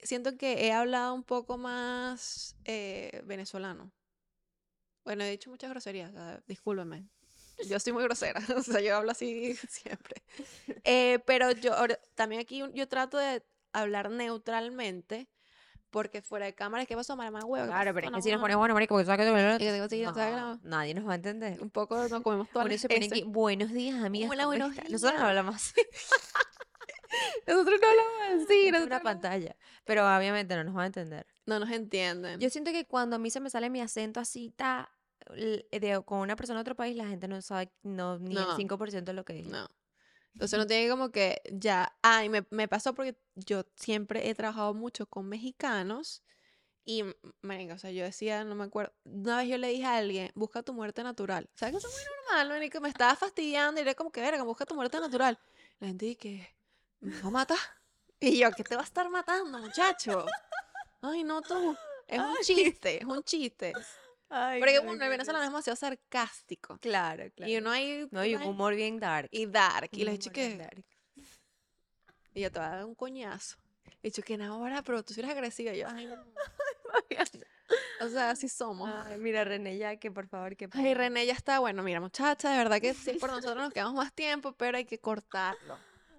siento 0.00 0.36
que 0.36 0.66
he 0.66 0.72
hablado 0.72 1.14
un 1.14 1.24
poco 1.24 1.56
más 1.56 2.54
eh, 2.64 3.22
venezolano. 3.24 3.90
Bueno, 5.04 5.24
he 5.24 5.30
dicho 5.30 5.48
muchas 5.48 5.70
groserías, 5.70 6.10
o 6.10 6.12
sea, 6.12 6.42
discúlpenme. 6.46 7.08
Yo 7.66 7.80
soy 7.80 7.92
muy 7.92 8.02
grosera, 8.04 8.40
o 8.56 8.62
sea, 8.62 8.80
yo 8.80 8.96
hablo 8.96 9.10
así 9.10 9.54
siempre. 9.68 10.22
Eh, 10.84 11.18
pero 11.26 11.50
yo 11.52 11.74
también 12.14 12.40
aquí 12.40 12.62
yo 12.72 12.88
trato 12.88 13.18
de 13.18 13.42
hablar 13.72 14.10
neutralmente, 14.10 15.28
porque 15.90 16.22
fuera 16.22 16.46
de 16.46 16.54
cámara, 16.54 16.86
¿qué 16.86 16.94
pasó, 16.94 17.16
mamá 17.16 17.40
huevo? 17.44 17.66
¿Qué 17.66 17.70
Claro, 17.72 17.94
pero 17.94 18.08
es 18.08 18.14
que 18.14 18.22
si 18.22 18.30
nos 18.30 18.38
No, 18.38 18.42
ponemos 18.44 18.60
bueno, 18.60 18.74
marico, 18.74 18.94
porque 18.94 19.06
sabes 19.06 19.26
que 19.26 19.32
que 19.58 19.82
que 19.98 20.68
nadie 20.68 20.94
nos 20.94 21.06
va 21.08 21.12
a 21.12 21.14
entender. 21.16 21.60
Un 21.62 21.70
poco 21.70 21.96
nos 22.08 22.22
comemos 22.22 22.48
aquí, 22.54 23.22
buenos 23.24 23.72
días, 23.72 24.02
amigas. 24.04 24.30
Hola, 24.30 24.44
¿cómo 24.44 24.50
buenos 24.50 24.70
están?". 24.72 24.92
Nosotros 24.92 25.12
no 25.14 25.18
días. 25.18 25.28
hablamos 25.28 25.54
así. 25.56 25.80
Nosotros 27.46 27.80
no 27.80 27.88
hablamos 27.88 28.44
así, 28.46 28.68
es 28.68 28.82
una 28.82 28.98
no- 28.98 29.02
pantalla. 29.02 29.56
Pero 29.84 30.02
obviamente 30.16 30.54
no 30.56 30.64
nos 30.64 30.74
van 30.74 30.84
a 30.84 30.86
entender. 30.88 31.26
No 31.46 31.58
nos 31.58 31.70
entienden. 31.70 32.38
Yo 32.40 32.50
siento 32.50 32.70
que 32.70 32.84
cuando 32.86 33.16
a 33.16 33.18
mí 33.18 33.30
se 33.30 33.40
me 33.40 33.48
sale 33.48 33.70
mi 33.70 33.80
acento 33.80 34.20
así, 34.20 34.50
ta, 34.50 34.90
de, 35.34 36.02
con 36.04 36.20
una 36.20 36.36
persona 36.36 36.58
de 36.58 36.62
otro 36.62 36.76
país, 36.76 36.96
la 36.96 37.06
gente 37.06 37.28
no 37.28 37.40
sabe 37.42 37.72
no, 37.82 38.18
ni 38.18 38.34
No. 38.34 38.50
el 38.52 38.56
5% 38.56 39.04
de 39.04 39.12
lo 39.12 39.24
que 39.24 39.34
dije. 39.34 39.50
No. 39.50 39.68
Entonces 40.34 40.58
no 40.58 40.66
tiene 40.66 40.88
como 40.88 41.10
que 41.10 41.40
ya. 41.50 41.96
Ay, 42.02 42.28
me, 42.28 42.46
me 42.50 42.68
pasó 42.68 42.94
porque 42.94 43.18
yo 43.34 43.64
siempre 43.74 44.28
he 44.28 44.34
trabajado 44.34 44.74
mucho 44.74 45.06
con 45.06 45.28
mexicanos. 45.28 46.22
Y, 46.84 47.04
marica, 47.42 47.74
o 47.74 47.78
sea, 47.78 47.90
yo 47.90 48.02
decía, 48.04 48.44
no 48.44 48.54
me 48.54 48.64
acuerdo. 48.64 48.94
Una 49.04 49.38
vez 49.38 49.48
yo 49.48 49.58
le 49.58 49.68
dije 49.68 49.84
a 49.84 49.96
alguien, 49.98 50.30
busca 50.34 50.62
tu 50.62 50.72
muerte 50.72 51.02
natural. 51.02 51.50
¿Sabes 51.54 51.72
que 51.72 51.78
eso 51.78 51.88
es 51.88 51.94
muy 51.94 52.04
normal, 52.28 52.48
marica? 52.48 52.80
Me 52.80 52.88
estaba 52.88 53.14
fastidiando 53.14 53.78
y 53.78 53.82
era 53.82 53.94
como 53.94 54.10
que, 54.10 54.20
verga, 54.22 54.42
busca 54.42 54.64
tu 54.64 54.74
muerte 54.74 54.98
natural. 54.98 55.38
La 55.80 55.88
gente 55.88 56.06
dice 56.06 56.18
que, 56.18 56.56
¿me 57.00 57.20
va 57.20 57.28
a 57.28 57.30
matar? 57.30 57.58
Y 58.20 58.38
yo, 58.38 58.50
¿qué 58.52 58.64
te 58.64 58.74
va 58.74 58.80
a 58.80 58.84
estar 58.84 59.08
matando, 59.10 59.58
muchacho? 59.58 60.24
Ay, 61.02 61.24
no, 61.24 61.42
tú. 61.42 61.76
Es 62.06 62.20
un 62.20 62.36
chiste, 62.42 62.98
es 62.98 63.04
un 63.04 63.22
chiste. 63.22 63.74
Porque 64.28 64.80
uno, 64.80 64.92
el 64.92 65.10
venezolano 65.10 65.42
es 65.42 65.50
demasiado 65.50 65.76
sarcástico. 65.76 66.78
Claro, 66.78 67.24
claro. 67.34 67.50
Y 67.50 67.56
uno 67.56 67.70
hay. 67.70 68.06
no, 68.10 68.24
y 68.24 68.34
un 68.34 68.42
ay, 68.42 68.48
humor 68.48 68.74
bien 68.74 68.98
dark. 68.98 69.28
y 69.30 69.46
dark. 69.46 69.88
Y 69.92 70.04
dije 70.04 70.30
bien 70.30 70.32
que. 70.32 70.56
dark. 70.58 70.84
Y 72.34 72.40
yo 72.42 72.52
te 72.52 72.58
voy 72.58 72.68
a 72.68 72.70
dar 72.70 72.84
un 72.84 72.94
coñazo. 72.94 73.56
Y 74.02 74.10
yo, 74.10 74.22
que 74.22 74.34
ahora, 74.42 74.82
pero 74.82 75.02
tú 75.02 75.14
eres 75.16 75.30
agresiva. 75.30 75.72
Y 75.72 75.78
yo, 75.78 75.88
ay, 75.88 76.06
no. 76.06 76.16
O 78.00 78.08
sea, 78.08 78.30
así 78.30 78.48
somos. 78.48 78.90
Ay, 79.06 79.18
mira, 79.18 79.44
René, 79.44 79.76
ya 79.76 79.96
que 79.96 80.10
por 80.10 80.26
favor, 80.28 80.56
que 80.56 80.68
Ay, 80.72 80.94
René 80.94 81.26
ya 81.26 81.32
está, 81.32 81.58
bueno, 81.58 81.82
mira, 81.82 82.00
muchacha, 82.00 82.50
de 82.50 82.58
verdad 82.58 82.80
que 82.80 82.94
sí, 82.94 83.14
por 83.14 83.30
nosotros 83.30 83.56
nos 83.56 83.72
quedamos 83.72 83.94
más 83.94 84.12
tiempo, 84.12 84.52
pero 84.52 84.78
hay 84.78 84.84
que 84.84 84.98
cortarlo. 84.98 85.76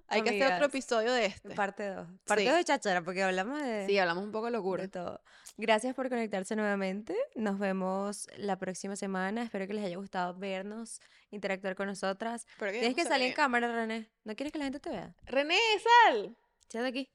Hay 0.10 0.22
que 0.24 0.30
hacer 0.30 0.54
otro 0.54 0.66
episodio 0.68 1.12
de 1.14 1.26
este. 1.28 1.50
Parte 1.56 1.88
2. 1.88 2.08
Parte 2.26 2.44
Sí. 2.44 2.48
2 2.50 2.58
de 2.58 2.64
chachara, 2.66 3.02
porque 3.04 3.24
hablamos 3.24 3.62
de, 3.62 3.86
Sí, 3.88 3.98
hablamos 3.98 4.24
un 4.24 4.32
poco 4.32 4.46
de 4.48 4.52
de 4.52 4.58
locura. 4.58 4.88
todo. 4.88 5.22
Gracias 5.58 5.94
por 5.94 6.10
conectarse 6.10 6.56
nuevamente. 6.56 7.16
Nos 7.36 7.60
vemos 7.60 8.28
la 8.38 8.58
próxima 8.58 8.96
semana. 8.96 9.44
Espero 9.44 9.68
que 9.68 9.74
les 9.74 9.86
haya 9.86 9.98
gustado 9.98 10.34
vernos, 10.36 11.02
interactuar 11.32 11.76
con 11.76 11.88
nosotras. 11.88 12.48
Pero 12.58 12.72
Tienes 12.72 12.96
que 12.96 13.04
salir 13.04 13.28
en 13.28 13.34
cámara, 13.34 13.72
René. 13.72 14.10
¿No 14.24 14.36
quieres 14.36 14.52
que 14.54 14.60
la 14.60 14.66
gente 14.66 14.80
te 14.80 14.90
vea? 14.90 15.14
René, 15.26 15.58
sal. 16.06 16.36
Quédate 16.70 16.88
aquí. 16.90 17.10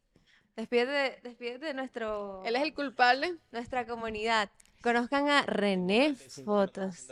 Despídete 0.56 0.92
de, 0.92 1.18
despídete 1.24 1.66
de 1.66 1.74
nuestro, 1.74 2.42
Él 2.44 2.54
es 2.54 2.62
el 2.62 2.74
culpable. 2.74 3.34
nuestra 3.50 3.86
comunidad. 3.86 4.50
Conozcan 4.82 5.28
a 5.28 5.42
René 5.46 6.14
Fotos. 6.14 7.06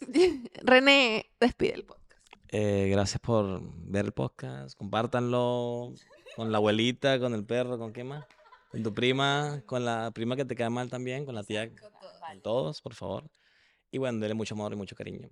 René, 0.62 1.30
despide 1.38 1.74
el 1.74 1.84
podcast. 1.84 2.05
Eh, 2.48 2.88
gracias 2.90 3.20
por 3.20 3.60
ver 3.62 4.06
el 4.06 4.12
podcast. 4.12 4.76
Compártanlo 4.76 5.92
con 6.36 6.52
la 6.52 6.58
abuelita, 6.58 7.18
con 7.18 7.34
el 7.34 7.44
perro, 7.44 7.78
¿con 7.78 7.92
qué 7.92 8.04
más? 8.04 8.24
Con 8.70 8.82
tu 8.82 8.94
prima, 8.94 9.62
con 9.66 9.84
la 9.84 10.10
prima 10.12 10.36
que 10.36 10.44
te 10.44 10.54
cae 10.54 10.70
mal 10.70 10.90
también, 10.90 11.24
con 11.24 11.34
la 11.34 11.42
tía, 11.42 11.68
con 11.68 12.40
todos, 12.42 12.82
por 12.82 12.94
favor. 12.94 13.24
Y 13.90 13.98
bueno, 13.98 14.18
denle 14.18 14.34
mucho 14.34 14.54
amor 14.54 14.72
y 14.72 14.76
mucho 14.76 14.94
cariño. 14.96 15.28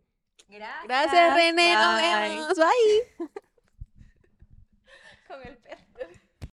Gracias, 0.48 1.34
René. 1.34 1.74
Nos 1.74 2.00
vemos. 2.00 2.54
Bye. 2.56 3.28
Con 5.28 5.42
el 5.42 5.56
perro. 5.58 5.83